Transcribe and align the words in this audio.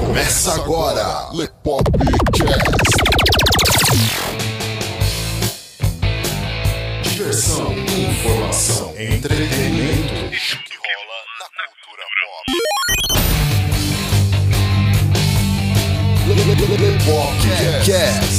Começa 0.00 0.54
agora, 0.54 1.28
Lepopcast. 1.32 2.12
Diversão, 7.02 7.72
informação, 7.72 8.94
entretenimento. 8.98 10.14
O 10.14 10.30
que 10.30 10.76
rola 10.76 11.18
na 11.38 11.46
cultura 11.68 12.04
pop. 12.20 12.44
Lepopcast. 16.82 18.31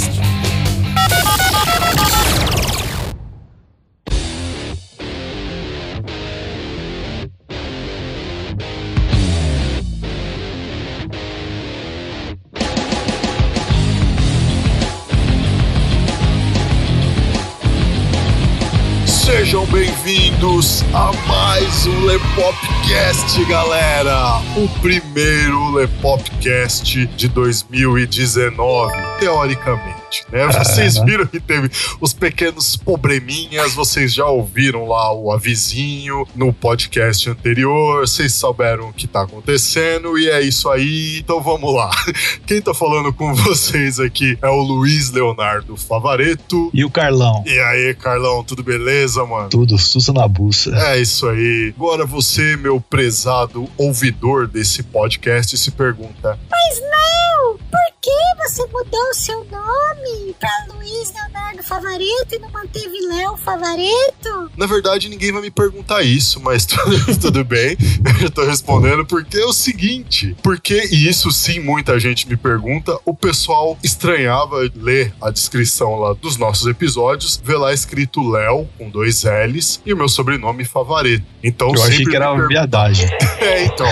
Sejam 19.53 19.67
bem-vindos 19.67 20.81
a 20.95 21.11
mais 21.27 21.85
um 21.85 22.05
Lepopcast, 22.07 23.45
galera! 23.45 24.41
O 24.57 24.67
primeiro 24.81 25.75
Lepopcast 25.75 27.05
de 27.05 27.27
2019, 27.27 28.95
teoricamente, 29.19 30.02
né? 30.31 30.47
Vocês 30.47 30.97
viram 30.99 31.25
que 31.25 31.39
teve 31.39 31.69
os 31.99 32.13
pequenos 32.13 32.75
probleminhas, 32.75 33.73
vocês 33.73 34.13
já 34.13 34.25
ouviram 34.25 34.87
lá 34.87 35.13
o 35.13 35.31
avisinho 35.31 36.27
no 36.35 36.53
podcast 36.53 37.29
anterior, 37.29 38.07
vocês 38.07 38.33
souberam 38.33 38.89
o 38.89 38.93
que 38.93 39.07
tá 39.07 39.23
acontecendo 39.23 40.17
e 40.17 40.29
é 40.29 40.41
isso 40.41 40.69
aí. 40.69 41.19
Então 41.19 41.41
vamos 41.41 41.73
lá. 41.73 41.89
Quem 42.45 42.61
tá 42.61 42.73
falando 42.73 43.13
com 43.13 43.33
vocês 43.33 43.99
aqui 43.99 44.37
é 44.41 44.47
o 44.47 44.61
Luiz 44.61 45.11
Leonardo 45.11 45.75
Favareto. 45.75 46.69
E 46.73 46.83
o 46.83 46.89
Carlão? 46.89 47.43
E 47.45 47.59
aí, 47.59 47.95
Carlão, 47.95 48.43
tudo 48.43 48.63
beleza, 48.63 49.25
mano? 49.25 49.49
Tudo, 49.49 49.77
sussa 49.77 50.13
na 50.13 50.27
buça. 50.27 50.71
É 50.75 50.99
isso 50.99 51.27
aí. 51.27 51.73
Agora 51.75 52.05
você, 52.05 52.55
meu 52.57 52.79
prezado 52.79 53.69
ouvidor 53.77 54.47
desse 54.47 54.83
podcast, 54.83 55.57
se 55.57 55.71
pergunta: 55.71 56.39
Mas 56.49 56.81
não! 56.81 57.57
Por 57.57 57.82
que 58.03 58.11
você 58.43 58.61
mudou 58.67 59.09
o 59.09 59.13
seu 59.13 59.37
nome 59.45 60.35
pra 60.37 60.49
Luiz 60.75 61.13
Leonardo 61.13 61.63
Favareto 61.63 62.35
e 62.35 62.39
não 62.39 62.49
manteve 62.49 62.99
Léo 63.07 63.37
Favareto? 63.37 64.51
Na 64.57 64.65
verdade, 64.65 65.07
ninguém 65.07 65.31
vai 65.31 65.41
me 65.41 65.49
perguntar 65.49 66.03
isso, 66.03 66.41
mas 66.41 66.65
tudo, 66.67 67.17
tudo 67.17 67.45
bem. 67.45 67.77
Eu 68.21 68.29
tô 68.29 68.43
respondendo 68.43 69.05
porque 69.05 69.37
é 69.37 69.45
o 69.45 69.53
seguinte: 69.53 70.35
porque, 70.43 70.89
e 70.91 71.07
isso 71.07 71.31
sim 71.31 71.61
muita 71.61 71.97
gente 71.97 72.27
me 72.27 72.35
pergunta, 72.35 72.99
o 73.05 73.13
pessoal 73.13 73.77
estranhava 73.81 74.69
ler 74.75 75.13
a 75.21 75.29
descrição 75.29 75.95
lá 75.95 76.13
dos 76.13 76.35
nossos 76.35 76.67
episódios, 76.67 77.39
ver 77.41 77.55
lá 77.55 77.73
escrito 77.73 78.29
Léo 78.29 78.67
com 78.77 78.89
dois 78.89 79.23
L's 79.23 79.79
e 79.85 79.93
o 79.93 79.97
meu 79.97 80.09
sobrenome 80.09 80.65
Favareto. 80.65 81.23
Então 81.41 81.69
Eu 81.69 81.77
sempre 81.77 81.93
achei 81.93 82.05
que 82.05 82.15
era 82.17 82.33
uma 82.33 82.47
viadagem. 82.47 83.07
É, 83.43 83.65
então. 83.65 83.85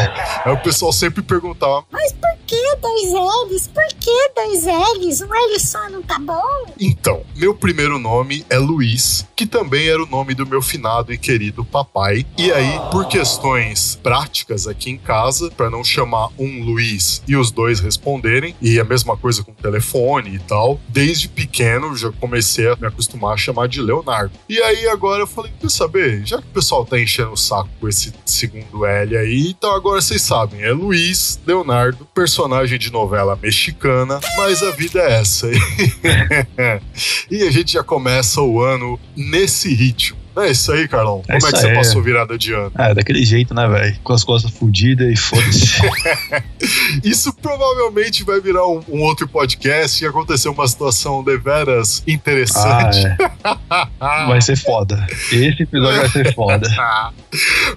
Aí 0.45 0.53
o 0.53 0.57
pessoal 0.57 0.93
sempre 0.93 1.21
perguntava: 1.21 1.83
Mas 1.91 2.13
por 2.13 2.37
que 2.47 2.75
dois 2.77 3.11
L's? 3.11 3.67
Por 3.67 3.83
que 4.01 4.31
dois 4.35 4.65
L's? 4.65 5.21
Um 5.21 5.33
L 5.33 5.59
só 5.59 5.87
não 5.89 6.01
tá 6.01 6.17
bom? 6.17 6.41
Então, 6.79 7.21
meu 7.35 7.53
primeiro 7.53 7.99
nome 7.99 8.43
é 8.49 8.57
Luiz, 8.57 9.27
que 9.35 9.45
também 9.45 9.87
era 9.87 10.03
o 10.03 10.07
nome 10.07 10.33
do 10.33 10.45
meu 10.45 10.61
finado 10.61 11.13
e 11.13 11.17
querido 11.17 11.63
papai. 11.63 12.25
E 12.35 12.51
aí, 12.51 12.79
por 12.91 13.07
questões 13.07 13.99
práticas 14.01 14.65
aqui 14.65 14.89
em 14.89 14.97
casa, 14.97 15.51
para 15.51 15.69
não 15.69 15.83
chamar 15.83 16.29
um 16.39 16.63
Luiz 16.63 17.21
e 17.27 17.35
os 17.35 17.51
dois 17.51 17.79
responderem, 17.79 18.55
e 18.59 18.79
a 18.79 18.83
mesma 18.83 19.15
coisa 19.15 19.43
com 19.43 19.53
telefone 19.53 20.35
e 20.35 20.39
tal, 20.39 20.79
desde 20.89 21.29
pequeno 21.29 21.95
já 21.95 22.11
comecei 22.13 22.67
a 22.67 22.75
me 22.75 22.87
acostumar 22.87 23.35
a 23.35 23.37
chamar 23.37 23.67
de 23.67 23.81
Leonardo. 23.81 24.33
E 24.49 24.59
aí 24.59 24.87
agora 24.87 25.21
eu 25.21 25.27
falei, 25.27 25.51
quer 25.59 25.69
saber, 25.69 26.25
já 26.25 26.37
que 26.41 26.47
o 26.47 26.53
pessoal 26.53 26.83
tá 26.83 26.99
enchendo 26.99 27.33
o 27.33 27.37
saco 27.37 27.69
com 27.79 27.87
esse 27.87 28.11
segundo 28.25 28.83
L 28.83 29.15
aí, 29.15 29.49
então 29.51 29.75
agora 29.75 30.01
vocês 30.01 30.23
sabem, 30.23 30.63
é 30.63 30.71
Luiz 30.71 31.39
Leonardo, 31.45 32.07
personagem 32.15 32.79
de 32.79 32.91
novela 32.91 33.37
mexicana, 33.39 33.90
mas 34.37 34.63
a 34.63 34.71
vida 34.71 34.99
é 34.99 35.19
essa. 35.19 35.47
e 37.29 37.43
a 37.43 37.51
gente 37.51 37.73
já 37.73 37.83
começa 37.83 38.41
o 38.41 38.61
ano 38.61 38.99
nesse 39.15 39.73
ritmo. 39.73 40.20
É 40.37 40.51
isso 40.51 40.71
aí, 40.71 40.87
Carlão? 40.87 41.21
É 41.27 41.33
Como 41.39 41.47
é 41.47 41.51
que 41.51 41.59
você 41.59 41.67
aí. 41.67 41.75
passou 41.75 42.01
virada 42.01 42.37
de 42.37 42.53
ano? 42.53 42.71
Ah, 42.75 42.93
daquele 42.93 43.23
jeito, 43.23 43.53
né, 43.53 43.67
velho? 43.67 43.97
Com 44.03 44.13
as 44.13 44.23
costas 44.23 44.51
fudidas 44.51 45.11
e 45.11 45.15
foda-se. 45.15 45.81
Isso 47.03 47.33
provavelmente 47.33 48.23
vai 48.23 48.39
virar 48.39 48.65
um, 48.67 48.81
um 48.87 49.01
outro 49.01 49.27
podcast 49.27 50.03
e 50.03 50.07
acontecer 50.07 50.49
uma 50.49 50.67
situação 50.67 51.23
deveras 51.23 52.03
ah, 52.07 52.11
interessante. 52.11 53.05
é. 53.05 53.17
Vai 53.99 54.41
ser 54.41 54.57
foda. 54.57 55.05
Esse 55.31 55.63
episódio 55.63 55.99
vai 55.99 56.09
ser 56.09 56.33
foda. 56.33 56.69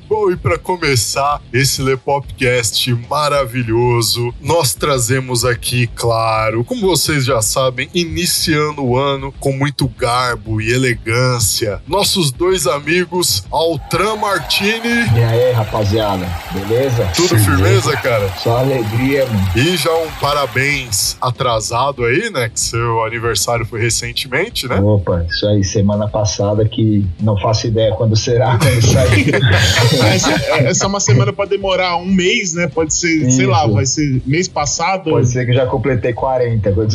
Bom, 0.08 0.30
e 0.30 0.36
para 0.36 0.58
começar 0.58 1.40
esse 1.52 1.80
Lepopcast 1.82 2.92
maravilhoso, 3.08 4.34
nós 4.40 4.74
trazemos 4.74 5.44
aqui, 5.44 5.86
claro, 5.86 6.64
como 6.64 6.80
vocês 6.82 7.24
já 7.24 7.40
sabem, 7.40 7.88
iniciando 7.94 8.84
o 8.84 8.98
ano 8.98 9.32
com 9.38 9.52
muito 9.52 9.88
garbo 9.88 10.60
e 10.60 10.72
elegância, 10.72 11.80
nossos 11.86 12.30
dois 12.30 12.43
amigos 12.52 13.42
Altran 13.50 14.16
Martini. 14.16 15.06
E 15.16 15.22
aí, 15.24 15.52
rapaziada, 15.52 16.26
beleza? 16.52 17.08
Tudo 17.16 17.38
firmeza, 17.38 17.96
cara? 17.96 18.28
Só 18.38 18.58
alegria, 18.58 19.24
mano. 19.26 19.48
E 19.56 19.76
já 19.76 19.90
um 19.94 20.10
parabéns 20.20 21.16
atrasado 21.20 22.04
aí, 22.04 22.30
né? 22.30 22.48
Que 22.48 22.60
seu 22.60 23.02
aniversário 23.04 23.64
foi 23.64 23.80
recentemente, 23.80 24.68
né? 24.68 24.76
Opa, 24.80 25.24
isso 25.28 25.46
aí, 25.46 25.64
semana 25.64 26.06
passada 26.06 26.64
que 26.68 27.04
não 27.20 27.36
faço 27.38 27.66
ideia 27.66 27.92
quando 27.94 28.14
será, 28.16 28.58
quando 28.58 28.82
sair. 28.82 29.34
Essa, 30.14 30.32
essa 30.68 30.84
é 30.84 30.88
uma 30.88 31.00
semana 31.00 31.32
pode 31.32 31.50
demorar 31.50 31.96
um 31.96 32.06
mês, 32.06 32.52
né? 32.54 32.68
Pode 32.68 32.92
ser, 32.94 33.30
sei 33.30 33.44
Isso. 33.44 33.48
lá, 33.50 33.66
vai 33.66 33.86
ser 33.86 34.20
mês 34.26 34.46
passado. 34.48 35.10
Pode 35.10 35.28
ser 35.28 35.44
que 35.46 35.52
eu 35.52 35.56
já 35.56 35.66
completei 35.66 36.12
40. 36.12 36.72
quando- 36.72 36.94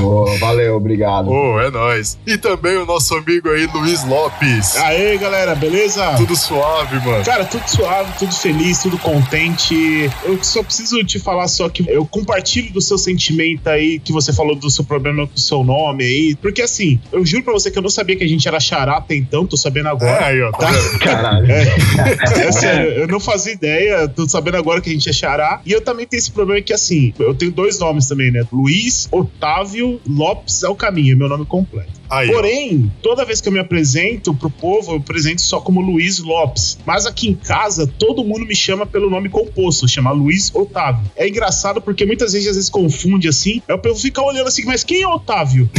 Boa, 0.00 0.36
valeu, 0.38 0.76
obrigado. 0.76 1.28
Oh, 1.30 1.60
é 1.60 1.70
nóis. 1.70 2.16
E 2.26 2.36
também 2.38 2.76
o 2.76 2.86
nosso 2.86 3.15
amigo 3.16 3.48
aí, 3.50 3.66
Luiz 3.66 4.04
Lopes. 4.04 4.76
Aê, 4.76 5.16
galera, 5.18 5.54
beleza? 5.54 6.14
Tudo 6.16 6.36
suave, 6.36 6.96
mano. 7.04 7.24
Cara, 7.24 7.44
tudo 7.44 7.66
suave, 7.68 8.12
tudo 8.18 8.34
feliz, 8.34 8.78
tudo 8.82 8.98
contente. 8.98 10.10
Eu 10.24 10.42
só 10.42 10.62
preciso 10.62 11.02
te 11.04 11.18
falar 11.18 11.48
só 11.48 11.68
que 11.68 11.84
eu 11.88 12.04
compartilho 12.06 12.72
do 12.72 12.80
seu 12.80 12.98
sentimento 12.98 13.68
aí, 13.68 13.98
que 13.98 14.12
você 14.12 14.32
falou 14.32 14.54
do 14.54 14.70
seu 14.70 14.84
problema 14.84 15.26
com 15.26 15.34
o 15.34 15.38
seu 15.40 15.64
nome 15.64 16.04
aí. 16.04 16.34
Porque 16.36 16.62
assim, 16.62 16.98
eu 17.12 17.24
juro 17.24 17.42
pra 17.44 17.52
você 17.52 17.70
que 17.70 17.78
eu 17.78 17.82
não 17.82 17.90
sabia 17.90 18.16
que 18.16 18.24
a 18.24 18.28
gente 18.28 18.46
era 18.46 18.60
xará 18.60 18.96
até 18.96 19.14
então, 19.14 19.46
tô 19.46 19.56
sabendo 19.56 19.88
É, 19.88 19.90
agora. 19.92 20.26
aí, 20.26 20.42
ó, 20.42 20.50
tá 20.52 20.70
vendo? 20.70 20.98
Caralho. 20.98 21.46
É 21.50 22.52
sério, 22.52 22.90
eu 23.02 23.08
não 23.08 23.20
fazia 23.20 23.52
ideia, 23.52 24.08
tô 24.08 24.28
sabendo 24.28 24.56
agora 24.56 24.80
que 24.80 24.90
a 24.90 24.92
gente 24.92 25.08
é 25.08 25.12
xará. 25.12 25.60
E 25.64 25.72
eu 25.72 25.80
também 25.80 26.06
tenho 26.06 26.18
esse 26.18 26.30
problema 26.30 26.60
que, 26.60 26.72
assim, 26.72 27.12
eu 27.18 27.34
tenho 27.34 27.50
dois 27.52 27.78
nomes 27.78 28.06
também, 28.06 28.30
né? 28.30 28.44
Luiz 28.52 29.08
Otávio 29.10 30.00
Lopes 30.08 30.62
é 30.62 30.68
o 30.68 30.74
caminho, 30.74 31.12
é 31.12 31.16
meu 31.16 31.28
nome 31.28 31.44
completo. 31.46 31.90
Aí, 32.10 32.28
ó. 32.30 32.32
Porém, 32.34 32.90
toda 33.02 33.24
vez 33.24 33.40
que 33.40 33.48
eu 33.48 33.52
me 33.52 33.58
apresento 33.58 34.34
pro 34.34 34.50
povo, 34.50 34.92
eu 34.92 34.96
apresento 34.96 35.40
só 35.42 35.60
como 35.60 35.80
Luiz 35.80 36.18
Lopes. 36.18 36.78
Mas 36.86 37.06
aqui 37.06 37.28
em 37.28 37.34
casa, 37.34 37.86
todo 37.98 38.24
mundo 38.24 38.46
me 38.46 38.54
chama 38.54 38.86
pelo 38.86 39.08
nome 39.10 39.28
composto, 39.28 39.88
chama 39.88 40.10
Luiz 40.12 40.50
Otávio. 40.54 41.02
É 41.16 41.28
engraçado 41.28 41.80
porque 41.80 42.04
muitas 42.06 42.32
vezes, 42.32 42.48
às 42.48 42.56
vezes, 42.56 42.70
confunde 42.70 43.28
assim. 43.28 43.62
Aí 43.68 43.74
o 43.74 43.78
povo 43.78 43.98
fica 43.98 44.22
olhando 44.22 44.48
assim, 44.48 44.64
mas 44.64 44.82
quem 44.84 45.02
é 45.02 45.08
Otávio? 45.08 45.68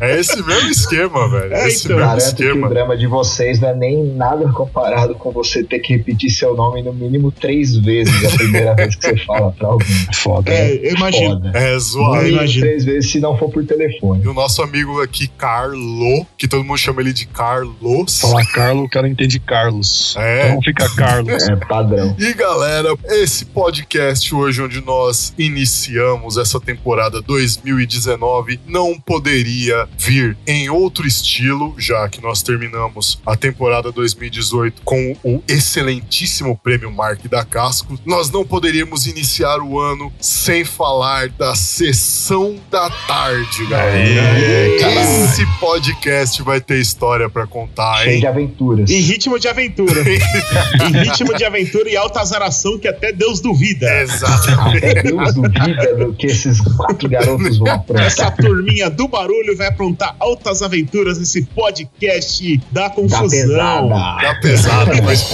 É 0.00 0.18
esse 0.20 0.42
mesmo 0.42 0.70
esquema, 0.70 1.28
velho. 1.28 1.52
É, 1.52 1.68
esse 1.68 1.84
então. 1.86 1.96
mesmo 1.96 2.08
Garanto 2.10 2.36
que 2.36 2.42
o 2.42 2.46
esquema. 2.48 2.68
drama 2.68 2.96
de 2.96 3.06
vocês 3.06 3.60
não 3.60 3.68
é 3.68 3.74
nem 3.74 4.04
nada 4.04 4.50
comparado 4.52 5.14
com 5.14 5.30
você 5.30 5.62
ter 5.64 5.78
que 5.80 5.94
repetir 5.94 6.30
seu 6.30 6.54
nome 6.56 6.82
no 6.82 6.92
mínimo 6.92 7.30
três 7.32 7.76
vezes 7.76 8.24
a 8.24 8.36
primeira 8.36 8.74
vez 8.74 8.94
que 8.96 9.06
você 9.06 9.16
fala 9.24 9.52
pra 9.52 9.68
alguém. 9.68 9.88
Foda. 10.14 10.50
É, 10.52 10.74
eu 10.74 10.94
imagino. 10.94 11.30
Foda. 11.36 11.52
É 11.58 11.74
No 11.74 11.80
zoado. 11.80 12.16
Eu 12.16 12.22
mínimo 12.22 12.38
imagino. 12.38 12.66
três 12.66 12.84
vezes 12.84 13.10
se 13.10 13.20
não 13.20 13.36
for 13.38 13.50
por 13.50 13.64
telefone. 13.64 14.22
E 14.24 14.28
o 14.28 14.34
nosso 14.38 14.62
amigo 14.62 15.02
aqui, 15.02 15.26
Carlo, 15.26 16.24
que 16.36 16.46
todo 16.46 16.62
mundo 16.62 16.78
chama 16.78 17.00
ele 17.00 17.12
de 17.12 17.26
Carlos. 17.26 18.20
Falar 18.20 18.46
Carlos, 18.46 18.84
o 18.84 18.88
cara 18.88 19.08
entende 19.08 19.40
Carlos. 19.40 20.14
É. 20.16 20.50
Então 20.50 20.62
fica 20.62 20.88
Carlos. 20.94 21.48
É 21.48 21.56
padrão. 21.56 22.14
E 22.16 22.32
galera, 22.34 22.94
esse 23.06 23.46
podcast 23.46 24.32
hoje 24.32 24.62
onde 24.62 24.80
nós 24.80 25.34
iniciamos 25.36 26.36
essa 26.36 26.60
temporada 26.60 27.20
2019 27.20 28.60
não 28.64 29.00
poderia 29.00 29.88
vir 29.98 30.36
em 30.46 30.70
outro 30.70 31.04
estilo, 31.04 31.74
já 31.76 32.08
que 32.08 32.22
nós 32.22 32.40
terminamos 32.40 33.20
a 33.26 33.34
temporada 33.34 33.90
2018 33.90 34.82
com 34.82 35.16
o 35.24 35.42
excelentíssimo 35.48 36.56
prêmio 36.56 36.92
Mark 36.92 37.26
da 37.26 37.44
Casco. 37.44 37.98
Nós 38.06 38.30
não 38.30 38.46
poderíamos 38.46 39.08
iniciar 39.08 39.58
o 39.58 39.80
ano 39.80 40.12
sem 40.20 40.64
falar 40.64 41.28
da 41.30 41.56
sessão 41.56 42.54
da 42.70 42.88
tarde, 42.88 43.66
galera. 43.66 44.27
Esse 44.36 45.46
podcast 45.58 46.42
vai 46.42 46.60
ter 46.60 46.78
história 46.80 47.28
pra 47.28 47.46
contar, 47.46 47.98
Cheio 48.02 48.14
hein? 48.14 48.20
de 48.20 48.26
aventuras. 48.26 48.90
Em 48.90 49.00
ritmo 49.00 49.38
de 49.38 49.48
aventura. 49.48 50.00
em 50.08 50.92
ritmo 51.04 51.34
de 51.36 51.44
aventura 51.44 51.88
e 51.90 51.96
alta 51.96 52.20
azaração 52.20 52.78
que 52.78 52.88
até 52.88 53.12
Deus 53.12 53.40
duvida. 53.40 53.86
Exatamente. 54.02 54.86
Até 54.86 55.02
Deus 55.02 55.34
duvida 55.34 55.94
do 55.96 56.12
que 56.14 56.26
esses 56.26 56.60
quatro 56.60 57.08
garotos 57.08 57.58
vão 57.58 57.66
Essa 57.94 58.26
aprontar. 58.26 58.36
turminha 58.36 58.90
do 58.90 59.08
barulho 59.08 59.56
vai 59.56 59.68
aprontar 59.68 60.14
altas 60.18 60.62
aventuras 60.62 61.18
nesse 61.18 61.42
podcast 61.42 62.60
da 62.72 62.88
Da 62.88 62.90
confusão. 62.90 63.28
pesada. 63.28 63.88
Tá 63.88 64.38
pesado, 64.40 65.02
mas 65.02 65.24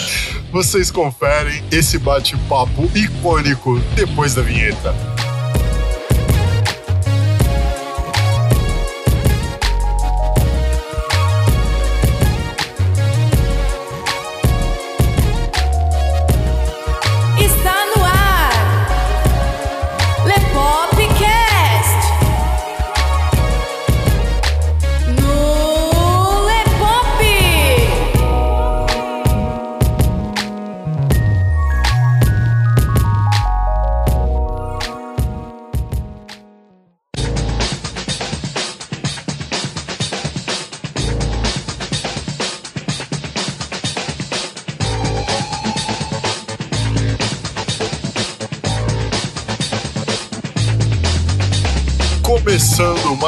vocês 0.52 0.90
conferem 0.90 1.62
esse 1.70 1.98
bate-papo 1.98 2.90
icônico 2.94 3.78
depois 3.94 4.34
da 4.34 4.42
vinheta. 4.42 4.94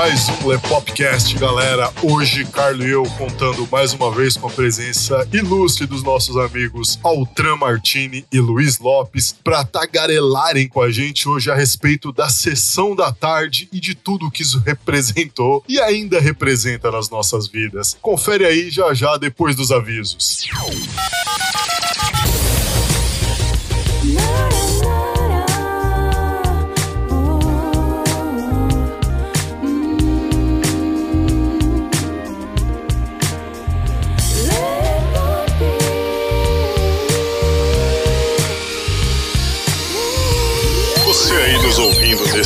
Mais 0.02 0.28
um 0.28 0.48
Lepopcast, 0.48 1.38
galera. 1.38 1.88
Hoje, 2.02 2.44
Carlos 2.46 2.84
e 2.84 2.88
eu 2.88 3.04
contando 3.16 3.68
mais 3.70 3.92
uma 3.92 4.10
vez 4.10 4.36
com 4.36 4.48
a 4.48 4.50
presença 4.50 5.28
ilustre 5.32 5.86
dos 5.86 6.02
nossos 6.02 6.36
amigos 6.36 6.98
Altran 7.04 7.54
Martini 7.54 8.26
e 8.32 8.40
Luiz 8.40 8.80
Lopes 8.80 9.32
para 9.44 9.64
tagarelarem 9.64 10.66
com 10.66 10.82
a 10.82 10.90
gente 10.90 11.28
hoje 11.28 11.52
a 11.52 11.54
respeito 11.54 12.10
da 12.10 12.28
sessão 12.28 12.96
da 12.96 13.12
tarde 13.12 13.68
e 13.72 13.78
de 13.78 13.94
tudo 13.94 14.28
que 14.28 14.42
isso 14.42 14.58
representou 14.66 15.62
e 15.68 15.78
ainda 15.78 16.18
representa 16.18 16.90
nas 16.90 17.08
nossas 17.08 17.46
vidas. 17.46 17.96
Confere 18.02 18.44
aí 18.44 18.70
já 18.70 18.92
já 18.92 19.16
depois 19.16 19.54
dos 19.54 19.70
avisos. 19.70 20.16
Você 20.18 20.48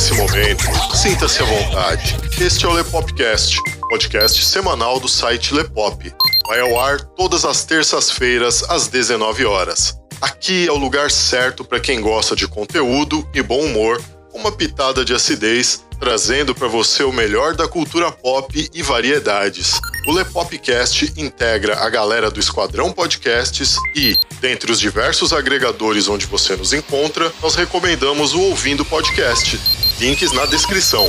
nesse 0.06 0.14
momento, 0.14 0.64
sinta-se 0.94 1.42
à 1.42 1.44
vontade. 1.44 2.16
Este 2.40 2.64
é 2.64 2.68
o 2.68 2.72
Lepopcast, 2.72 3.58
podcast 3.88 4.44
semanal 4.44 5.00
do 5.00 5.08
site 5.08 5.52
Lepop. 5.52 6.12
Vai 6.46 6.60
ao 6.60 6.78
ar 6.78 7.00
todas 7.00 7.44
as 7.44 7.64
terças-feiras 7.64 8.62
às 8.70 8.86
19 8.86 9.44
horas. 9.44 9.98
Aqui 10.20 10.68
é 10.68 10.70
o 10.70 10.76
lugar 10.76 11.10
certo 11.10 11.64
para 11.64 11.80
quem 11.80 12.00
gosta 12.00 12.36
de 12.36 12.46
conteúdo 12.46 13.28
e 13.34 13.42
bom 13.42 13.64
humor, 13.64 14.00
uma 14.32 14.52
pitada 14.52 15.04
de 15.04 15.12
acidez, 15.12 15.84
trazendo 15.98 16.54
para 16.54 16.68
você 16.68 17.02
o 17.02 17.12
melhor 17.12 17.56
da 17.56 17.66
cultura 17.66 18.12
pop 18.12 18.70
e 18.72 18.82
variedades. 18.82 19.80
O 20.06 20.12
Lepopcast 20.12 21.12
integra 21.16 21.80
a 21.80 21.90
galera 21.90 22.30
do 22.30 22.38
Esquadrão 22.38 22.92
Podcasts 22.92 23.74
e, 23.92 24.16
dentre 24.40 24.70
os 24.70 24.78
diversos 24.78 25.32
agregadores 25.32 26.06
onde 26.06 26.26
você 26.26 26.54
nos 26.54 26.72
encontra, 26.72 27.32
nós 27.42 27.56
recomendamos 27.56 28.32
o 28.32 28.40
Ouvindo 28.40 28.84
Podcast. 28.84 29.60
Links 29.98 30.30
na 30.30 30.46
descrição. 30.46 31.04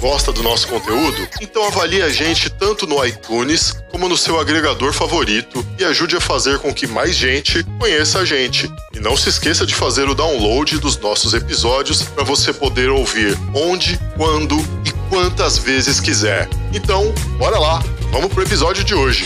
Gosta 0.00 0.32
do 0.32 0.42
nosso 0.42 0.66
conteúdo? 0.68 1.28
Então 1.42 1.66
avalie 1.66 2.00
a 2.00 2.08
gente 2.08 2.48
tanto 2.48 2.86
no 2.86 3.04
iTunes 3.04 3.74
como 3.90 4.08
no 4.08 4.16
seu 4.16 4.40
agregador 4.40 4.94
favorito 4.94 5.62
e 5.78 5.84
ajude 5.84 6.16
a 6.16 6.20
fazer 6.20 6.58
com 6.60 6.72
que 6.72 6.86
mais 6.86 7.14
gente 7.14 7.62
conheça 7.78 8.20
a 8.20 8.24
gente. 8.24 8.72
E 8.94 9.00
não 9.00 9.18
se 9.18 9.28
esqueça 9.28 9.66
de 9.66 9.74
fazer 9.74 10.08
o 10.08 10.14
download 10.14 10.78
dos 10.78 10.96
nossos 10.96 11.34
episódios 11.34 12.02
para 12.04 12.24
você 12.24 12.54
poder 12.54 12.88
ouvir 12.88 13.36
onde, 13.52 14.00
quando 14.16 14.56
e 14.86 14.92
quantas 15.10 15.58
vezes 15.58 16.00
quiser. 16.00 16.48
Então, 16.72 17.12
bora 17.36 17.58
lá, 17.58 17.82
vamos 18.10 18.32
pro 18.32 18.42
episódio 18.42 18.84
de 18.84 18.94
hoje. 18.94 19.24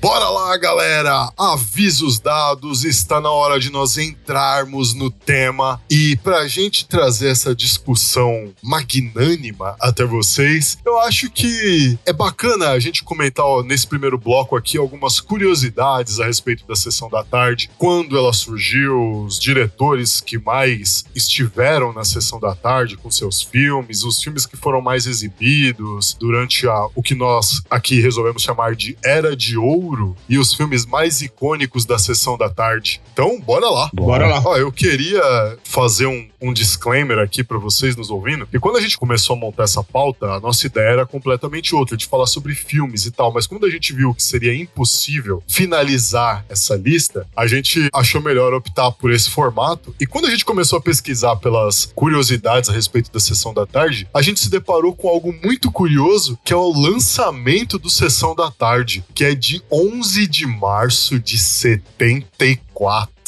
Bora 0.00 0.28
lá, 0.28 0.56
galera! 0.56 1.32
Avisos 1.36 2.20
dados, 2.20 2.84
está 2.84 3.20
na 3.20 3.32
hora 3.32 3.58
de 3.58 3.68
nós 3.68 3.98
entrarmos 3.98 4.94
no 4.94 5.10
tema. 5.10 5.80
E 5.90 6.16
pra 6.22 6.46
gente 6.46 6.86
trazer 6.86 7.30
essa 7.30 7.52
discussão 7.52 8.54
magnânima 8.62 9.74
até 9.80 10.04
vocês, 10.04 10.78
eu 10.86 11.00
acho 11.00 11.28
que 11.28 11.98
é 12.06 12.12
bacana 12.12 12.70
a 12.70 12.78
gente 12.78 13.02
comentar 13.02 13.44
ó, 13.44 13.64
nesse 13.64 13.88
primeiro 13.88 14.16
bloco 14.16 14.54
aqui 14.54 14.78
algumas 14.78 15.18
curiosidades 15.18 16.20
a 16.20 16.26
respeito 16.26 16.64
da 16.64 16.76
sessão 16.76 17.10
da 17.10 17.24
tarde, 17.24 17.68
quando 17.76 18.16
ela 18.16 18.32
surgiu, 18.32 19.24
os 19.24 19.36
diretores 19.36 20.20
que 20.20 20.38
mais 20.38 21.04
estiveram 21.12 21.92
na 21.92 22.04
sessão 22.04 22.38
da 22.38 22.54
tarde 22.54 22.96
com 22.96 23.10
seus 23.10 23.42
filmes, 23.42 24.04
os 24.04 24.22
filmes 24.22 24.46
que 24.46 24.56
foram 24.56 24.80
mais 24.80 25.06
exibidos 25.08 26.16
durante 26.20 26.68
a, 26.68 26.86
o 26.94 27.02
que 27.02 27.16
nós 27.16 27.62
aqui 27.68 28.00
resolvemos 28.00 28.42
chamar 28.44 28.76
de 28.76 28.96
Era 29.02 29.36
de 29.36 29.58
Ouro 29.58 29.87
e 30.28 30.38
os 30.38 30.54
filmes 30.54 30.84
mais 30.84 31.20
icônicos 31.20 31.84
da 31.84 31.98
sessão 31.98 32.36
da 32.36 32.48
tarde. 32.48 33.00
Então, 33.12 33.40
bora 33.40 33.68
lá. 33.68 33.90
Bora 33.92 34.26
lá. 34.26 34.42
Ó, 34.44 34.56
eu 34.56 34.70
queria 34.70 35.22
fazer 35.64 36.06
um, 36.06 36.28
um 36.40 36.52
disclaimer 36.52 37.18
aqui 37.18 37.42
pra 37.42 37.58
vocês 37.58 37.96
nos 37.96 38.10
ouvindo. 38.10 38.48
E 38.52 38.58
quando 38.58 38.76
a 38.76 38.80
gente 38.80 38.98
começou 38.98 39.36
a 39.36 39.38
montar 39.38 39.64
essa 39.64 39.82
pauta, 39.82 40.26
a 40.26 40.40
nossa 40.40 40.66
ideia 40.66 40.88
era 40.88 41.06
completamente 41.06 41.74
outra, 41.74 41.96
de 41.96 42.06
falar 42.06 42.26
sobre 42.26 42.54
filmes 42.54 43.06
e 43.06 43.10
tal. 43.10 43.32
Mas 43.32 43.46
quando 43.46 43.66
a 43.66 43.70
gente 43.70 43.92
viu 43.92 44.14
que 44.14 44.22
seria 44.22 44.54
impossível 44.54 45.42
finalizar 45.46 46.44
essa 46.48 46.76
lista, 46.76 47.26
a 47.36 47.46
gente 47.46 47.88
achou 47.92 48.20
melhor 48.20 48.52
optar 48.54 48.90
por 48.92 49.12
esse 49.12 49.30
formato. 49.30 49.94
E 50.00 50.06
quando 50.06 50.26
a 50.26 50.30
gente 50.30 50.44
começou 50.44 50.78
a 50.78 50.82
pesquisar 50.82 51.36
pelas 51.36 51.92
curiosidades 51.94 52.70
a 52.70 52.72
respeito 52.72 53.10
da 53.10 53.20
sessão 53.20 53.52
da 53.54 53.66
tarde, 53.66 54.08
a 54.12 54.22
gente 54.22 54.40
se 54.40 54.50
deparou 54.50 54.94
com 54.94 55.08
algo 55.08 55.32
muito 55.42 55.70
curioso, 55.70 56.38
que 56.44 56.52
é 56.52 56.56
o 56.56 56.72
lançamento 56.72 57.78
do 57.78 57.90
Sessão 57.90 58.34
da 58.34 58.50
Tarde, 58.50 59.04
que 59.14 59.24
é 59.24 59.34
de 59.34 59.62
11 59.70 59.77
de 60.26 60.44
março 60.44 61.20
de 61.20 61.38
74. 61.38 62.67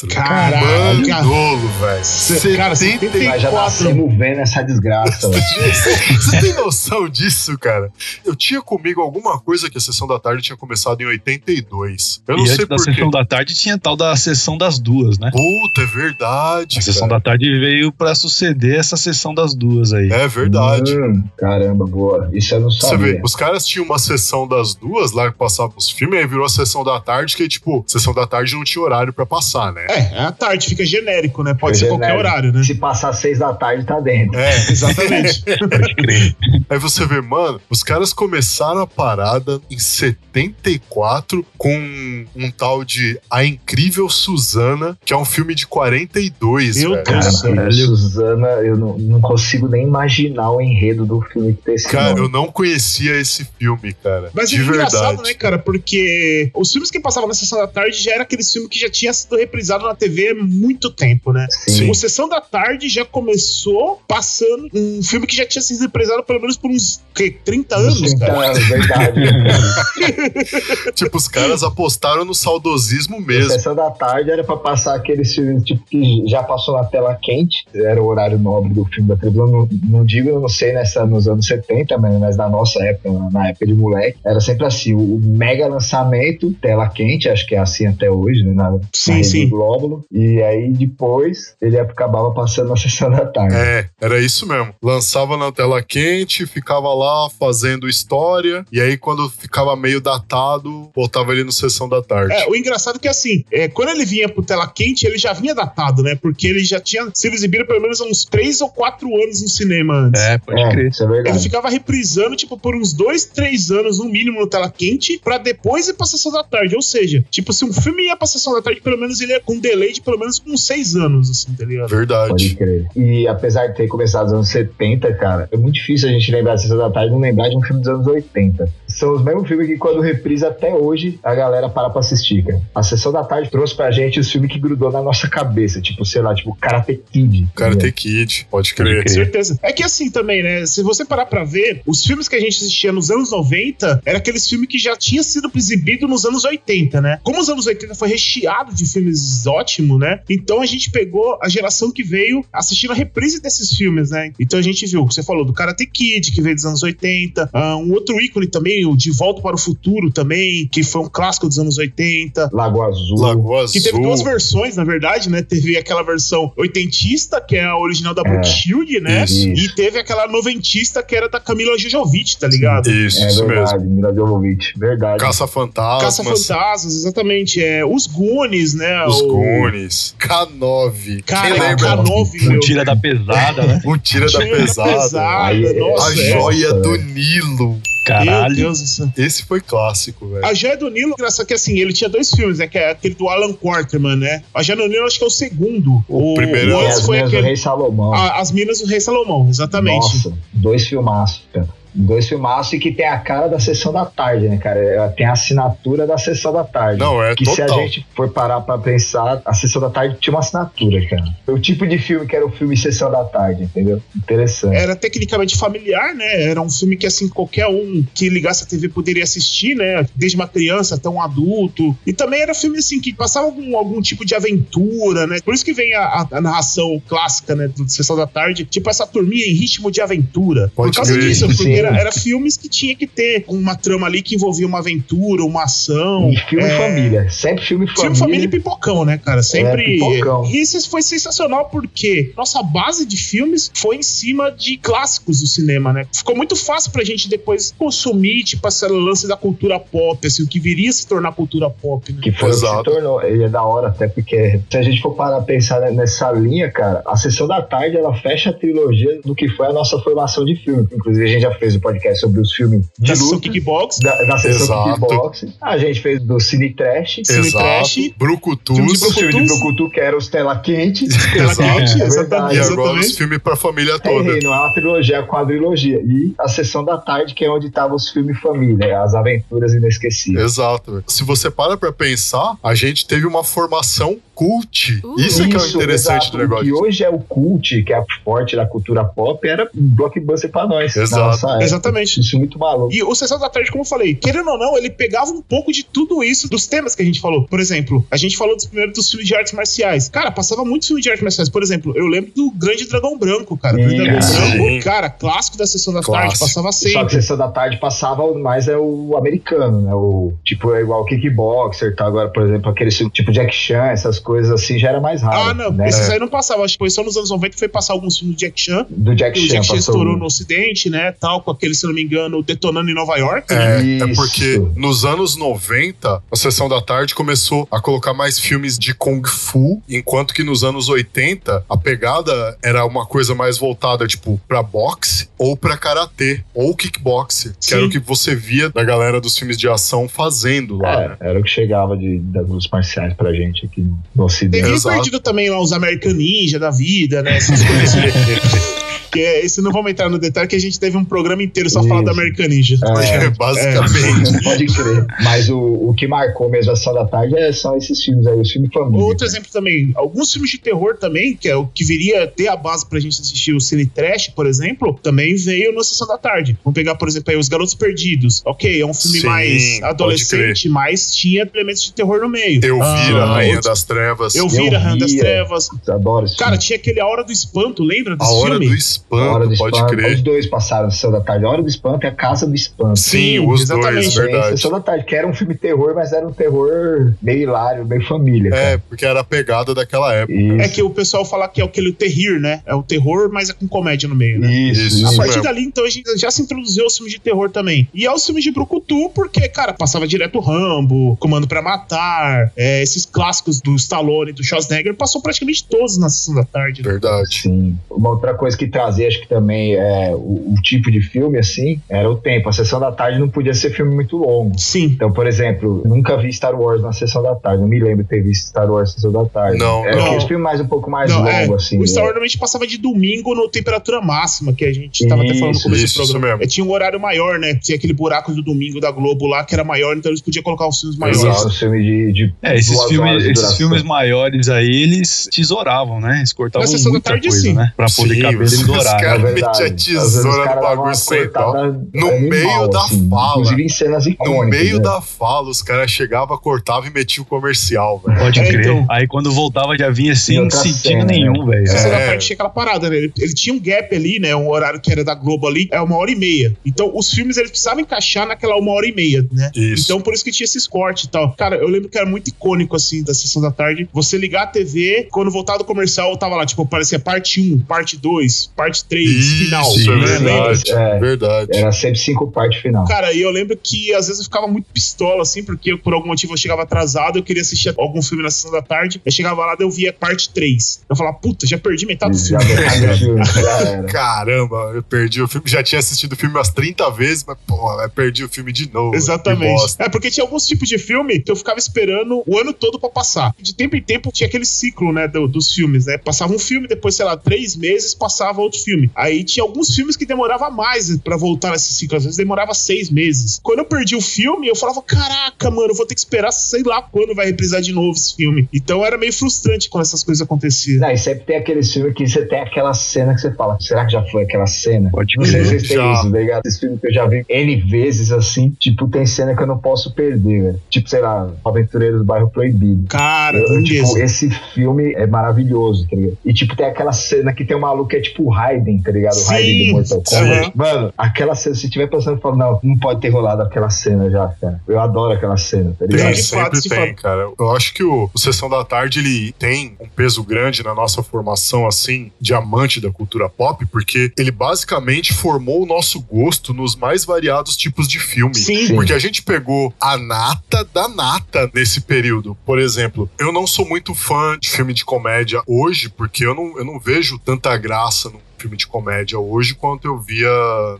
Caraca. 0.09 0.65
Manolo, 1.07 1.67
velho. 1.79 2.03
Cê- 2.05 2.55
cara, 2.57 2.75
74. 2.75 3.29
Nós 3.29 3.41
já 3.41 3.51
nascemos 3.51 4.17
vendo 4.17 4.39
essa 4.39 4.63
desgraça. 4.63 5.29
velho. 5.29 5.41
Você 6.21 6.39
tem 6.39 6.53
noção 6.53 7.07
disso, 7.07 7.55
cara? 7.59 7.91
Eu 8.25 8.35
tinha 8.35 8.61
comigo 8.61 8.99
alguma 9.01 9.39
coisa 9.39 9.69
que 9.69 9.77
a 9.77 9.81
sessão 9.81 10.07
da 10.07 10.19
tarde 10.19 10.41
tinha 10.41 10.57
começado 10.57 11.01
em 11.01 11.05
82. 11.05 12.21
Eu 12.27 12.37
não 12.37 12.43
e 12.43 12.47
sei 12.47 12.55
antes 12.55 12.67
da 12.67 12.75
porquê. 12.77 12.91
sessão 12.93 13.09
da 13.11 13.25
tarde 13.25 13.53
tinha 13.55 13.77
tal 13.77 13.95
da 13.95 14.15
sessão 14.15 14.57
das 14.57 14.79
duas, 14.79 15.19
né? 15.19 15.29
Puta, 15.31 15.81
é 15.81 15.85
verdade. 15.85 16.79
A 16.79 16.81
sessão 16.81 17.07
cara. 17.07 17.19
da 17.19 17.23
tarde 17.23 17.59
veio 17.59 17.91
pra 17.91 18.15
suceder 18.15 18.79
essa 18.79 18.97
sessão 18.97 19.33
das 19.35 19.53
duas 19.53 19.93
aí. 19.93 20.09
É 20.11 20.27
verdade. 20.27 20.97
Hum, 20.97 21.23
caramba, 21.37 21.85
boa. 21.85 22.29
Isso 22.33 22.55
eu 22.55 22.59
não 22.61 22.71
Você 22.71 22.87
sabia. 22.87 23.13
vê, 23.13 23.21
os 23.23 23.35
caras 23.35 23.65
tinham 23.67 23.85
uma 23.85 23.99
sessão 23.99 24.47
das 24.47 24.73
duas 24.73 25.11
lá 25.11 25.31
que 25.31 25.37
passava 25.37 25.71
os 25.77 25.89
filmes, 25.91 26.19
aí 26.19 26.25
virou 26.25 26.45
a 26.45 26.49
sessão 26.49 26.83
da 26.83 26.99
tarde, 26.99 27.35
que 27.37 27.47
tipo, 27.47 27.83
sessão 27.87 28.13
da 28.13 28.25
tarde 28.25 28.55
não 28.55 28.63
tinha 28.63 28.83
horário 28.83 29.13
pra 29.13 29.25
passar, 29.25 29.40
né? 29.73 29.85
É, 29.89 29.99
é 30.15 30.19
a 30.21 30.31
tarde, 30.31 30.67
fica 30.67 30.85
genérico, 30.85 31.43
né? 31.43 31.53
Pode 31.53 31.77
Fica 31.77 31.85
ser 31.87 31.91
qualquer 31.91 32.07
genérico. 32.11 32.27
horário, 32.29 32.51
né? 32.53 32.63
Se 32.63 32.75
passar 32.75 33.13
seis 33.13 33.39
da 33.39 33.53
tarde, 33.53 33.85
tá 33.85 33.99
dentro. 33.99 34.37
É, 34.39 34.55
Exatamente. 34.69 35.43
Pode 35.69 35.95
crer. 35.95 36.35
Aí 36.69 36.79
você 36.79 37.05
vê, 37.05 37.21
mano, 37.21 37.59
os 37.69 37.83
caras 37.83 38.13
começaram 38.13 38.79
a 38.81 38.87
parada 38.87 39.59
em 39.69 39.77
74 39.79 41.45
com 41.57 42.25
um 42.35 42.51
tal 42.51 42.83
de 42.83 43.19
A 43.29 43.43
Incrível 43.43 44.09
Suzana, 44.09 44.97
que 45.05 45.13
é 45.13 45.17
um 45.17 45.25
filme 45.25 45.53
de 45.55 45.67
42, 45.67 46.77
Meu 46.77 46.91
velho. 46.91 47.03
Deus. 47.03 47.41
Cara. 47.41 47.71
Suzana, 47.71 48.47
eu 48.63 48.77
não, 48.77 48.97
não 48.97 49.21
consigo 49.21 49.67
nem 49.67 49.83
imaginar 49.83 50.51
o 50.51 50.61
enredo 50.61 51.05
do 51.05 51.21
filme 51.21 51.53
que 51.53 51.61
tem 51.63 51.75
esse 51.75 51.87
Cara, 51.89 52.09
nome. 52.09 52.21
eu 52.21 52.29
não 52.29 52.47
conhecia 52.51 53.19
esse 53.19 53.47
filme, 53.59 53.93
cara. 53.93 54.29
Mas 54.33 54.49
de 54.49 54.57
é 54.57 54.59
engraçado, 54.59 55.07
verdade. 55.07 55.23
né, 55.29 55.33
cara? 55.33 55.57
Porque 55.59 56.51
os 56.53 56.71
filmes 56.71 56.89
que 56.91 56.99
passavam 56.99 57.27
na 57.27 57.33
sessão 57.33 57.59
da 57.59 57.67
tarde 57.67 57.97
já 58.01 58.13
era 58.13 58.23
aqueles 58.23 58.51
filmes 58.51 58.69
que 58.69 58.79
já 58.79 58.89
tinha 58.89 59.11
sido 59.31 59.37
reprisado 59.37 59.85
na 59.85 59.95
TV 59.95 60.29
há 60.29 60.35
muito 60.35 60.89
tempo, 60.91 61.31
né? 61.31 61.47
Sim. 61.49 61.89
O 61.89 61.95
Sessão 61.95 62.27
da 62.27 62.41
Tarde 62.41 62.89
já 62.89 63.05
começou 63.05 64.01
passando 64.07 64.67
um 64.73 65.01
filme 65.01 65.25
que 65.25 65.35
já 65.35 65.45
tinha 65.45 65.61
sido 65.61 65.81
reprisado 65.81 66.23
pelo 66.23 66.39
menos 66.41 66.57
por 66.57 66.69
uns 66.69 67.01
que, 67.15 67.31
30 67.31 67.75
anos, 67.75 67.99
30 67.99 68.25
cara. 68.25 68.45
anos, 68.47 68.67
verdade. 68.67 69.21
Tipo, 70.95 71.17
os 71.17 71.27
caras 71.27 71.63
apostaram 71.63 72.25
no 72.25 72.33
saudosismo 72.33 73.17
A 73.17 73.21
mesmo. 73.21 73.51
Sessão 73.51 73.75
da 73.75 73.89
tarde 73.89 74.31
era 74.31 74.43
pra 74.43 74.57
passar 74.57 74.95
aqueles 74.95 75.33
filmes 75.33 75.63
tipo, 75.63 75.83
que 75.85 76.23
já 76.27 76.43
passou 76.43 76.75
na 76.75 76.83
tela 76.83 77.17
quente, 77.21 77.65
era 77.73 78.01
o 78.01 78.05
horário 78.07 78.37
nobre 78.37 78.73
do 78.73 78.85
filme 78.85 79.09
da 79.09 79.15
televisão. 79.15 79.47
Não, 79.47 79.69
não 79.83 80.05
digo, 80.05 80.29
eu 80.29 80.39
não 80.39 80.49
sei, 80.49 80.73
nessa, 80.73 81.05
nos 81.05 81.27
anos 81.27 81.45
70, 81.45 81.97
mas, 81.97 82.37
na 82.37 82.49
nossa 82.49 82.83
época, 82.83 83.09
na- 83.31 83.49
época 83.49 83.65
de 83.65 83.73
moleque, 83.73 84.17
era 84.25 84.39
sempre 84.39 84.65
assim: 84.65 84.93
o, 84.93 85.15
o 85.15 85.19
mega 85.19 85.67
lançamento, 85.67 86.51
tela 86.61 86.87
quente, 86.89 87.29
acho 87.29 87.45
que 87.47 87.55
é 87.55 87.59
assim 87.59 87.85
até 87.87 88.09
hoje, 88.09 88.43
né? 88.43 88.53
Na, 88.53 88.77
Sim, 88.93 89.20
Rede 89.21 89.27
sim. 89.31 89.49
Glóbulo. 89.49 90.05
E 90.11 90.41
aí 90.41 90.69
depois 90.71 91.55
ele 91.61 91.79
acabava 91.79 92.31
passando 92.31 92.69
na 92.69 92.77
sessão 92.77 93.09
da 93.09 93.25
tarde. 93.25 93.55
É, 93.55 93.87
era 93.99 94.19
isso 94.19 94.45
mesmo. 94.47 94.73
Lançava 94.81 95.37
na 95.37 95.51
tela 95.51 95.81
quente, 95.81 96.45
ficava 96.45 96.93
lá 96.93 97.29
fazendo 97.39 97.87
história, 97.89 98.65
e 98.71 98.79
aí 98.79 98.97
quando 98.97 99.29
ficava 99.29 99.75
meio 99.75 99.99
datado, 100.01 100.89
botava 100.95 101.31
ele 101.33 101.43
no 101.43 101.51
sessão 101.51 101.87
da 101.89 102.01
tarde. 102.01 102.33
É, 102.33 102.47
o 102.49 102.55
engraçado 102.55 102.95
é 102.97 102.99
que 102.99 103.07
assim, 103.07 103.43
é, 103.51 103.67
quando 103.67 103.89
ele 103.89 104.05
vinha 104.05 104.29
pro 104.29 104.43
tela 104.43 104.67
quente, 104.67 105.05
ele 105.05 105.17
já 105.17 105.33
vinha 105.33 105.53
datado, 105.55 106.01
né? 106.03 106.15
Porque 106.15 106.47
ele 106.47 106.63
já 106.63 106.79
tinha 106.79 107.09
sido 107.13 107.33
exibido 107.33 107.65
pelo 107.65 107.81
menos 107.81 107.99
há 108.01 108.05
uns 108.05 108.25
3 108.25 108.61
ou 108.61 108.69
4 108.69 109.07
anos 109.23 109.41
no 109.41 109.47
cinema 109.49 109.93
antes. 109.95 110.21
É, 110.21 110.37
pode 110.37 110.61
É, 110.61 110.69
crer. 110.69 110.87
isso 110.89 111.03
é 111.03 111.05
Ele 111.05 111.13
verdade. 111.13 111.39
ficava 111.43 111.69
reprisando, 111.69 112.35
tipo, 112.35 112.57
por 112.57 112.75
uns 112.75 112.93
dois, 112.93 113.25
três 113.25 113.71
anos, 113.71 113.99
no 113.99 114.05
mínimo, 114.05 114.39
no 114.39 114.47
tela 114.47 114.69
quente, 114.69 115.19
pra 115.23 115.37
depois 115.37 115.87
ir 115.87 115.93
pra 115.93 116.05
sessão 116.05 116.31
da 116.31 116.43
tarde. 116.43 116.75
Ou 116.75 116.81
seja, 116.81 117.23
tipo, 117.29 117.51
se 117.53 117.65
um 117.65 117.73
filme 117.73 118.03
ia 118.05 118.15
pra 118.15 118.27
sessão 118.27 118.53
da 118.53 118.61
tarde, 118.61 118.81
pelo 118.81 118.97
menos 118.97 119.10
ele 119.19 119.33
ia 119.33 119.41
com 119.41 119.53
um 119.53 119.59
delay 119.59 119.91
de 119.91 120.01
pelo 120.01 120.17
menos 120.17 120.41
uns 120.47 120.65
seis 120.65 120.95
anos, 120.95 121.29
assim, 121.29 121.53
tá 121.53 121.65
ligado? 121.65 121.89
Pode 121.89 121.95
Verdade. 121.95 122.55
crer. 122.55 122.87
E 122.95 123.27
apesar 123.27 123.67
de 123.67 123.75
ter 123.75 123.87
começado 123.87 124.25
nos 124.25 124.33
anos 124.33 124.49
70, 124.49 125.13
cara, 125.13 125.49
é 125.51 125.57
muito 125.57 125.75
difícil 125.75 126.07
a 126.09 126.11
gente 126.11 126.31
lembrar 126.31 126.57
Sessão 126.57 126.77
da 126.77 126.89
Tarde 126.89 127.09
e 127.09 127.11
não 127.11 127.19
lembrar 127.19 127.49
de 127.49 127.57
um 127.57 127.61
filme 127.61 127.81
dos 127.81 127.89
anos 127.89 128.07
80. 128.07 128.69
São 128.87 129.15
os 129.15 129.23
mesmos 129.23 129.47
filmes 129.47 129.67
que 129.67 129.77
quando 129.77 130.01
reprisa 130.01 130.49
até 130.49 130.73
hoje, 130.73 131.19
a 131.23 131.33
galera 131.33 131.69
para 131.69 131.89
pra 131.89 132.01
assistir, 132.01 132.43
cara. 132.43 132.61
A 132.75 132.83
Sessão 132.83 133.11
da 133.11 133.23
Tarde 133.23 133.49
trouxe 133.49 133.75
pra 133.75 133.89
gente 133.91 134.19
os 134.19 134.31
filmes 134.31 134.51
que 134.51 134.59
grudou 134.59 134.91
na 134.91 135.01
nossa 135.01 135.27
cabeça, 135.27 135.81
tipo, 135.81 136.05
sei 136.05 136.21
lá, 136.21 136.35
tipo 136.35 136.55
Karate 136.59 137.01
Kid. 137.11 137.47
Karate 137.55 137.91
Kid, 137.91 138.47
pode 138.49 138.73
crer. 138.73 138.97
Pode 138.97 139.09
Com 139.09 139.13
certeza. 139.13 139.59
É 139.61 139.71
que 139.71 139.83
assim 139.83 140.09
também, 140.09 140.43
né? 140.43 140.65
Se 140.65 140.83
você 140.83 141.05
parar 141.05 141.25
pra 141.25 141.43
ver, 141.43 141.81
os 141.85 142.05
filmes 142.05 142.27
que 142.27 142.35
a 142.35 142.39
gente 142.39 142.57
assistia 142.57 142.91
nos 142.91 143.09
anos 143.09 143.31
90 143.31 144.01
era 144.05 144.17
aqueles 144.17 144.47
filmes 144.47 144.67
que 144.67 144.77
já 144.77 144.95
tinham 144.95 145.23
sido 145.23 145.49
exibidos 145.55 146.09
nos 146.09 146.25
anos 146.25 146.43
80, 146.43 147.01
né? 147.01 147.19
Como 147.23 147.39
os 147.39 147.49
anos 147.49 147.65
80 147.65 147.95
foi 147.95 148.09
recheado 148.09 148.73
de 148.73 148.85
filmes 148.93 149.45
ótimos, 149.45 149.99
né? 149.99 150.19
Então 150.29 150.61
a 150.61 150.65
gente 150.65 150.89
pegou 150.91 151.37
a 151.41 151.49
geração 151.49 151.91
que 151.91 152.03
veio 152.03 152.43
assistindo 152.51 152.91
a 152.91 152.95
reprise 152.95 153.41
desses 153.41 153.69
filmes, 153.75 154.11
né? 154.11 154.31
Então 154.39 154.59
a 154.59 154.61
gente 154.61 154.85
viu, 154.85 155.05
você 155.05 155.23
falou 155.23 155.45
do 155.45 155.53
Karate 155.53 155.85
Kid, 155.85 156.31
que 156.31 156.41
veio 156.41 156.55
dos 156.55 156.65
anos 156.65 156.83
80, 156.83 157.49
ah, 157.53 157.77
um 157.77 157.91
outro 157.91 158.19
ícone 158.21 158.47
também, 158.47 158.85
o 158.85 158.95
De 158.95 159.11
Volta 159.11 159.41
para 159.41 159.55
o 159.55 159.59
Futuro 159.59 160.11
também, 160.11 160.67
que 160.67 160.83
foi 160.83 161.01
um 161.01 161.09
clássico 161.09 161.47
dos 161.47 161.57
anos 161.59 161.77
80. 161.77 162.49
Lagoa 162.53 162.87
Azul. 162.87 163.17
Lagoa 163.19 163.63
Azul. 163.63 163.73
Que 163.73 163.81
teve 163.81 164.01
duas 164.01 164.21
versões, 164.21 164.75
na 164.75 164.83
verdade, 164.83 165.29
né? 165.29 165.41
Teve 165.41 165.77
aquela 165.77 166.03
versão 166.03 166.51
oitentista, 166.57 167.39
que 167.41 167.55
é 167.55 167.63
a 167.65 167.77
original 167.77 168.13
da 168.13 168.23
Brooke 168.23 168.47
É. 168.47 168.51
Shield, 168.51 168.99
né? 169.01 169.23
Isso. 169.25 169.47
E 169.47 169.73
teve 169.75 169.99
aquela 169.99 170.27
noventista, 170.27 171.01
que 171.03 171.15
era 171.15 171.29
da 171.29 171.39
Camila 171.39 171.77
Jojovic, 171.77 172.37
tá 172.37 172.47
ligado? 172.47 172.89
Isso, 172.89 173.21
É 173.23 173.27
isso 173.27 173.45
mesmo. 173.45 173.47
verdade, 173.47 173.85
Mila 173.85 174.13
Jovovich. 174.13 174.73
Verdade. 174.77 175.19
Caça-fantasmas. 175.19 176.03
Caça-Fantasmas, 176.03 176.95
exatamente. 176.95 177.61
É, 177.63 177.85
os 177.85 178.07
Goonies, 178.07 178.73
né? 178.73 178.80
Os 179.07 179.21
o... 179.21 179.27
Goonies. 179.27 180.15
K9. 180.19 181.23
Cara, 181.25 181.49
Quem 181.51 181.59
o 181.59 181.63
lembra? 181.63 181.97
K9, 181.97 182.29
Um 182.45 182.49
meu. 182.51 182.59
tira 182.59 182.85
da 182.85 182.95
pesada, 182.95 183.63
né? 183.67 183.81
O 183.85 183.97
Tira 183.97 184.29
da 184.31 184.39
Pesada. 184.39 185.45
Aí 185.45 185.65
é- 185.65 185.73
Nossa, 185.73 186.07
A 186.07 186.11
é. 186.13 186.15
Joia 186.31 186.73
do. 186.73 186.97
Nilo. 186.97 187.69
Meu 187.71 187.81
Caralho. 188.17 188.55
Deus 188.55 188.81
do 188.81 188.87
céu. 188.87 189.07
Esse 189.15 189.45
foi 189.45 189.61
clássico, 189.61 190.27
velho. 190.27 190.43
A 190.43 190.53
Joia 190.55 190.75
do 190.75 190.89
Nilo, 190.89 191.11
engraçado 191.11 191.45
que 191.45 191.53
assim, 191.53 191.77
ele 191.77 191.93
tinha 191.93 192.09
dois 192.09 192.31
filmes, 192.31 192.57
né? 192.57 192.67
Que 192.67 192.79
é 192.79 192.89
aquele 192.91 193.13
do 193.13 193.29
Alan 193.29 193.53
Quarterman, 193.53 194.15
né? 194.17 194.41
A 194.53 194.63
Joia 194.63 194.77
do 194.79 194.87
Nilo, 194.87 195.05
acho 195.05 195.19
que 195.19 195.23
é 195.23 195.27
o 195.27 195.29
segundo. 195.29 196.03
O 196.09 196.33
primeiro 196.33 196.75
o 196.75 196.81
é 196.81 196.87
as 196.87 197.05
foi 197.05 197.17
Minas 197.17 197.31
do 197.31 197.35
aquele. 197.37 197.47
Rei 197.47 197.55
Salomão. 197.57 198.13
a- 198.13 198.39
As 198.41 198.51
Minas 198.51 198.79
do 198.79 198.87
Rei 198.87 198.99
Salomão, 198.99 199.47
exatamente. 199.49 199.99
Nossa, 200.15 200.33
dois 200.51 200.87
filmaços, 200.87 201.43
cara. 201.53 201.69
Dois 201.93 202.27
filmaços 202.27 202.73
e 202.73 202.79
que 202.79 202.91
tem 202.91 203.07
a 203.07 203.17
cara 203.19 203.47
da 203.47 203.59
sessão 203.59 203.91
da 203.91 204.05
tarde, 204.05 204.47
né, 204.47 204.57
cara? 204.57 204.79
É, 204.79 205.07
Tem 205.09 205.25
a 205.25 205.33
assinatura 205.33 206.07
da 206.07 206.17
sessão 206.17 206.53
da 206.53 206.63
tarde. 206.63 206.99
Não, 206.99 207.21
é 207.23 207.35
que 207.35 207.45
se 207.45 207.61
a 207.61 207.65
total. 207.65 207.83
gente 207.83 208.05
for 208.15 208.29
parar 208.31 208.61
pra 208.61 208.77
pensar, 208.77 209.41
a 209.45 209.53
sessão 209.53 209.81
da 209.81 209.89
tarde 209.89 210.17
tinha 210.19 210.33
uma 210.33 210.39
assinatura, 210.39 211.05
cara. 211.07 211.23
O 211.47 211.59
tipo 211.59 211.85
de 211.85 211.97
filme 211.97 212.25
que 212.25 212.35
era 212.35 212.45
o 212.45 212.51
filme 212.51 212.75
Sessão 212.77 213.11
da 213.11 213.23
Tarde, 213.25 213.63
entendeu? 213.63 214.01
Interessante. 214.15 214.75
Era 214.75 214.95
tecnicamente 214.95 215.57
familiar, 215.57 216.13
né? 216.15 216.43
Era 216.43 216.61
um 216.61 216.69
filme 216.69 216.95
que, 216.95 217.05
assim, 217.05 217.27
qualquer 217.27 217.67
um 217.67 218.03
que 218.13 218.29
ligasse 218.29 218.63
a 218.63 218.67
TV 218.67 218.87
poderia 218.89 219.23
assistir, 219.23 219.75
né? 219.75 220.05
Desde 220.15 220.35
uma 220.37 220.47
criança 220.47 220.95
até 220.95 221.09
um 221.09 221.21
adulto. 221.21 221.95
E 222.07 222.13
também 222.13 222.41
era 222.41 222.53
filme, 222.53 222.77
assim, 222.77 222.99
que 222.99 223.13
passava 223.13 223.47
algum, 223.47 223.75
algum 223.77 224.01
tipo 224.01 224.25
de 224.25 224.33
aventura, 224.33 225.27
né? 225.27 225.37
Por 225.43 225.53
isso 225.53 225.65
que 225.65 225.73
vem 225.73 225.93
a, 225.93 226.03
a- 226.03 226.27
a 226.31 226.41
narração 226.41 227.01
clássica, 227.07 227.55
né? 227.55 227.67
Do 227.67 227.87
Sessão 227.89 228.15
da 228.15 228.25
Tarde. 228.27 228.65
Tipo, 228.65 228.89
essa 228.89 229.05
turminha 229.05 229.45
em 229.45 229.53
ritmo 229.53 229.91
de 229.91 230.01
aventura. 230.01 230.71
Pode 230.75 230.91
Por 230.91 230.95
causa 230.97 231.19
disso, 231.19 231.47
porque. 231.47 231.80
Era, 231.87 231.97
era 231.97 232.11
filmes 232.11 232.57
que 232.57 232.69
tinha 232.69 232.95
que 232.95 233.07
ter 233.07 233.45
uma 233.47 233.75
trama 233.75 234.07
ali 234.07 234.21
que 234.21 234.35
envolvia 234.35 234.67
uma 234.67 234.79
aventura, 234.79 235.43
uma 235.43 235.63
ação. 235.63 236.29
E 236.29 236.37
filme 236.37 236.65
é, 236.65 236.77
família. 236.77 237.29
Sempre 237.29 237.65
filme 237.65 237.87
família. 237.87 238.03
Filme 238.03 238.17
família 238.17 238.45
e 238.45 238.47
pipocão, 238.47 239.05
né, 239.05 239.17
cara? 239.17 239.43
Sempre. 239.43 239.81
É, 239.81 239.85
pipocão. 239.85 240.45
E 240.45 240.61
isso 240.61 240.89
foi 240.89 241.01
sensacional 241.01 241.65
porque 241.65 242.33
nossa 242.35 242.61
base 242.63 243.05
de 243.05 243.17
filmes 243.17 243.71
foi 243.73 243.97
em 243.97 244.03
cima 244.03 244.51
de 244.51 244.77
clássicos 244.77 245.41
do 245.41 245.47
cinema, 245.47 245.93
né? 245.93 246.05
Ficou 246.13 246.35
muito 246.35 246.55
fácil 246.55 246.91
pra 246.91 247.03
gente 247.03 247.29
depois 247.29 247.73
consumir, 247.77 248.43
tipo, 248.43 248.67
esse 248.67 248.87
lance 248.87 249.27
da 249.27 249.37
cultura 249.37 249.79
pop, 249.79 250.25
assim, 250.25 250.43
o 250.43 250.47
que 250.47 250.59
viria 250.59 250.89
a 250.89 250.93
se 250.93 251.07
tornar 251.07 251.31
cultura 251.33 251.69
pop, 251.69 252.11
né? 252.11 252.19
Que 252.21 252.31
foi 252.31 252.49
o 252.49 252.51
que 252.51 252.57
Exato. 252.57 252.77
se 252.77 252.95
tornou. 252.95 253.21
Ele 253.23 253.43
é 253.43 253.49
da 253.49 253.63
hora, 253.63 253.87
até 253.87 254.07
porque 254.07 254.61
se 254.69 254.77
a 254.77 254.81
gente 254.81 255.01
for 255.01 255.15
parar 255.15 255.37
a 255.37 255.41
pensar 255.41 255.79
nessa 255.91 256.31
linha, 256.31 256.71
cara, 256.71 257.01
a 257.05 257.15
sessão 257.15 257.47
da 257.47 257.61
tarde 257.61 257.97
ela 257.97 258.13
fecha 258.13 258.49
a 258.49 258.53
trilogia 258.53 259.19
do 259.23 259.35
que 259.35 259.47
foi 259.49 259.67
a 259.67 259.73
nossa 259.73 259.99
formação 259.99 260.45
de 260.45 260.55
filme. 260.55 260.87
Inclusive, 260.91 261.25
a 261.25 261.29
gente 261.29 261.41
já 261.41 261.53
fez 261.53 261.70
o 261.75 261.81
podcast 261.81 262.19
sobre 262.19 262.39
os 262.41 262.51
filmes 262.53 262.85
de 262.99 263.07
Da 263.09 263.15
sessão 263.15 263.31
luta. 263.35 263.41
Kickbox. 263.49 263.99
Da, 263.99 264.15
da 264.23 264.37
sessão 264.37 264.65
Exato. 264.87 264.99
kickbox. 265.01 265.45
A 265.61 265.77
gente 265.77 266.01
fez 266.01 266.21
do 266.23 266.39
Cine 266.39 266.73
Trash. 266.73 267.19
Cine 267.23 267.39
Exato. 267.47 267.63
Trash. 267.65 268.11
Brucutus. 268.17 268.75
Filme 268.77 268.93
de 268.93 269.03
O 269.05 269.11
filme 269.13 269.33
de. 269.33 269.45
Brucutu, 269.47 269.89
que 269.89 269.99
era 269.99 270.17
os 270.17 270.27
tela 270.27 270.57
quente. 270.59 271.07
Tela 271.31 271.51
Exato. 271.51 271.61
quente, 271.79 272.01
É 272.01 272.05
exatamente. 272.05 272.09
verdade. 272.15 272.55
E 272.55 272.59
agora 272.59 272.59
os 272.59 272.69
exatamente. 272.87 273.17
filmes 273.17 273.37
pra 273.39 273.55
família 273.55 273.93
É, 273.93 273.99
toda. 273.99 274.37
não 274.41 274.53
é 274.53 274.57
uma 274.59 274.73
trilogia, 274.73 275.15
é 275.15 275.19
uma 275.19 275.27
quadrilogia. 275.27 275.99
E 276.01 276.33
a 276.39 276.47
sessão 276.47 276.83
da 276.83 276.97
tarde, 276.97 277.33
que 277.33 277.45
é 277.45 277.49
onde 277.49 277.67
estavam 277.67 277.95
os 277.95 278.09
filmes 278.09 278.39
família, 278.39 279.01
as 279.01 279.13
aventuras 279.13 279.73
inesquecíveis. 279.73 280.43
Exato. 280.45 281.03
Se 281.07 281.23
você 281.23 281.49
para 281.49 281.77
pra 281.77 281.91
pensar, 281.91 282.55
a 282.63 282.73
gente 282.75 283.05
teve 283.05 283.25
uma 283.25 283.43
formação 283.43 284.17
cult. 284.33 284.99
Uh. 285.03 285.19
Isso, 285.19 285.43
é 285.43 285.47
que 285.47 285.55
é 285.55 285.59
o 285.59 285.65
interessante 285.67 286.23
exato. 286.23 286.31
do 286.31 286.37
negócio. 286.39 286.65
E 286.67 286.73
hoje 286.73 287.03
é 287.03 287.09
o 287.09 287.19
cult, 287.19 287.83
que 287.83 287.93
é 287.93 287.97
a 287.97 288.03
forte 288.23 288.55
da 288.55 288.65
cultura 288.65 289.03
pop, 289.05 289.47
era 289.47 289.65
um 289.75 289.87
blockbuster 289.95 290.49
pra 290.49 290.65
nós. 290.67 290.95
na 290.95 291.03
Exato. 291.03 291.47
Nossa 291.61 291.75
época. 291.75 291.89
Exatamente. 291.89 292.19
Isso 292.19 292.35
é 292.35 292.39
muito 292.39 292.59
maluco. 292.59 292.93
E 292.93 293.03
o 293.03 293.13
Sessão 293.15 293.39
da 293.39 293.49
Tarde, 293.49 293.71
como 293.71 293.81
eu 293.83 293.87
falei, 293.87 294.15
querendo 294.15 294.49
ou 294.49 294.57
não, 294.57 294.77
ele 294.77 294.89
pegava 294.89 295.31
um 295.31 295.41
pouco 295.41 295.71
de 295.71 295.83
tudo 295.83 296.23
isso 296.23 296.49
dos 296.49 296.67
temas 296.67 296.95
que 296.95 297.01
a 297.01 297.05
gente 297.05 297.19
falou. 297.19 297.45
Por 297.45 297.59
exemplo, 297.59 298.05
a 298.11 298.17
gente 298.17 298.37
falou 298.37 298.55
dos 298.55 298.65
primeiros 298.65 298.93
dos 298.95 299.09
filmes 299.09 299.27
de 299.27 299.35
artes 299.35 299.53
marciais. 299.53 300.09
Cara, 300.09 300.31
passava 300.31 300.63
muito 300.65 300.87
filme 300.87 301.01
de 301.01 301.09
artes 301.09 301.23
marciais. 301.23 301.49
Por 301.49 301.63
exemplo, 301.63 301.93
eu 301.95 302.07
lembro 302.07 302.31
do 302.35 302.51
Grande 302.51 302.87
Dragão 302.87 303.17
Branco, 303.17 303.57
cara. 303.57 303.77
Grande 303.77 303.91
Sim, 303.95 304.03
Dragão 304.03 304.21
sim. 304.21 304.57
Branco, 304.57 304.83
cara, 304.83 305.09
clássico 305.09 305.57
da 305.57 305.65
Sessão 305.67 305.93
da 305.93 306.01
Tarde, 306.01 306.27
Clássico. 306.37 306.45
passava 306.45 306.71
Só 306.71 306.85
que 306.87 306.91
sempre. 306.93 307.13
sessão 307.13 307.37
da 307.37 307.47
tarde 307.49 307.77
passava 307.79 308.31
mais 308.33 308.67
é 308.67 308.77
o 308.77 309.15
americano, 309.17 309.81
né? 309.81 309.93
O, 309.93 310.33
tipo, 310.43 310.73
é 310.73 310.81
igual 310.81 311.01
o 311.01 311.05
kickboxer, 311.05 311.95
tá? 311.95 312.05
Agora, 312.05 312.29
por 312.29 312.43
exemplo, 312.43 312.69
aquele 312.71 312.89
tipo 312.89 313.31
Jack 313.31 313.53
Chan, 313.53 313.85
essas 313.85 314.19
coisas 314.19 314.51
assim, 314.51 314.77
já 314.77 314.89
era 314.89 314.99
mais 314.99 315.21
raro. 315.21 315.49
Ah, 315.49 315.53
não, 315.53 315.71
né? 315.71 315.87
esses 315.87 316.09
aí 316.09 316.19
não 316.19 316.27
passavam. 316.27 316.63
Acho 316.63 316.73
que 316.75 316.79
foi 316.79 316.89
só 316.89 317.03
nos 317.03 317.15
anos 317.17 317.29
90 317.29 317.53
que 317.53 317.59
foi 317.59 317.67
passar 317.67 317.93
alguns 317.93 318.17
filmes 318.17 318.35
de 318.37 318.45
Jack 318.45 318.59
Chan. 318.59 318.85
Do 318.89 319.15
Jack 319.15 319.33
Que 319.33 319.45
o 319.45 319.47
Chan 319.47 319.53
Jack 319.55 319.67
Chan 319.67 319.75
estourou 319.75 320.15
um. 320.15 320.17
no 320.17 320.25
Ocidente, 320.25 320.89
né? 320.89 321.11
Tal, 321.19 321.41
com 321.51 321.57
aquele, 321.57 321.73
se 321.75 321.85
não 321.85 321.93
me 321.93 322.01
engano, 322.01 322.41
detonando 322.41 322.89
em 322.89 322.93
Nova 322.93 323.15
York. 323.17 323.53
né? 323.53 323.99
É, 323.99 324.03
é 324.03 324.15
porque 324.15 324.57
nos 324.75 325.05
anos 325.05 325.35
90, 325.35 326.23
a 326.31 326.35
sessão 326.35 326.67
da 326.69 326.81
tarde 326.81 327.13
começou 327.13 327.67
a 327.71 327.79
colocar 327.79 328.13
mais 328.13 328.39
filmes 328.39 328.77
de 328.79 328.93
Kung 328.93 329.21
Fu, 329.25 329.81
enquanto 329.87 330.33
que 330.33 330.43
nos 330.43 330.63
anos 330.63 330.89
80 330.89 331.65
a 331.69 331.77
pegada 331.77 332.57
era 332.63 332.85
uma 332.85 333.05
coisa 333.05 333.35
mais 333.35 333.57
voltada, 333.57 334.07
tipo, 334.07 334.39
pra 334.47 334.63
boxe 334.63 335.27
ou 335.37 335.57
pra 335.57 335.77
karatê 335.77 336.43
ou 336.53 336.75
kickboxing, 336.75 337.51
que 337.59 337.67
Sim. 337.67 337.75
era 337.75 337.85
o 337.85 337.89
que 337.89 337.99
você 337.99 338.35
via 338.35 338.69
da 338.69 338.83
galera 338.83 339.19
dos 339.19 339.37
filmes 339.37 339.57
de 339.57 339.67
ação 339.67 340.07
fazendo 340.07 340.77
lá, 340.77 341.07
né? 341.07 341.17
É, 341.19 341.29
era 341.29 341.39
o 341.39 341.43
que 341.43 341.49
chegava 341.49 341.97
de, 341.97 342.19
das 342.19 342.47
lutas 342.47 342.69
marciais 342.71 343.13
pra 343.13 343.33
gente 343.33 343.65
aqui 343.65 343.85
no 344.15 344.25
Ocidente. 344.25 344.69
Exato. 344.69 344.95
perdido 344.95 345.19
também 345.19 345.49
lá 345.49 345.59
os 345.59 345.73
American 345.73 346.13
Ninja 346.13 346.59
da 346.59 346.71
vida, 346.71 347.21
né? 347.21 347.37
Essas 347.37 347.61
coisas 347.63 347.91
Que 349.11 349.19
é, 349.19 349.45
esse 349.45 349.61
não 349.61 349.71
vamos 349.71 349.91
entrar 349.91 350.09
no 350.09 350.17
detalhe, 350.17 350.47
que 350.47 350.55
a 350.55 350.59
gente 350.59 350.79
teve 350.79 350.95
um 350.97 351.03
programa 351.03 351.43
inteiro 351.43 351.69
só 351.69 351.79
Isso. 351.79 351.89
falando 351.89 352.05
da 352.05 352.11
American 352.11 352.47
Ninja. 352.47 352.77
É, 353.03 353.29
Basicamente. 353.37 354.43
Pode 354.43 354.65
crer. 354.67 355.05
Mas 355.23 355.49
o, 355.49 355.57
o 355.59 355.93
que 355.93 356.07
marcou 356.07 356.49
mesmo 356.49 356.71
a 356.71 356.75
Sessão 356.75 356.93
da 356.93 357.05
Tarde 357.05 357.35
é, 357.37 357.51
são 357.51 357.75
esses 357.77 358.03
filmes 358.03 358.25
aí, 358.25 358.39
os 358.39 358.51
filmes 358.51 358.71
família. 358.73 359.03
Outro 359.05 359.25
exemplo 359.25 359.49
também, 359.51 359.91
alguns 359.95 360.31
filmes 360.31 360.49
de 360.51 360.57
terror 360.59 360.95
também, 360.97 361.35
que 361.35 361.49
é 361.49 361.55
o 361.55 361.65
que 361.67 361.83
viria 361.83 362.25
ter 362.27 362.47
a 362.47 362.55
base 362.55 362.85
pra 362.85 362.99
gente 362.99 363.19
assistir 363.19 363.53
o 363.53 363.59
Cine 363.59 363.85
Trash, 363.85 364.29
por 364.29 364.45
exemplo, 364.45 364.97
também 365.03 365.35
veio 365.35 365.73
na 365.73 365.83
Sessão 365.83 366.07
da 366.07 366.17
Tarde. 366.17 366.57
Vamos 366.63 366.75
pegar, 366.75 366.95
por 366.95 367.07
exemplo, 367.07 367.31
aí 367.31 367.37
Os 367.37 367.49
Garotos 367.49 367.73
Perdidos. 367.75 368.41
Ok, 368.45 368.81
é 368.81 368.85
um 368.85 368.93
filme 368.93 369.19
Sim, 369.19 369.25
mais 369.27 369.83
adolescente, 369.83 370.69
mas 370.69 371.13
tinha 371.13 371.49
elementos 371.53 371.83
de 371.83 371.93
terror 371.93 372.21
no 372.21 372.29
meio. 372.29 372.63
Eu 372.63 372.81
Ah, 372.81 372.95
vi 373.05 373.13
a 373.15 373.25
Rainha 373.25 373.55
outro- 373.55 373.69
das 373.69 373.83
Trevas. 373.83 374.35
Eu 374.35 374.47
vi 374.47 374.73
a 374.73 374.79
Rainha 374.79 374.99
das 374.99 375.11
via. 375.11 375.21
Trevas. 375.21 375.69
Adoro 375.89 376.25
esse 376.25 376.37
Cara, 376.37 376.51
filme. 376.51 376.63
tinha 376.65 376.77
aquele 376.77 376.99
A 377.01 377.07
Hora 377.07 377.23
do 377.23 377.31
Espanto, 377.31 377.83
lembra 377.83 378.13
A 378.13 378.17
desse 378.17 378.31
Hora 378.31 378.51
filme? 378.51 378.67
do 378.67 378.71
A 378.73 378.75
Espanto, 379.15 379.33
Hora 379.35 379.47
do 379.47 379.57
pode 379.57 379.75
Espanto. 379.75 379.95
crer. 379.95 380.15
Os 380.15 380.21
dois 380.21 380.45
passaram 380.47 380.85
na 380.85 380.91
Sessão 380.91 381.11
da 381.11 381.21
Tarde. 381.21 381.45
A 381.45 381.49
Hora 381.49 381.61
do 381.61 381.67
Espanto 381.67 382.05
e 382.05 382.07
a 382.07 382.11
Casa 382.11 382.47
do 382.47 382.55
Espanto. 382.55 382.97
Sim, 382.99 383.17
Sim, 383.39 383.47
os 383.47 383.61
exatamente. 383.61 383.93
dois, 383.93 384.13
Tem 384.15 384.23
verdade. 384.25 384.49
Sessão 384.51 384.71
da 384.71 384.79
Tarde, 384.79 385.05
que 385.05 385.15
era 385.15 385.27
um 385.27 385.33
filme 385.33 385.55
terror, 385.55 385.93
mas 385.95 386.11
era 386.13 386.27
um 386.27 386.31
terror 386.33 387.13
meio 387.21 387.41
hilário, 387.41 387.85
meio 387.85 388.05
família. 388.07 388.49
É, 388.49 388.51
cara. 388.51 388.83
porque 388.89 389.05
era 389.05 389.19
a 389.19 389.23
pegada 389.23 389.73
daquela 389.73 390.13
época. 390.13 390.33
É 390.33 390.65
Isso, 390.65 390.73
que 390.75 390.81
o 390.83 390.89
pessoal 390.89 391.25
fala 391.25 391.47
que 391.47 391.61
é 391.61 391.63
aquele 391.65 391.91
terrir, 391.91 392.39
né? 392.39 392.61
É 392.65 392.73
o 392.73 392.83
terror, 392.83 393.29
mas 393.31 393.49
é 393.49 393.53
com 393.53 393.67
comédia 393.67 394.07
no 394.07 394.15
meio, 394.15 394.39
né? 394.39 394.51
isso, 394.51 394.81
Isso. 394.81 395.07
A 395.07 395.15
partir 395.17 395.41
dali, 395.41 395.61
então, 395.63 395.85
a 395.85 395.89
gente 395.89 396.17
já 396.17 396.31
se 396.31 396.41
introduziu 396.41 396.83
aos 396.85 396.95
filmes 396.95 397.13
de 397.13 397.19
terror 397.19 397.49
também. 397.49 397.87
E 397.93 398.05
aos 398.07 398.25
filmes 398.25 398.43
de 398.43 398.51
Brucutu, 398.51 399.09
porque, 399.13 399.47
cara, 399.49 399.73
passava 399.73 400.07
direto 400.07 400.39
Rambo, 400.39 401.15
Comando 401.17 401.47
pra 401.47 401.61
Matar, 401.61 402.51
é, 402.55 402.81
esses 402.81 403.05
clássicos 403.05 403.59
do 403.61 403.75
Stallone, 403.75 404.31
do 404.31 404.43
Schwarzenegger, 404.43 404.93
passou 404.95 405.21
praticamente 405.21 405.63
todos 405.67 405.97
na 405.97 406.09
sessão 406.09 406.35
da 406.35 406.43
tarde. 406.43 406.81
né? 406.83 406.89
Verdade. 406.91 407.41
Sim. 407.41 407.77
Uma 407.89 408.09
outra 408.11 408.33
coisa 408.33 408.57
que 408.57 408.67
trazia, 408.67 409.00
acho 409.07 409.21
que 409.21 409.27
também 409.27 409.75
é 409.75 410.11
o, 410.13 410.53
o 410.53 410.55
tipo 410.61 410.91
de 410.91 411.01
filme, 411.01 411.37
assim, 411.37 411.79
era 411.89 412.09
o 412.09 412.15
tempo. 412.15 412.49
A 412.49 412.53
sessão 412.53 412.79
da 412.79 412.91
tarde 412.91 413.19
não 413.19 413.29
podia 413.29 413.53
ser 413.53 413.71
filme 413.71 413.93
muito 413.93 414.17
longo. 414.17 414.57
Sim. 414.57 414.85
Então, 414.85 415.11
por 415.11 415.27
exemplo, 415.27 415.81
nunca 415.85 416.17
vi 416.17 416.31
Star 416.31 416.59
Wars 416.59 416.81
na 416.81 416.93
sessão 416.93 417.21
da 417.21 417.35
tarde. 417.35 417.61
Não 417.61 417.67
me 417.69 417.79
lembro 417.79 418.03
de 418.03 418.09
ter 418.09 418.21
visto 418.21 418.47
Star 418.47 418.69
Wars 418.69 418.89
na 418.89 418.95
sessão 418.95 419.11
da 419.11 419.25
tarde. 419.25 419.57
Não, 419.57 419.85
é 419.85 419.95
não. 419.95 420.05
aqueles 420.05 420.23
filmes 420.25 420.43
mais 420.43 420.59
um 420.61 420.67
pouco 420.67 420.89
mais 420.89 421.11
Não, 421.11 421.19
longo, 421.19 421.53
é, 421.53 421.55
assim. 421.55 421.79
o 421.79 421.87
Star 421.87 422.01
né? 422.03 422.07
Wars 422.07 422.13
normalmente 422.13 422.37
passava 422.37 422.67
de 422.67 422.77
domingo 422.77 423.33
no 423.35 423.47
temperatura 423.49 424.01
máxima, 424.01 424.53
que 424.53 424.65
a 424.65 424.73
gente 424.73 425.07
tava 425.07 425.23
até 425.23 425.33
falando 425.33 425.55
no 425.55 425.61
começo 425.61 425.85
isso, 425.85 426.01
do 426.01 426.07
programa. 426.07 426.27
isso 426.27 426.37
mesmo. 426.37 426.43
É, 426.43 426.47
tinha 426.47 426.65
um 426.65 426.71
horário 426.71 426.99
maior, 426.99 427.39
né? 427.39 427.55
Tinha 427.55 427.75
aquele 427.77 427.93
buraco 427.93 428.31
do 428.33 428.41
domingo 428.41 428.79
da 428.79 428.91
Globo 428.91 429.27
lá, 429.27 429.43
que 429.43 429.53
era 429.53 429.63
maior, 429.63 429.95
então 429.95 430.11
eles 430.11 430.21
podiam 430.21 430.43
colocar 430.43 430.67
os 430.67 430.79
filmes 430.79 430.97
maiores. 430.97 431.23
Exato. 431.23 431.47
Um 431.47 431.51
filme 431.51 431.83
de, 431.83 432.11
de 432.13 432.33
É, 432.41 432.55
esses, 432.55 432.75
duas 432.75 432.89
filmes, 432.89 433.11
horas 433.11 433.23
de 433.23 433.31
esses 433.31 433.57
filmes 433.57 433.83
maiores 433.83 434.49
aí, 434.49 434.83
eles 434.83 435.29
tesouravam, 435.31 435.99
né? 435.99 436.17
Eles 436.19 436.33
cortavam 436.33 436.65
Na 436.65 436.71
sessão 436.71 436.91
da 436.91 436.91
muita 436.91 437.09
tarde, 437.11 437.27
coisa, 437.27 437.41
sim. 437.41 437.53
né? 437.53 437.73
Pra 437.75 437.87
poder 437.95 438.15
Sim, 438.15 438.21
caber 438.21 438.69
horário. 438.69 438.90
caras- 438.93 439.23
É 439.23 439.33
verdade. 439.33 439.63
mete 439.63 439.71
a 439.71 439.75
tesoura 439.75 440.55
no 440.55 440.61
bagulho 440.61 440.95
central. 440.95 441.53
No 441.93 442.07
animal, 442.09 442.19
meio 442.29 442.67
da 442.67 442.79
assim, 442.83 443.09
fala. 443.09 443.31
Inclusive 443.31 443.63
em 443.63 443.69
cenas 443.69 444.05
No 444.05 444.11
icônicas. 444.11 444.49
meio 444.59 444.77
né? 444.77 444.83
da 444.83 445.01
fala, 445.01 445.49
os 445.49 445.61
caras 445.61 445.91
chegavam, 445.91 446.37
cortavam 446.37 446.87
e 446.89 446.93
metiam 446.93 447.23
o 447.23 447.25
comercial, 447.25 448.01
velho. 448.05 448.19
Pode 448.19 448.39
É, 448.39 448.47
crer. 448.47 448.61
então. 448.61 448.85
Aí 448.89 449.07
quando 449.07 449.31
voltava 449.31 449.77
já 449.77 449.89
vinha 449.89 450.11
Em 450.13 450.15
sem 450.15 450.39
outra 450.39 450.57
sentido 450.57 451.05
nenhum, 451.05 451.45
velho. 451.45 451.63
A 451.63 451.67
sessão 451.67 451.91
da 451.91 451.99
É. 451.99 452.05
tarde 452.07 452.25
tinha 452.25 452.35
aquela 452.35 452.49
parada, 452.49 452.89
né? 452.89 452.97
Ele, 452.97 453.13
ele 453.17 453.33
tinha 453.33 453.53
um 453.55 453.59
gap 453.59 453.95
ali, 453.95 454.19
né? 454.19 454.35
Um 454.35 454.49
horário 454.49 454.79
que 454.79 454.91
era 454.91 455.03
da 455.03 455.13
Globo 455.15 455.47
ali, 455.47 455.67
é 455.71 455.79
uma 455.81 455.95
hora 455.97 456.11
e 456.11 456.15
meia. 456.15 456.55
Então, 456.65 456.91
os 456.95 457.11
filmes 457.11 457.37
eles 457.37 457.49
precisavam 457.51 457.81
encaixar 457.81 458.27
naquela 458.27 458.55
uma 458.57 458.71
hora 458.71 458.87
e 458.87 458.93
meia, 458.93 459.25
né? 459.31 459.51
Isso. 459.55 459.83
Então, 459.85 460.01
por 460.01 460.13
isso 460.13 460.23
que 460.23 460.31
tinha 460.31 460.45
esses 460.45 460.67
cortes 460.67 461.05
e 461.05 461.09
tal. 461.09 461.33
Cara, 461.33 461.55
eu 461.55 461.67
lembro 461.67 461.89
que 461.89 461.97
era 461.97 462.05
muito 462.07 462.27
icônico, 462.29 462.75
assim, 462.75 463.03
da 463.03 463.13
sessão 463.13 463.41
da 463.41 463.51
tarde. 463.51 463.87
Você 463.93 464.17
ligar 464.17 464.43
a 464.43 464.47
TV, 464.47 465.07
quando 465.11 465.31
voltar 465.31 465.57
do 465.57 465.63
comercial, 465.63 466.15
tava 466.17 466.35
lá, 466.35 466.45
tipo, 466.45 466.65
parecia 466.65 466.99
parte 466.99 467.39
1, 467.41 467.59
parte 467.59 467.97
2, 467.97 468.51
parte 468.55 468.70
3, 468.81 469.09
Isso, 469.09 469.45
final. 469.45 469.71
é 469.73 469.77
né? 469.97 470.05
verdade. 470.19 470.71
É. 470.71 470.99
Verdade. 470.99 471.49
Era 471.57 471.71
sempre 471.71 471.99
cinco 471.99 472.31
partes 472.31 472.61
final. 472.61 472.85
Cara, 472.87 473.11
e 473.11 473.21
eu 473.21 473.29
lembro 473.31 473.57
que 473.61 473.93
às 473.93 474.07
vezes 474.07 474.19
eu 474.19 474.25
ficava 474.25 474.47
muito 474.47 474.67
pistola, 474.73 475.23
assim, 475.23 475.43
porque 475.43 475.75
por 475.75 475.93
algum 475.93 476.07
motivo 476.07 476.33
eu 476.33 476.37
chegava 476.37 476.61
atrasado, 476.63 477.19
eu 477.19 477.23
queria 477.23 477.41
assistir 477.41 477.73
algum 477.77 478.01
filme 478.01 478.23
na 478.23 478.29
sessão 478.31 478.51
da 478.51 478.61
tarde, 478.61 479.01
eu 479.05 479.11
chegava 479.11 479.45
lá, 479.45 479.55
eu 479.59 479.69
via 479.69 479.91
parte 479.91 480.29
3. 480.29 480.81
Eu 480.89 480.95
falava, 480.95 481.17
puta, 481.17 481.45
já 481.45 481.57
perdi 481.57 481.85
metade 481.85 482.17
do 482.17 482.23
filme. 482.25 482.45
Caramba, 483.91 484.71
eu 484.75 484.83
perdi 484.83 485.21
o 485.21 485.27
filme. 485.27 485.49
Já 485.49 485.63
tinha 485.63 485.79
assistido 485.79 486.13
o 486.13 486.15
filme 486.15 486.35
umas 486.35 486.49
30 486.49 486.89
vezes, 486.91 487.23
mas, 487.27 487.37
porra, 487.47 487.83
eu 487.83 487.89
perdi 487.89 488.23
o 488.23 488.29
filme 488.29 488.51
de 488.51 488.71
novo. 488.71 488.95
Exatamente. 488.95 489.75
É 489.79 489.89
porque 489.89 490.09
tinha 490.11 490.23
alguns 490.23 490.45
tipos 490.45 490.67
de 490.67 490.77
filme 490.77 491.19
que 491.19 491.31
eu 491.31 491.35
ficava 491.35 491.57
esperando 491.59 492.23
o 492.25 492.37
ano 492.39 492.53
todo 492.53 492.79
pra 492.79 492.89
passar. 492.89 493.33
De 493.39 493.53
tempo 493.53 493.75
em 493.75 493.81
tempo 493.81 494.11
tinha 494.11 494.27
aquele 494.27 494.45
ciclo, 494.45 494.91
né, 494.93 495.07
do- 495.07 495.27
dos 495.27 495.53
filmes, 495.53 495.85
né? 495.85 495.97
Passava 495.97 496.33
um 496.33 496.39
filme, 496.39 496.67
depois, 496.67 496.95
sei 496.95 497.05
lá, 497.05 497.15
três 497.17 497.55
meses 497.55 497.93
passava 497.93 498.41
outro 498.41 498.59
filme. 498.63 498.89
Aí 498.95 499.23
tinha 499.23 499.43
alguns 499.43 499.73
filmes 499.73 499.95
que 499.95 500.05
demorava 500.05 500.49
mais 500.49 500.97
pra 500.99 501.17
voltar 501.17 501.51
nesse 501.51 501.73
ciclo. 501.73 501.97
Às 501.97 502.03
vezes 502.03 502.17
demorava 502.17 502.53
seis 502.53 502.89
meses. 502.89 503.39
Quando 503.43 503.59
eu 503.59 503.65
perdi 503.65 503.95
o 503.95 504.01
filme, 504.01 504.47
eu 504.47 504.55
falava, 504.55 504.81
caraca, 504.81 505.49
mano, 505.49 505.69
eu 505.69 505.75
vou 505.75 505.85
ter 505.85 505.95
que 505.95 505.99
esperar 506.01 506.31
sei 506.31 506.63
lá 506.63 506.81
quando 506.81 507.15
vai 507.15 507.27
reprisar 507.27 507.61
de 507.61 507.71
novo 507.71 507.91
esse 507.91 508.15
filme. 508.15 508.47
Então 508.53 508.85
era 508.85 508.97
meio 508.97 509.13
frustrante 509.13 509.69
quando 509.69 509.83
essas 509.83 510.03
coisas 510.03 510.21
aconteciam. 510.21 510.79
Não, 510.79 510.91
e 510.91 510.97
sempre 510.97 511.23
tem 511.25 511.37
aqueles 511.37 511.71
filmes 511.71 511.93
que 511.93 512.07
você 512.07 512.25
tem 512.25 512.39
aquela 512.39 512.73
cena 512.73 513.13
que 513.13 513.21
você 513.21 513.31
fala, 513.31 513.57
será 513.59 513.85
que 513.85 513.91
já 513.91 514.03
foi 514.05 514.23
aquela 514.23 514.47
cena? 514.47 514.89
Pode 514.91 515.15
Não 515.17 515.25
sei 515.25 515.43
se 515.43 515.49
vocês 515.49 515.67
têm 515.67 515.77
Já. 515.77 515.93
isso, 515.93 516.11
tá 516.11 516.17
ligado? 516.17 516.45
Esses 516.45 516.59
filmes 516.59 516.79
que 516.79 516.87
eu 516.87 516.93
já 516.93 517.05
vi 517.07 517.25
N 517.29 517.55
vezes 517.61 518.11
assim, 518.11 518.51
tipo, 518.59 518.87
tem 518.87 519.05
cena 519.05 519.35
que 519.35 519.41
eu 519.41 519.47
não 519.47 519.57
posso 519.57 519.93
perder, 519.93 520.43
velho. 520.43 520.61
Tipo, 520.69 520.89
sei 520.89 521.01
lá, 521.01 521.31
Aventureiros 521.45 521.99
do 521.99 522.05
Bairro 522.05 522.29
Proibido. 522.29 522.87
Cara, 522.87 523.37
Eu, 523.37 523.47
por 523.47 523.63
tipo, 523.63 523.97
esse 523.97 524.29
filme 524.53 524.93
é 524.93 525.05
maravilhoso, 525.07 525.87
tá 525.89 525.95
ligado? 525.95 526.17
E 526.25 526.33
tipo, 526.33 526.55
tem 526.55 526.65
aquela 526.65 526.93
cena 526.93 527.33
que 527.33 527.45
tem 527.45 527.55
um 527.55 527.59
maluco 527.59 527.89
que 527.89 527.97
é 527.97 528.01
tipo 528.01 528.23
o 528.23 528.29
Raiden, 528.51 528.81
tá 528.81 528.91
ligado? 528.91 529.13
O 529.13 529.15
Sim, 529.15 529.29
Raiden 529.33 529.67
do 529.67 529.73
Mortal 529.73 530.01
Kombat. 530.03 530.39
aham. 530.41 530.51
Mano, 530.55 530.93
aquela 530.97 531.35
cena, 531.35 531.55
se 531.55 531.69
tiver 531.69 531.87
pensando, 531.87 532.17
eu 532.17 532.21
falo, 532.21 532.35
não, 532.35 532.59
não 532.63 532.77
pode 532.77 532.99
ter 533.01 533.09
rolado 533.09 533.41
aquela 533.41 533.69
cena 533.69 534.09
já, 534.09 534.27
cara. 534.39 534.61
Eu 534.67 534.79
adoro 534.79 535.13
aquela 535.13 535.37
cena, 535.37 535.71
tá 535.77 535.85
Tem, 535.87 535.97
ligado? 535.97 536.13
fato, 536.15 536.21
sempre 536.23 536.61
se 536.61 536.69
tem, 536.69 536.77
fala- 536.79 536.93
cara. 536.93 537.31
Eu 537.39 537.51
acho 537.55 537.73
que 537.73 537.83
o, 537.83 538.09
o 538.13 538.19
Sessão 538.19 538.49
da 538.49 538.63
Tarde 538.63 538.99
ele 538.99 539.33
tem 539.37 539.75
um 539.79 539.87
peso 539.87 540.23
grande 540.23 540.63
na 540.63 540.73
nossa 540.75 541.01
formação, 541.01 541.67
assim, 541.67 542.11
de 542.19 542.33
amante 542.33 542.79
da 542.81 542.91
cultura 542.91 543.29
pop, 543.29 543.65
porque 543.67 544.11
ele 544.17 544.31
basicamente 544.31 545.13
formou 545.13 545.63
o 545.63 545.65
nosso 545.65 546.01
gosto 546.01 546.53
nos 546.53 546.75
mais 546.75 547.05
variados 547.05 547.55
tipos 547.57 547.87
de 547.87 547.99
filme. 547.99 548.35
Sim. 548.35 548.67
Sim. 548.67 548.75
Porque 548.75 548.93
a 548.93 548.99
gente 548.99 549.21
pegou 549.23 549.73
a 549.79 549.97
nata 549.97 550.67
da 550.73 550.87
nata 550.87 551.49
nesse 551.53 551.81
período. 551.81 552.37
Por 552.45 552.59
exemplo, 552.59 553.09
eu 553.19 553.31
não 553.31 553.47
sou 553.47 553.67
muito 553.67 553.93
fã 553.95 554.37
de 554.39 554.49
filme 554.49 554.73
de 554.73 554.83
comédia 554.85 555.41
hoje, 555.47 555.89
porque 555.89 556.25
eu 556.25 556.35
não, 556.35 556.57
eu 556.57 556.65
não 556.65 556.79
vejo 556.79 557.17
tanta 557.19 557.55
graça 557.57 558.09
num 558.09 558.19
filme 558.41 558.57
de 558.57 558.65
comédia 558.67 559.19
hoje 559.19 559.53
quanto 559.53 559.87
eu 559.87 559.97
via 559.97 560.29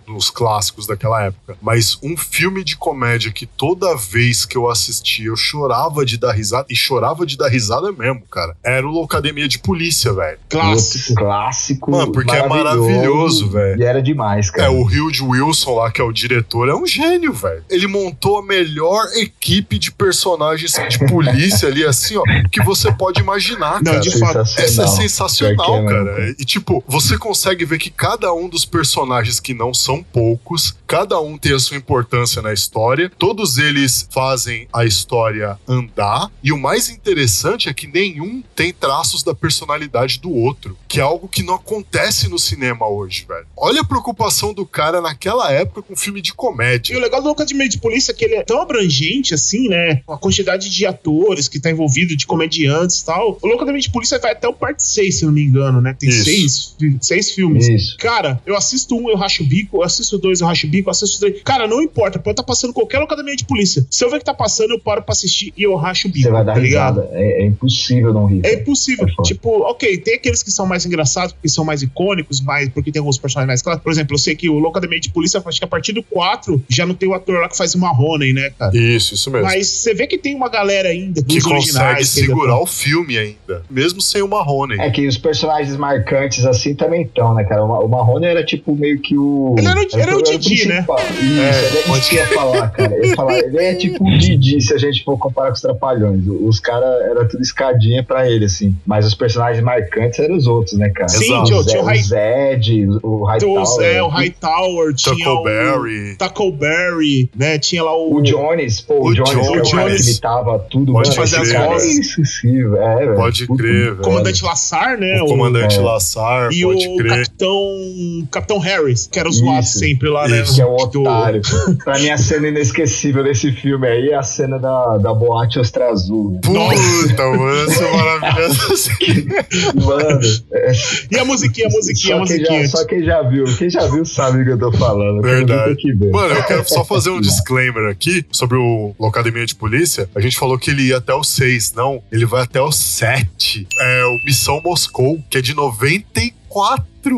nos 0.08 0.30
clássicos 0.30 0.88
daquela 0.88 1.24
época. 1.24 1.56
Mas 1.62 1.98
um 2.02 2.18
filme 2.18 2.64
de 2.64 2.76
comédia 2.76 3.32
que 3.32 3.46
toda 3.46 3.96
vez 3.96 4.46
que 4.46 4.58
eu 4.58 4.70
assistia 4.70 5.28
eu 5.28 5.36
chorava 5.36 6.04
de 6.06 6.18
dar 6.18 6.32
risada, 6.32 6.66
e 6.70 6.76
chorava 6.76 7.26
de 7.26 7.38
dar 7.38 7.50
risada 7.50 7.92
mesmo, 7.92 8.22
cara, 8.32 8.56
era 8.64 8.86
o 8.88 8.92
Loucademia 8.92 9.48
de 9.48 9.60
Polícia, 9.60 10.12
velho. 10.14 10.40
Clássico. 10.50 11.16
Clássico. 11.16 11.92
Mano, 11.92 12.12
porque 12.12 12.32
é 12.36 12.48
maravilhoso, 12.48 13.50
velho. 13.50 13.80
E 13.80 13.84
era 13.84 14.02
demais, 14.02 14.50
É, 14.50 14.52
cara. 14.52 14.72
o 14.72 14.82
Hugh 14.84 15.30
Wilson 15.30 15.76
lá, 15.76 15.92
que 15.92 16.02
é 16.02 16.04
o 16.04 16.12
diretor, 16.12 16.68
é 16.70 16.74
um 16.76 16.86
gênio, 16.88 17.34
velho. 17.34 17.64
Ele 17.70 17.88
montou 17.88 18.40
a 18.40 18.44
melhor 18.44 19.06
equipe 19.16 19.78
de 19.78 19.92
personagens 19.92 20.74
de 20.90 21.06
polícia 21.08 21.68
ali, 21.68 21.84
assim, 21.86 22.16
ó, 22.18 22.24
que 22.52 22.64
você 22.64 22.92
pode 22.92 23.20
imaginar, 23.22 23.76
Não, 23.84 23.92
cara. 23.94 24.00
de 24.00 24.18
fato. 24.20 24.40
Essa 24.40 24.84
é 24.84 24.88
sensacional, 24.88 25.76
é 25.78 25.86
cara. 25.86 26.04
mesmo. 26.16 26.36
E, 26.40 26.46
tipo, 26.46 26.84
você 26.88 27.18
consegue 27.18 27.51
ver 27.66 27.78
que 27.78 27.90
cada 27.90 28.34
um 28.34 28.48
dos 28.48 28.66
personagens, 28.66 29.40
que 29.40 29.54
não 29.54 29.74
são 29.74 30.04
poucos, 30.04 30.76
cada 30.92 31.22
um 31.22 31.38
tem 31.38 31.54
a 31.54 31.60
sua 31.60 31.78
importância 31.78 32.42
na 32.42 32.52
história, 32.52 33.10
todos 33.18 33.58
eles 33.58 34.06
fazem 34.12 34.68
a 34.74 34.84
história 34.84 35.58
andar, 35.66 36.30
e 36.44 36.52
o 36.52 36.58
mais 36.58 36.90
interessante 36.90 37.70
é 37.70 37.74
que 37.74 37.88
nenhum 37.88 38.44
tem 38.54 38.74
traços 38.74 39.24
da 39.24 39.34
personalidade 39.34 40.20
do 40.20 40.30
outro, 40.30 40.78
que 40.90 41.00
é 41.00 41.02
algo 41.02 41.30
que 41.30 41.44
não 41.44 41.54
acontece 41.54 42.28
no 42.28 42.38
cinema 42.38 42.90
hoje, 42.90 43.26
velho. 43.26 43.46
Olha 43.56 43.80
a 43.80 43.86
preocupação 43.86 44.54
do 44.54 44.66
cara 44.66 45.00
naquela 45.00 45.50
época 45.50 45.82
com 45.82 45.96
filme 45.96 46.22
de 46.22 46.32
E 46.32 46.34
comédia. 46.34 46.98
o 46.98 47.00
legal 47.00 47.22
do 47.22 47.30
Academia 47.30 47.70
de 47.70 47.78
Polícia 47.78 48.12
é 48.12 48.14
que 48.14 48.26
ele 48.26 48.36
é 48.36 48.44
tão 48.44 48.62
abrangente 48.62 49.34
assim, 49.34 49.70
né? 49.70 50.02
Com 50.06 50.12
a 50.12 50.18
quantidade 50.18 50.70
de 50.70 50.86
atores 50.86 51.48
que 51.48 51.58
tá 51.58 51.72
envolvido, 51.72 52.18
de 52.18 52.28
comediantes 52.28 53.00
e 53.00 53.06
tal. 53.06 53.40
O 53.42 53.54
Academia 53.54 53.80
de 53.80 53.90
Polícia 53.90 54.20
vai 54.20 54.34
até 54.34 54.46
o 54.46 54.54
parte 54.54 54.84
6, 54.84 55.20
se 55.20 55.26
não 55.26 55.32
me 55.32 55.42
engano, 55.42 55.80
né? 55.80 55.96
Tem 55.98 56.10
Isso. 56.10 56.26
seis, 56.26 56.76
seis 57.00 57.32
filmes. 57.32 57.70
Isso. 57.70 57.96
Cara, 57.98 58.42
eu 58.46 58.58
assisto 58.58 58.94
um, 58.94 59.10
eu 59.10 59.16
racho 59.16 59.44
o 59.44 59.46
bico, 59.46 59.78
eu 59.78 59.84
assisto 59.84 60.18
dois, 60.18 60.42
eu 60.42 60.48
racho 60.48 60.68
o 60.68 60.70
bico, 60.70 60.81
eu 60.88 60.92
assisto 60.92 61.20
três. 61.20 61.42
Cara, 61.44 61.68
não 61.68 61.82
importa, 61.82 62.20
pode 62.20 62.34
estar 62.34 62.44
passando 62.44 62.74
qualquer 62.74 63.02
academia 63.02 63.36
de 63.36 63.46
polícia. 63.46 63.86
Se 63.90 64.04
eu 64.04 64.10
ver 64.10 64.20
que 64.20 64.26
tá 64.26 64.34
passando, 64.34 64.72
eu 64.72 64.80
paro 64.80 65.02
pra 65.02 65.14
assistir 65.14 65.54
e 65.58 65.64
eu 65.64 65.76
racho 65.76 66.08
o 66.08 66.12
bico, 66.12 66.26
Você 66.26 66.32
vai 66.32 66.44
dar 66.46 66.54
tá 66.54 66.60
ligado? 66.60 67.04
É, 67.12 67.44
é 67.44 67.46
impossível 67.46 68.14
não 68.14 68.26
rir. 68.26 68.42
É 68.44 68.54
impossível. 68.56 69.08
É 69.08 69.24
tipo, 69.24 69.50
ok, 69.64 69.98
tem 69.98 70.16
aqueles 70.16 70.44
que 70.44 70.52
são 70.52 70.66
mais 70.66 70.86
engraçados, 70.86 71.34
porque 71.34 71.50
são 71.50 71.64
mais 71.66 71.82
icônicos, 71.82 72.42
mais, 72.42 72.70
porque 72.70 72.92
tem 72.92 73.00
alguns 73.00 73.18
personagens 73.18 73.48
mais 73.48 73.62
clássicos. 73.62 73.84
Por 73.84 73.92
exemplo, 73.92 74.14
eu 74.16 74.20
sei 74.20 74.36
que 74.36 74.50
o 74.50 74.58
Loucademia 74.60 75.00
de 75.00 75.10
Polícia, 75.12 75.42
acho 75.46 75.60
que 75.60 75.66
a 75.66 75.68
partir 75.68 75.94
do 75.94 76.04
4 76.04 76.62
já 76.70 76.86
não 76.86 76.94
tem 76.96 77.08
o 77.10 77.14
ator 77.14 77.40
lá 77.40 77.50
que 77.50 77.58
faz 77.58 77.76
o 77.76 77.80
Marrone, 77.80 78.34
né, 78.34 78.52
cara? 78.58 78.76
Isso, 78.76 79.14
isso 79.16 79.30
mesmo. 79.32 79.46
Mas 79.48 79.68
você 79.68 79.94
vê 79.94 80.08
que 80.08 80.18
tem 80.18 80.36
uma 80.36 80.50
galera 80.50 80.90
ainda 80.90 81.22
que 81.22 81.36
consegue 81.42 81.54
originais. 81.56 82.14
que 82.14 82.20
ainda 82.22 82.32
segurar 82.34 82.60
o 82.60 82.66
filme 82.66 83.18
ainda, 83.18 83.64
mesmo 83.70 84.02
sem 84.02 84.22
o 84.22 84.28
Marrone. 84.28 84.80
É 84.80 84.90
que 84.90 85.08
os 85.08 85.18
personagens 85.18 85.76
marcantes 85.78 86.46
assim 86.46 86.74
também 86.76 87.04
estão, 87.04 87.34
né, 87.34 87.44
cara? 87.44 87.64
O 87.64 87.88
Marrone 87.88 88.26
era 88.26 88.44
tipo 88.46 88.76
meio 88.76 89.00
que 89.02 89.18
o. 89.18 89.56
Ele 89.58 89.68
era 89.68 89.80
o- 89.80 89.88
era 90.00 90.18
o 90.18 90.22
Didi, 90.22 90.68
né? 90.74 90.86
Isso, 91.22 91.92
É, 91.92 91.98
isso 91.98 92.10
que 92.10 92.16
eu 92.16 92.22
ia 92.22 92.28
falar, 92.28 92.70
cara. 92.70 92.94
Eu 92.96 93.06
ia 93.06 93.16
falar, 93.16 93.38
ele 93.40 93.58
é 93.58 93.76
tipo 93.76 94.04
o 94.08 94.18
Didi, 94.18 94.62
se 94.62 94.74
a 94.74 94.78
gente 94.78 95.04
for 95.04 95.18
comparar 95.18 95.48
com 95.50 95.54
os 95.56 95.62
Trapalhões. 95.62 96.22
Os 96.28 96.60
caras 96.60 97.02
era 97.02 97.26
tudo 97.28 97.42
escadinha 97.42 98.04
pra 98.04 98.30
ele, 98.30 98.46
assim. 98.46 98.76
Mas 98.86 99.06
os 99.06 99.14
personagens 99.14 99.64
marcantes 99.64 100.20
eram 100.20 100.36
os 100.36 100.48
outros, 100.48 100.78
né, 100.78 100.90
cara? 100.90 101.10
Sim, 101.10 101.26
Exato. 101.26 101.44
tinha, 101.46 101.58
o, 101.60 101.66
tinha 101.66 101.82
o 101.82 101.86
Zé- 101.86 101.92
High, 101.92 102.00
o 102.00 102.04
Zed, 102.04 102.88
o 103.04 103.24
Hightower. 103.26 103.64
tinha 103.64 103.78
o, 103.78 103.82
é, 103.82 104.04
o 104.04 104.08
Hightower, 104.08 104.94
tinha 104.94 105.14
o 105.16 105.18
Tackleberry. 105.18 106.16
Tackleberry, 106.18 107.30
né? 107.36 107.60
Tinha 107.60 107.84
lá 107.84 107.96
o. 107.98 108.16
O 108.16 108.22
Jones, 108.22 108.82
pô, 108.82 108.96
o, 108.96 109.08
O 109.08 109.14
Jones, 109.14 109.32
que 109.32 109.38
é 109.38 109.42
o 109.42 109.72
cara 109.72 109.88
Jones. 109.90 110.04
que 110.06 110.12
imitava 110.12 110.60
tudo. 110.70 110.92
Pode 110.94 111.10
mano, 111.10 111.22
fazer 111.22 111.42
esse 111.42 111.56
as 111.56 111.66
vozes. 111.66 111.90
É 111.90 111.94
inesquecível, 111.96 112.82
é, 112.82 112.96
velho. 112.98 113.16
Pode 113.16 113.48
crer, 113.48 113.84
velho. 113.92 113.98
Comandante 113.98 114.44
Lassar, 114.44 114.98
né? 115.00 115.22
O 115.22 115.26
comandante 115.28 115.78
é. 115.78 115.82
Lassar, 115.82 116.52
E 116.52 116.64
pode 116.64 116.88
o 116.88 116.98
crer. 116.98 117.10
Capitão. 117.26 118.28
Capitão 118.32 118.58
Harris, 118.60 119.08
que 119.08 119.20
era 119.20 119.30
o 119.30 119.32
zoado 119.32 119.60
Isso. 119.62 119.80
sempre 119.80 120.10
lá, 120.10 120.28
né? 120.28 120.42
Isso. 120.42 120.61
Que 120.62 120.68
é 120.68 120.84
o 120.84 120.86
Do- 120.88 121.02
otário. 121.02 121.42
pra 121.84 121.98
mim, 122.00 122.10
a 122.10 122.18
cena 122.18 122.48
inesquecível 122.48 123.24
desse 123.24 123.52
filme 123.52 123.88
aí 123.88 124.10
é 124.10 124.16
a 124.16 124.24
cena 124.24 124.58
da, 124.60 124.98
da 124.98 125.14
boate 125.14 125.60
Ostra 125.60 125.90
Azul. 125.90 126.40
Puta, 126.44 127.24
mano, 127.30 127.64
essa 127.72 127.84
é 127.84 127.92
maravilhosa. 127.96 128.92
Mano, 129.76 130.20
é, 130.54 130.72
E 131.12 131.18
a 131.20 131.26
musiquinha, 131.26 131.68
a 131.68 131.72
musiquinha, 131.72 132.16
a 132.16 132.20
só, 132.20 132.26
quem 132.26 132.38
musiquinha. 132.38 132.62
já, 132.64 132.70
só 132.78 132.86
quem 132.86 133.04
já 133.04 133.22
viu, 133.22 133.46
quem 133.58 133.70
já 133.70 133.88
viu 133.88 134.06
sabe 134.06 134.42
o 134.42 134.46
que 134.46 134.52
eu 134.52 134.60
tô 134.60 134.72
falando. 134.72 135.22
Verdade. 135.22 135.76
Mano, 136.12 136.34
eu 136.36 136.44
quero 136.44 136.68
só 136.68 136.84
fazer 136.84 137.10
um 137.10 137.20
disclaimer 137.22 137.90
aqui 137.90 138.26
sobre 138.32 138.58
o 138.58 138.94
Locademia 139.00 139.46
de 139.46 139.56
Polícia. 139.56 140.10
A 140.16 140.20
gente 140.22 140.38
falou 140.38 140.58
que 140.58 140.70
ele 140.72 140.84
ia 140.88 140.98
até 140.98 141.14
o 141.14 141.24
6, 141.24 141.74
não. 141.74 142.02
Ele 142.12 142.26
vai 142.26 142.44
até 142.44 142.62
o 142.62 142.72
7. 142.72 143.68
É 143.80 144.04
o 144.06 144.18
Missão 144.26 144.62
Moscou, 144.64 145.20
que 145.30 145.38
é 145.38 145.42
de 145.42 145.54
94, 145.54 146.41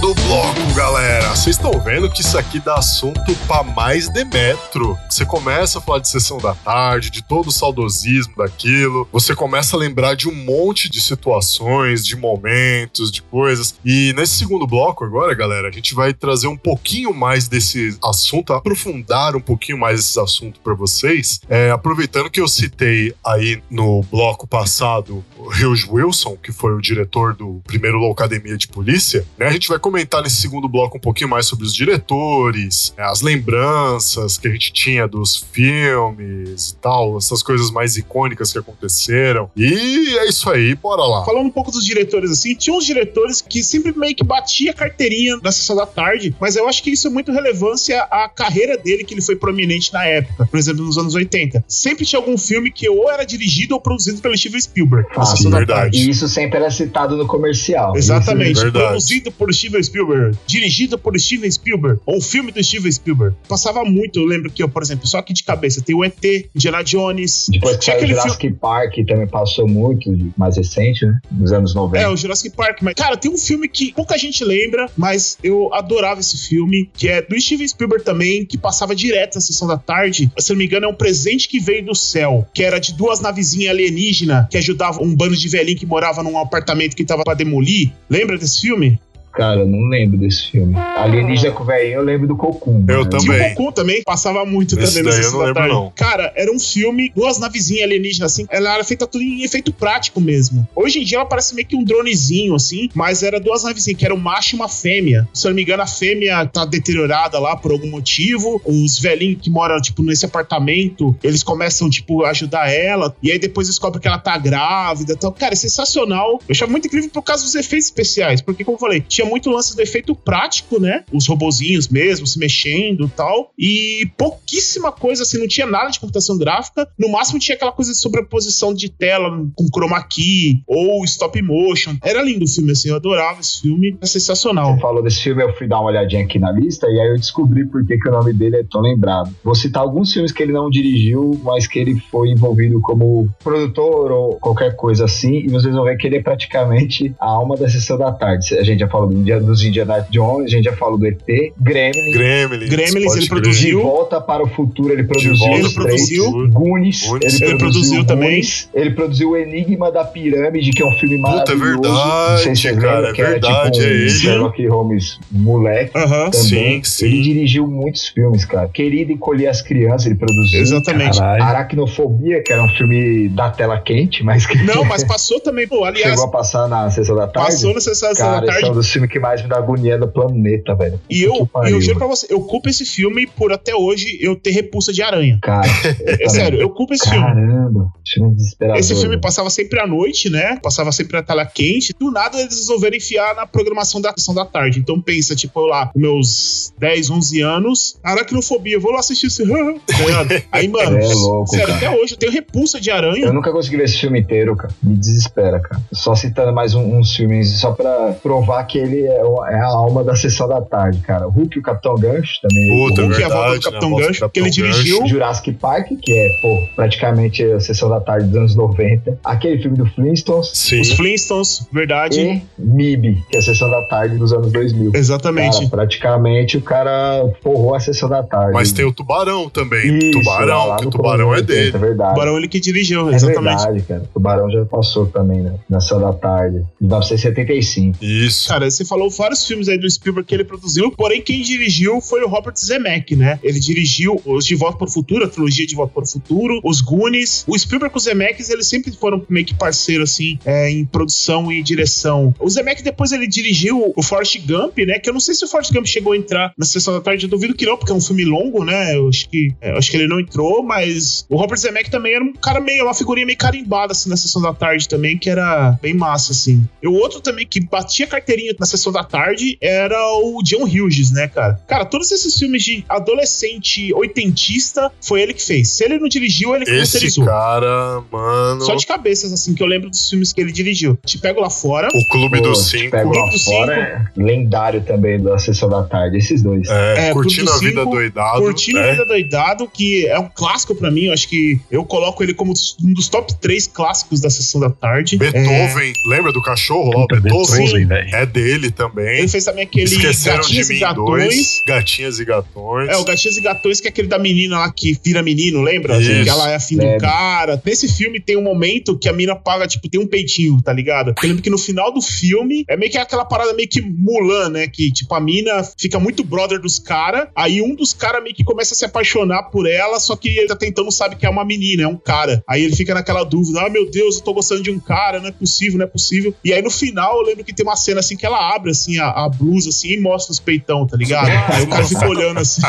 Segundo 0.00 0.14
bloco, 0.22 0.74
galera. 0.74 1.28
Vocês 1.28 1.56
estão 1.56 1.78
vendo 1.78 2.10
que 2.10 2.22
isso 2.22 2.38
aqui 2.38 2.58
dá 2.58 2.76
assunto 2.76 3.36
pra 3.46 3.62
mais 3.62 4.08
de 4.08 4.24
metro. 4.24 4.98
Você 5.10 5.26
começa 5.26 5.78
a 5.78 5.82
falar 5.82 5.98
de 5.98 6.08
sessão 6.08 6.38
da 6.38 6.54
tarde, 6.54 7.10
de 7.10 7.22
todo 7.22 7.48
o 7.48 7.52
saudosismo 7.52 8.34
daquilo. 8.34 9.06
Você 9.12 9.34
começa 9.34 9.76
a 9.76 9.78
lembrar 9.78 10.14
de 10.14 10.26
um 10.26 10.34
monte 10.34 10.88
de 10.88 11.02
situações, 11.02 12.02
de 12.02 12.16
momentos, 12.16 13.12
de 13.12 13.20
coisas. 13.20 13.74
E 13.84 14.14
nesse 14.16 14.36
segundo 14.36 14.66
bloco 14.66 15.04
agora, 15.04 15.34
galera, 15.34 15.68
a 15.68 15.70
gente 15.70 15.94
vai 15.94 16.14
trazer 16.14 16.46
um 16.46 16.56
pouquinho 16.56 17.12
mais 17.12 17.46
desse 17.46 17.98
assunto, 18.02 18.54
aprofundar 18.54 19.36
um 19.36 19.40
pouquinho 19.40 19.76
mais 19.76 20.00
esses 20.00 20.16
assuntos 20.16 20.62
pra 20.64 20.72
vocês. 20.72 21.42
É, 21.46 21.70
aproveitando 21.70 22.30
que 22.30 22.40
eu 22.40 22.48
citei 22.48 23.14
aí 23.22 23.62
no 23.70 24.02
bloco 24.04 24.46
passado 24.46 25.22
o 25.36 25.48
Hughes 25.48 25.86
Wilson, 25.86 26.38
que 26.42 26.52
foi 26.52 26.72
o 26.72 26.80
diretor 26.80 27.34
do 27.34 27.60
primeiro 27.66 27.98
Locademia 27.98 28.56
de 28.56 28.66
Polícia, 28.66 29.26
né? 29.36 29.46
A 29.46 29.52
gente 29.52 29.68
vai 29.68 29.78
comentar 29.90 30.22
nesse 30.22 30.36
segundo 30.36 30.68
bloco 30.68 30.98
um 30.98 31.00
pouquinho 31.00 31.28
mais 31.28 31.46
sobre 31.46 31.66
os 31.66 31.74
diretores, 31.74 32.94
né, 32.96 33.04
as 33.04 33.20
lembranças 33.20 34.38
que 34.38 34.46
a 34.46 34.50
gente 34.50 34.72
tinha 34.72 35.08
dos 35.08 35.36
filmes 35.52 36.70
e 36.70 36.76
tal, 36.76 37.18
essas 37.18 37.42
coisas 37.42 37.70
mais 37.72 37.96
icônicas 37.96 38.52
que 38.52 38.58
aconteceram. 38.58 39.50
E 39.56 40.16
é 40.18 40.28
isso 40.28 40.48
aí, 40.48 40.74
bora 40.76 41.02
lá. 41.02 41.24
Falando 41.24 41.46
um 41.46 41.50
pouco 41.50 41.72
dos 41.72 41.84
diretores, 41.84 42.30
assim, 42.30 42.54
tinha 42.54 42.74
uns 42.74 42.86
diretores 42.86 43.40
que 43.40 43.62
sempre 43.62 43.92
meio 43.96 44.14
que 44.14 44.22
batia 44.22 44.70
a 44.70 44.74
carteirinha 44.74 45.38
na 45.42 45.50
sessão 45.50 45.74
da 45.74 45.86
tarde, 45.86 46.34
mas 46.40 46.54
eu 46.54 46.68
acho 46.68 46.82
que 46.82 46.90
isso 46.90 47.08
é 47.08 47.10
muito 47.10 47.32
relevância 47.32 48.00
à 48.02 48.28
carreira 48.28 48.78
dele, 48.78 49.02
que 49.02 49.12
ele 49.12 49.22
foi 49.22 49.34
prominente 49.34 49.92
na 49.92 50.04
época, 50.04 50.46
por 50.46 50.58
exemplo, 50.58 50.84
nos 50.84 50.96
anos 50.96 51.14
80. 51.14 51.64
Sempre 51.66 52.06
tinha 52.06 52.20
algum 52.20 52.38
filme 52.38 52.70
que 52.70 52.88
ou 52.88 53.10
era 53.10 53.24
dirigido 53.24 53.74
ou 53.74 53.80
produzido 53.80 54.20
pelo 54.20 54.36
Steven 54.36 54.60
Spielberg 54.60 55.08
da 55.50 55.58
verdade. 55.58 55.80
tarde. 55.80 55.98
E 55.98 56.10
isso 56.10 56.28
sempre 56.28 56.58
era 56.58 56.70
citado 56.70 57.16
no 57.16 57.26
comercial. 57.26 57.96
Exatamente. 57.96 58.60
É. 58.60 58.70
Produzido 58.70 59.32
por 59.32 59.52
Steven 59.52 59.79
Spielberg, 59.82 60.36
dirigido 60.46 60.98
por 60.98 61.18
Steven 61.18 61.50
Spielberg, 61.50 62.00
ou 62.06 62.18
um 62.18 62.20
filme 62.20 62.52
do 62.52 62.62
Steven 62.62 62.90
Spielberg. 62.90 63.36
Passava 63.48 63.84
muito, 63.84 64.18
eu 64.18 64.24
lembro 64.24 64.50
que 64.50 64.62
eu, 64.62 64.68
por 64.68 64.82
exemplo, 64.82 65.06
só 65.06 65.18
aqui 65.18 65.32
de 65.32 65.44
cabeça, 65.44 65.82
tem 65.82 65.94
o 65.94 66.04
ET, 66.04 66.24
Indiana 66.54 66.82
Jones. 66.82 67.46
Depois 67.50 67.76
que 67.76 67.84
tinha 67.84 67.96
aquele 67.96 68.14
filme. 68.14 68.22
Jurassic 68.22 68.52
Park, 68.54 68.94
também 69.06 69.26
passou 69.26 69.68
muito, 69.68 70.10
mais 70.36 70.56
recente, 70.56 71.04
né? 71.04 71.18
Nos 71.30 71.52
anos 71.52 71.74
90. 71.74 72.04
É, 72.04 72.08
o 72.08 72.16
Jurassic 72.16 72.54
Park. 72.56 72.78
Mas, 72.82 72.94
cara, 72.94 73.16
tem 73.16 73.30
um 73.30 73.38
filme 73.38 73.68
que 73.68 73.92
pouca 73.92 74.16
gente 74.16 74.44
lembra, 74.44 74.88
mas 74.96 75.38
eu 75.42 75.72
adorava 75.72 76.20
esse 76.20 76.36
filme, 76.48 76.90
que 76.94 77.08
é 77.08 77.22
do 77.22 77.38
Steven 77.40 77.66
Spielberg 77.66 78.04
também, 78.04 78.44
que 78.44 78.58
passava 78.58 78.94
direto 78.94 79.36
na 79.36 79.40
sessão 79.40 79.66
da 79.66 79.76
tarde. 79.76 80.30
Se 80.38 80.50
não 80.50 80.58
me 80.58 80.66
engano, 80.66 80.86
é 80.86 80.88
um 80.88 80.94
presente 80.94 81.48
que 81.48 81.58
veio 81.58 81.84
do 81.84 81.94
céu, 81.94 82.46
que 82.52 82.62
era 82.62 82.78
de 82.78 82.94
duas 82.94 83.20
navezinhas 83.20 83.70
alienígenas 83.70 84.46
que 84.48 84.56
ajudavam 84.56 85.04
um 85.04 85.14
bando 85.14 85.36
de 85.36 85.48
velhinho 85.48 85.78
que 85.78 85.86
morava 85.86 86.22
num 86.22 86.38
apartamento 86.38 86.94
que 86.94 87.04
tava 87.04 87.24
pra 87.24 87.34
demolir. 87.34 87.92
Lembra 88.08 88.38
desse 88.38 88.60
filme? 88.60 89.00
Cara, 89.32 89.60
eu 89.60 89.66
não 89.66 89.88
lembro 89.88 90.18
desse 90.18 90.50
filme. 90.50 90.74
Alienígena 90.76 91.52
com 91.52 91.62
o 91.62 91.66
velhinho, 91.66 91.94
eu 91.94 92.02
lembro 92.02 92.26
do 92.26 92.36
Cocum. 92.36 92.84
Eu 92.88 93.04
né? 93.04 93.10
também. 93.10 93.20
Tinha 93.20 93.52
o 93.52 93.54
Goku 93.54 93.72
também, 93.72 94.02
passava 94.04 94.44
muito 94.44 94.78
Esse 94.78 94.94
também 94.94 95.02
na 95.02 95.10
daí 95.10 95.24
eu 95.24 95.32
não 95.32 95.40
lembro. 95.40 95.92
Cara, 95.94 96.32
era 96.36 96.52
um 96.52 96.58
filme, 96.58 97.12
duas 97.14 97.38
navezinhas 97.38 97.84
alienígenas 97.84 98.32
assim, 98.32 98.46
ela 98.50 98.74
era 98.74 98.84
feita 98.84 99.06
tudo 99.06 99.22
em 99.22 99.42
efeito 99.42 99.72
prático 99.72 100.20
mesmo. 100.20 100.66
Hoje 100.74 101.00
em 101.00 101.04
dia 101.04 101.18
ela 101.18 101.26
parece 101.26 101.54
meio 101.54 101.66
que 101.66 101.76
um 101.76 101.84
dronezinho 101.84 102.54
assim, 102.54 102.88
mas 102.94 103.22
era 103.22 103.40
duas 103.40 103.62
navezinhas, 103.62 103.98
que 103.98 104.04
era 104.04 104.14
um 104.14 104.18
macho 104.18 104.54
e 104.54 104.56
uma 104.56 104.68
fêmea. 104.68 105.28
Se 105.32 105.46
eu 105.46 105.50
não 105.50 105.56
me 105.56 105.62
engano, 105.62 105.82
a 105.82 105.86
fêmea 105.86 106.44
tá 106.46 106.64
deteriorada 106.64 107.38
lá 107.38 107.56
por 107.56 107.72
algum 107.72 107.88
motivo. 107.88 108.60
Os 108.64 108.98
velhinhos 108.98 109.40
que 109.40 109.50
moram, 109.50 109.80
tipo, 109.80 110.02
nesse 110.02 110.26
apartamento, 110.26 111.16
eles 111.22 111.42
começam, 111.42 111.88
tipo, 111.88 112.24
a 112.24 112.30
ajudar 112.30 112.70
ela, 112.70 113.14
e 113.22 113.30
aí 113.30 113.38
depois 113.38 113.68
descobre 113.68 114.00
que 114.00 114.08
ela 114.08 114.18
tá 114.18 114.36
grávida 114.36 115.12
e 115.12 115.16
tal. 115.16 115.32
Cara, 115.32 115.52
é 115.52 115.56
sensacional. 115.56 116.40
Eu 116.48 116.52
achava 116.52 116.70
muito 116.70 116.86
incrível 116.86 117.10
por 117.10 117.22
causa 117.22 117.44
dos 117.44 117.54
efeitos 117.54 117.86
especiais, 117.86 118.40
porque, 118.40 118.64
como 118.64 118.76
eu 118.76 118.80
falei, 118.80 119.04
tinha 119.20 119.28
muito 119.28 119.50
lance 119.50 119.76
do 119.76 119.82
efeito 119.82 120.14
prático, 120.14 120.80
né? 120.80 121.04
Os 121.12 121.26
robozinhos 121.26 121.88
mesmo 121.88 122.26
se 122.26 122.38
mexendo 122.38 123.04
e 123.04 123.08
tal. 123.08 123.52
E 123.58 124.10
pouquíssima 124.16 124.90
coisa, 124.90 125.22
assim, 125.22 125.38
não 125.38 125.46
tinha 125.46 125.66
nada 125.66 125.90
de 125.90 126.00
computação 126.00 126.38
gráfica. 126.38 126.88
No 126.98 127.10
máximo 127.10 127.38
tinha 127.38 127.54
aquela 127.54 127.72
coisa 127.72 127.92
de 127.92 127.98
sobreposição 127.98 128.72
de 128.72 128.88
tela 128.88 129.30
com 129.54 129.66
chroma 129.72 130.02
key 130.02 130.62
ou 130.66 131.04
stop 131.04 131.40
motion. 131.42 131.96
Era 132.02 132.22
lindo 132.22 132.44
o 132.44 132.48
filme, 132.48 132.72
assim, 132.72 132.88
eu 132.88 132.96
adorava 132.96 133.40
esse 133.40 133.60
filme. 133.60 133.96
É 134.00 134.06
sensacional. 134.06 134.74
Você 134.74 134.80
falou 134.80 135.02
desse 135.02 135.22
filme, 135.22 135.42
eu 135.42 135.52
fui 135.54 135.68
dar 135.68 135.80
uma 135.80 135.90
olhadinha 135.90 136.24
aqui 136.24 136.38
na 136.38 136.50
lista 136.50 136.86
e 136.86 136.98
aí 136.98 137.08
eu 137.08 137.16
descobri 137.16 137.66
por 137.66 137.84
que, 137.86 137.98
que 137.98 138.08
o 138.08 138.12
nome 138.12 138.32
dele 138.32 138.56
é 138.56 138.64
tão 138.64 138.80
lembrado. 138.80 139.34
Vou 139.44 139.54
citar 139.54 139.82
alguns 139.82 140.12
filmes 140.12 140.32
que 140.32 140.42
ele 140.42 140.52
não 140.52 140.70
dirigiu, 140.70 141.38
mas 141.44 141.66
que 141.66 141.78
ele 141.78 142.00
foi 142.10 142.30
envolvido 142.30 142.80
como 142.80 143.28
produtor 143.42 144.12
ou 144.12 144.36
qualquer 144.36 144.76
coisa 144.76 145.04
assim, 145.04 145.38
e 145.38 145.48
vocês 145.48 145.74
vão 145.74 145.84
ver 145.84 145.96
que 145.96 146.06
ele 146.06 146.16
é 146.16 146.22
praticamente 146.22 147.14
a 147.20 147.26
alma 147.26 147.56
da 147.56 147.68
sessão 147.68 147.98
da 147.98 148.12
tarde. 148.12 148.56
A 148.56 148.62
gente 148.62 148.80
já 148.80 148.88
falou 148.88 149.09
dos 149.40 149.62
Indiana 149.64 150.06
Jones, 150.10 150.46
a 150.46 150.56
gente 150.56 150.64
já 150.64 150.72
falou 150.76 150.98
do 150.98 151.06
ET, 151.06 151.18
Gremlin, 151.58 152.12
Gremlins. 152.12 152.68
Gremlins, 152.70 153.04
pode 153.06 153.18
ele 153.20 153.28
produziu. 153.28 153.78
De 153.78 153.82
Volta 153.84 154.20
para 154.20 154.42
o 154.42 154.46
Futuro, 154.48 154.92
ele 154.92 155.04
produziu 155.04 155.32
Ele 155.32 155.62
três. 155.62 155.74
produziu. 155.74 156.30
Goonies, 156.48 157.06
Goonies. 157.06 157.34
ele, 157.40 157.50
Ele 157.50 157.58
produziu, 157.58 157.58
produziu 157.58 158.04
também. 158.06 158.30
Goonies, 158.30 158.68
Ele 158.74 158.90
produziu 158.90 159.30
o 159.30 159.36
Enigma 159.36 159.90
da 159.92 160.04
Pirâmide, 160.04 160.70
que 160.70 160.82
é 160.82 160.86
um 160.86 160.92
filme 160.92 161.16
Puta, 161.20 161.52
é 161.52 161.54
maravilhoso. 161.54 161.82
Não 161.82 162.36
sei 162.38 162.56
se 162.56 162.62
verdade, 162.62 162.70
vocês 162.70 162.78
cara, 162.80 162.94
lembram, 162.98 163.10
é 163.10 163.12
que 163.14 163.20
era 163.22 163.30
verdade, 163.30 163.70
tipo 163.72 163.84
é 163.84 163.88
um 163.88 163.90
ele. 163.92 164.10
Sherlock 164.10 164.66
Holmes 164.68 165.18
moleque. 165.30 165.90
Aham. 165.96 166.30
Também. 166.30 166.32
Sim, 166.32 166.80
sim. 166.84 167.04
Ele 167.06 167.22
dirigiu 167.22 167.66
muitos 167.66 168.08
filmes, 168.08 168.44
cara. 168.44 168.68
Querido 168.68 169.12
Encolher 169.12 169.48
as 169.48 169.62
Crianças, 169.62 170.06
ele 170.06 170.14
produziu. 170.16 170.60
Exatamente. 170.60 171.18
Caralho. 171.18 171.42
Aracnofobia, 171.42 172.42
que 172.42 172.52
era 172.52 172.62
um 172.62 172.68
filme 172.68 173.28
da 173.28 173.50
tela 173.50 173.78
quente, 173.80 174.22
mas 174.22 174.46
que 174.46 174.62
Não, 174.62 174.84
mas 174.84 175.02
passou 175.04 175.40
também, 175.40 175.66
pô. 175.66 175.84
Aliás, 175.84 176.10
chegou 176.10 176.24
a 176.24 176.28
passar 176.28 176.68
na 176.68 176.90
sessão 176.90 177.16
da 177.16 177.26
tarde. 177.26 177.50
passou 177.50 177.74
na 177.74 177.80
sessão 177.80 178.14
Cara, 178.14 178.40
da 178.40 178.46
esse 178.46 178.52
é 178.54 178.58
um 178.58 178.60
tarde. 178.62 178.76
dos 178.76 178.90
filmes 179.00 179.10
que 179.12 179.18
mais 179.18 179.42
me 179.42 179.48
dá 179.48 179.56
agonia 179.56 179.98
do 179.98 180.08
planeta, 180.08 180.74
velho. 180.74 181.00
E 181.08 181.22
eu, 181.22 181.34
e 181.34 181.38
eu 181.38 181.46
pariu. 181.46 181.80
juro 181.80 181.98
pra 181.98 182.06
você, 182.06 182.26
eu 182.30 182.40
culpo 182.40 182.68
esse 182.68 182.84
filme 182.84 183.26
por 183.26 183.52
até 183.52 183.74
hoje 183.74 184.18
eu 184.20 184.36
ter 184.36 184.50
repulsa 184.50 184.92
de 184.92 185.02
aranha. 185.02 185.38
Cara, 185.42 185.68
É 186.20 186.28
sério, 186.28 186.60
eu 186.60 186.70
culpo 186.70 186.94
esse 186.94 187.08
filme. 187.08 187.24
caramba. 187.24 187.90
Filme 188.06 188.34
desesperador. 188.34 188.78
Esse 188.80 188.94
filme 188.94 189.20
passava 189.20 189.50
sempre 189.50 189.78
à 189.80 189.86
noite, 189.86 190.28
né? 190.30 190.58
Passava 190.62 190.90
sempre 190.92 191.16
na 191.16 191.22
tela 191.22 191.44
quente. 191.46 191.92
Do 191.98 192.10
nada 192.10 192.38
eles 192.40 192.56
resolveram 192.58 192.96
enfiar 192.96 193.34
na 193.34 193.46
programação 193.46 194.00
da 194.00 194.12
sessão 194.16 194.34
da 194.34 194.44
tarde. 194.44 194.80
Então 194.80 195.00
pensa, 195.00 195.34
tipo, 195.36 195.60
lá, 195.66 195.90
meus 195.94 196.72
10, 196.78 197.10
11 197.10 197.40
anos, 197.40 197.98
aracnofobia, 198.02 198.78
vou 198.78 198.92
lá 198.92 199.00
assistir 199.00 199.26
esse. 199.26 199.40
Tá? 199.50 200.26
Aí, 200.52 200.68
mano, 200.68 200.98
É 200.98 201.06
louco, 201.14 201.48
sério, 201.48 201.66
cara. 201.66 201.76
até 201.76 201.90
hoje 202.02 202.14
eu 202.14 202.18
tenho 202.18 202.32
repulsa 202.32 202.80
de 202.80 202.90
aranha. 202.90 203.26
Eu 203.26 203.32
nunca 203.32 203.52
consegui 203.52 203.76
ver 203.76 203.84
esse 203.84 203.98
filme 203.98 204.20
inteiro, 204.20 204.56
cara. 204.56 204.72
Me 204.82 204.96
desespera, 204.96 205.60
cara. 205.60 205.80
Só 205.92 206.14
citando 206.14 206.52
mais 206.52 206.74
um- 206.74 206.98
uns 206.98 207.14
filmes 207.14 207.60
só 207.60 207.72
pra 207.72 208.12
provar 208.22 208.64
que 208.64 208.78
ele 208.78 208.89
é, 209.06 209.24
o- 209.24 209.44
é 209.46 209.58
a 209.60 209.66
alma 209.66 210.02
da 210.04 210.14
sessão 210.16 210.48
da 210.48 210.60
tarde, 210.60 210.98
cara. 211.00 211.26
O 211.26 211.30
Hulk 211.30 211.56
e 211.56 211.60
o 211.60 211.62
Capitão 211.62 211.94
Gancho 211.96 212.34
também. 212.42 212.68
Puta, 212.88 213.02
O 213.02 213.04
Hulk 213.06 213.16
é 213.16 213.20
e 213.20 213.24
a 213.24 213.28
volta 213.28 213.44
do 213.46 213.50
verdade, 213.52 213.64
Capitão 213.64 213.90
né? 213.90 213.96
Do 213.96 214.02
Gancho, 214.06 214.28
que 214.30 214.40
ele 214.40 214.50
Capitão 214.50 214.70
dirigiu. 214.70 215.06
Jurassic 215.06 215.52
Park, 215.52 215.88
que 216.02 216.12
é, 216.12 216.28
pô, 216.42 216.62
praticamente 216.76 217.44
a 217.44 217.60
sessão 217.60 217.88
da 217.88 218.00
tarde 218.00 218.26
dos 218.28 218.36
anos 218.36 218.54
90. 218.56 219.18
Aquele 219.24 219.60
filme 219.62 219.76
do 219.76 219.86
Flintstones. 219.86 220.50
Sim. 220.54 220.80
Os 220.80 220.92
Flintstones, 220.92 221.66
verdade. 221.72 222.20
E 222.20 222.42
MIB, 222.58 223.22
que 223.30 223.36
é 223.36 223.38
a 223.40 223.42
sessão 223.42 223.70
da 223.70 223.82
tarde 223.82 224.16
dos 224.16 224.32
anos 224.32 224.50
2000. 224.52 224.92
Exatamente. 224.94 225.56
Cara, 225.58 225.70
praticamente 225.70 226.56
o 226.56 226.60
cara 226.62 227.30
forrou 227.42 227.74
a 227.74 227.80
sessão 227.80 228.08
da 228.08 228.22
tarde. 228.22 228.52
Mas 228.52 228.72
tem 228.72 228.84
o 228.84 228.92
Tubarão 228.92 229.48
também. 229.48 229.98
Isso, 229.98 230.10
tubarão, 230.18 230.76
que 230.76 230.86
o 230.86 230.90
Tubarão 230.90 231.34
é 231.34 231.42
dele. 231.42 231.72
É 231.74 231.78
verdade. 231.78 232.12
O 232.12 232.16
Barão 232.16 232.36
ele 232.36 232.48
que 232.48 232.60
dirigiu, 232.60 233.10
É 233.10 233.14
exatamente. 233.14 233.56
verdade, 233.58 233.82
cara. 233.82 234.02
O 234.02 234.06
Tubarão 234.14 234.50
já 234.50 234.64
passou 234.64 235.06
também, 235.06 235.40
né? 235.40 235.54
Na 235.68 235.80
sessão 235.80 236.00
da 236.00 236.12
tarde. 236.12 236.58
De 236.80 236.86
1975. 236.86 237.98
Isso. 238.04 238.48
Cara, 238.48 238.66
você 238.80 238.84
falou 238.84 239.10
vários 239.10 239.46
filmes 239.46 239.68
aí 239.68 239.76
do 239.76 239.90
Spielberg 239.90 240.26
que 240.26 240.34
ele 240.34 240.44
produziu, 240.44 240.90
porém 240.90 241.20
quem 241.20 241.42
dirigiu 241.42 242.00
foi 242.00 242.22
o 242.22 242.28
Robert 242.28 242.54
Zemeckis, 242.56 243.18
né? 243.18 243.38
Ele 243.42 243.60
dirigiu 243.60 244.20
os 244.24 244.46
De 244.46 244.54
Volta 244.54 244.78
para 244.78 244.88
o 244.88 244.90
Futuro, 244.90 245.24
a 245.24 245.28
trilogia 245.28 245.66
De 245.66 245.74
Volta 245.74 245.92
para 245.92 246.04
o 246.04 246.06
Futuro, 246.06 246.60
os 246.64 246.80
Goonies. 246.80 247.44
O 247.46 247.58
Spielberg 247.58 247.94
e 247.94 247.98
o 247.98 248.00
Zemeckis, 248.00 248.48
eles 248.48 248.66
sempre 248.66 248.92
foram 248.92 249.24
meio 249.28 249.44
que 249.44 249.54
parceiros, 249.54 250.12
assim, 250.12 250.38
é, 250.44 250.70
em 250.70 250.84
produção 250.84 251.52
e 251.52 251.62
direção. 251.62 252.34
O 252.40 252.48
Zemeckis 252.48 252.82
depois 252.82 253.12
ele 253.12 253.26
dirigiu 253.26 253.92
o 253.94 254.02
Forrest 254.02 254.38
Gump, 254.46 254.78
né? 254.78 254.98
Que 254.98 255.10
eu 255.10 255.12
não 255.12 255.20
sei 255.20 255.34
se 255.34 255.44
o 255.44 255.48
Forrest 255.48 255.72
Gump 255.72 255.86
chegou 255.86 256.14
a 256.14 256.16
entrar 256.16 256.52
na 256.56 256.64
sessão 256.64 256.94
da 256.94 257.00
tarde, 257.00 257.26
eu 257.26 257.30
duvido 257.30 257.54
que 257.54 257.66
não, 257.66 257.76
porque 257.76 257.92
é 257.92 257.94
um 257.94 258.00
filme 258.00 258.24
longo, 258.24 258.64
né? 258.64 258.96
Eu 258.96 259.08
acho 259.08 259.28
que, 259.28 259.52
é, 259.60 259.72
eu 259.72 259.76
acho 259.76 259.90
que 259.90 259.96
ele 259.96 260.06
não 260.08 260.18
entrou, 260.18 260.62
mas 260.62 261.26
o 261.28 261.36
Robert 261.36 261.58
Zemeckis 261.58 261.90
também 261.90 262.14
era 262.14 262.24
um 262.24 262.32
cara 262.32 262.60
meio, 262.60 262.84
uma 262.84 262.94
figurinha 262.94 263.26
meio 263.26 263.38
carimbada, 263.38 263.92
assim, 263.92 264.08
na 264.08 264.16
sessão 264.16 264.40
da 264.40 264.54
tarde 264.54 264.88
também, 264.88 265.18
que 265.18 265.28
era 265.28 265.78
bem 265.82 265.92
massa, 265.92 266.32
assim. 266.32 266.66
E 266.82 266.88
o 266.88 266.94
outro 266.94 267.20
também 267.20 267.46
que 267.46 267.60
batia 267.60 268.06
carteirinha 268.06 268.54
na 268.58 268.66
sessão 268.70 268.92
da 268.92 269.04
tarde 269.04 269.56
era 269.60 269.96
o 270.22 270.42
John 270.42 270.64
Hughes, 270.64 271.10
né, 271.12 271.28
cara? 271.28 271.60
Cara, 271.66 271.84
todos 271.84 272.10
esses 272.12 272.38
filmes 272.38 272.62
de 272.62 272.84
adolescente 272.88 273.92
oitentista 273.94 274.90
foi 275.00 275.22
ele 275.22 275.34
que 275.34 275.42
fez. 275.44 275.68
Se 275.68 275.84
ele 275.84 275.98
não 275.98 276.08
dirigiu, 276.08 276.54
ele 276.54 276.64
Esse 276.64 276.94
roteirizou. 276.94 277.24
cara, 277.24 278.02
mano. 278.10 278.60
Só 278.62 278.74
de 278.74 278.86
cabeças, 278.86 279.32
assim, 279.32 279.54
que 279.54 279.62
eu 279.62 279.66
lembro 279.66 279.90
dos 279.90 280.08
filmes 280.08 280.32
que 280.32 280.40
ele 280.40 280.52
dirigiu. 280.52 280.96
Te 281.04 281.18
pego 281.18 281.40
lá 281.40 281.50
fora. 281.50 281.88
O 281.92 282.08
Clube 282.08 282.38
Pô, 282.38 282.48
dos 282.48 282.68
te 282.68 282.78
Cinco. 282.78 282.90
Pego 282.92 283.08
lá 283.08 283.14
Clube 283.14 283.30
dos 283.30 283.44
fora, 283.44 283.74
é 283.74 284.20
lendário 284.20 284.82
também 284.82 285.20
da 285.22 285.38
sessão 285.38 285.68
da 285.68 285.82
tarde. 285.82 286.18
Esses 286.18 286.42
dois. 286.42 286.68
É, 286.68 287.08
É, 287.08 287.12
Curtindo 287.12 287.50
a 287.50 287.52
dos 287.52 287.60
Vida 287.62 287.80
Cinco, 287.80 287.90
Doidado. 287.94 288.40
Curtindo 288.40 288.78
a 288.78 288.82
né? 288.82 288.92
Vida 288.92 289.04
Doidado, 289.06 289.68
que 289.68 290.06
é 290.06 290.18
um 290.18 290.28
clássico 290.28 290.74
pra 290.74 290.90
mim. 290.90 291.04
Eu 291.06 291.12
acho 291.12 291.28
que 291.28 291.60
eu 291.70 291.84
coloco 291.84 292.22
ele 292.22 292.34
como 292.34 292.52
um 292.82 292.92
dos 292.92 293.08
top 293.08 293.34
três 293.40 293.66
clássicos 293.66 294.20
da 294.20 294.30
sessão 294.30 294.60
da 294.60 294.70
tarde. 294.70 295.16
É, 295.16 295.18
Beethoven. 295.18 295.92
Lembra 296.08 296.32
do 296.32 296.42
cachorro 296.42 296.90
lá, 296.92 297.04
o 297.04 297.06
Beethoven? 297.06 297.58
Beethoven, 297.58 297.86
velho. 297.86 298.14
É 298.14 298.26
dele 298.26 298.59
também. 298.68 299.18
ele 299.18 299.28
fez 299.28 299.44
também 299.44 299.62
aquele 299.64 299.84
Esqueceram 299.84 300.38
Gatinhas 300.38 300.66
de 300.66 300.72
e 300.72 300.74
mim 300.74 300.80
Gatões. 300.80 301.06
dois. 301.06 301.62
Gatinhas 301.68 302.18
e 302.18 302.24
Gatões. 302.24 302.88
É, 302.88 302.96
o 302.96 303.04
Gatinhas 303.04 303.36
e 303.36 303.40
Gatões, 303.40 303.80
que 303.80 303.86
é 303.86 303.90
aquele 303.90 304.08
da 304.08 304.18
menina 304.18 304.58
lá 304.58 304.72
que 304.72 304.98
vira 305.04 305.22
menino, 305.22 305.62
lembra? 305.62 305.96
Isso. 306.00 306.24
Que 306.24 306.28
ela 306.28 306.50
é 306.50 306.56
afim 306.56 306.76
do 306.76 306.98
cara. 306.98 307.62
Nesse 307.64 307.88
filme 307.88 308.18
tem 308.18 308.36
um 308.36 308.42
momento 308.42 308.98
que 308.98 309.08
a 309.08 309.12
mina 309.12 309.36
paga, 309.36 309.68
tipo, 309.68 309.88
tem 309.88 310.00
um 310.00 310.06
peitinho, 310.06 310.60
tá 310.60 310.72
ligado? 310.72 311.14
Eu 311.22 311.28
lembro 311.28 311.42
que 311.42 311.50
no 311.50 311.58
final 311.58 311.92
do 311.92 312.02
filme 312.02 312.64
é 312.68 312.76
meio 312.76 312.90
que 312.90 312.98
aquela 312.98 313.24
parada 313.24 313.52
meio 313.54 313.68
que 313.68 313.80
Mulan, 313.80 314.48
né? 314.48 314.66
Que, 314.66 314.90
tipo, 314.90 315.14
a 315.14 315.20
mina 315.20 315.62
fica 315.78 316.00
muito 316.00 316.24
brother 316.24 316.60
dos 316.60 316.78
caras, 316.78 317.28
aí 317.36 317.62
um 317.62 317.74
dos 317.74 317.92
caras 317.92 318.22
meio 318.22 318.34
que 318.34 318.42
começa 318.42 318.74
a 318.74 318.76
se 318.76 318.84
apaixonar 318.84 319.44
por 319.44 319.68
ela, 319.68 320.00
só 320.00 320.16
que 320.16 320.28
ele 320.28 320.48
então 320.62 320.84
não 320.84 320.90
sabe 320.90 321.16
que 321.16 321.24
é 321.24 321.30
uma 321.30 321.44
menina, 321.44 321.84
é 321.84 321.86
um 321.86 321.96
cara. 321.96 322.42
Aí 322.48 322.64
ele 322.64 322.74
fica 322.74 322.94
naquela 322.94 323.22
dúvida: 323.24 323.60
ah, 323.60 323.70
meu 323.70 323.88
Deus, 323.90 324.16
eu 324.16 324.22
tô 324.22 324.34
gostando 324.34 324.62
de 324.62 324.70
um 324.70 324.78
cara, 324.80 325.20
não 325.20 325.28
é 325.28 325.32
possível, 325.32 325.78
não 325.78 325.84
é 325.84 325.88
possível. 325.88 326.34
E 326.44 326.52
aí 326.52 326.60
no 326.62 326.70
final 326.70 327.16
eu 327.18 327.22
lembro 327.22 327.44
que 327.44 327.54
tem 327.54 327.64
uma 327.64 327.76
cena 327.76 328.00
assim 328.00 328.16
que 328.16 328.26
ela 328.26 328.49
abre 328.54 328.70
assim 328.70 328.98
a, 328.98 329.08
a 329.10 329.28
blusa 329.28 329.68
assim 329.70 329.92
e 329.92 330.00
mostra 330.00 330.32
os 330.32 330.40
peitão, 330.40 330.86
tá 330.86 330.96
ligado? 330.96 331.28
Aí 331.52 331.62
o 331.62 331.66
cara 331.68 331.84
fica 331.84 332.06
olhando 332.08 332.40
assim. 332.40 332.62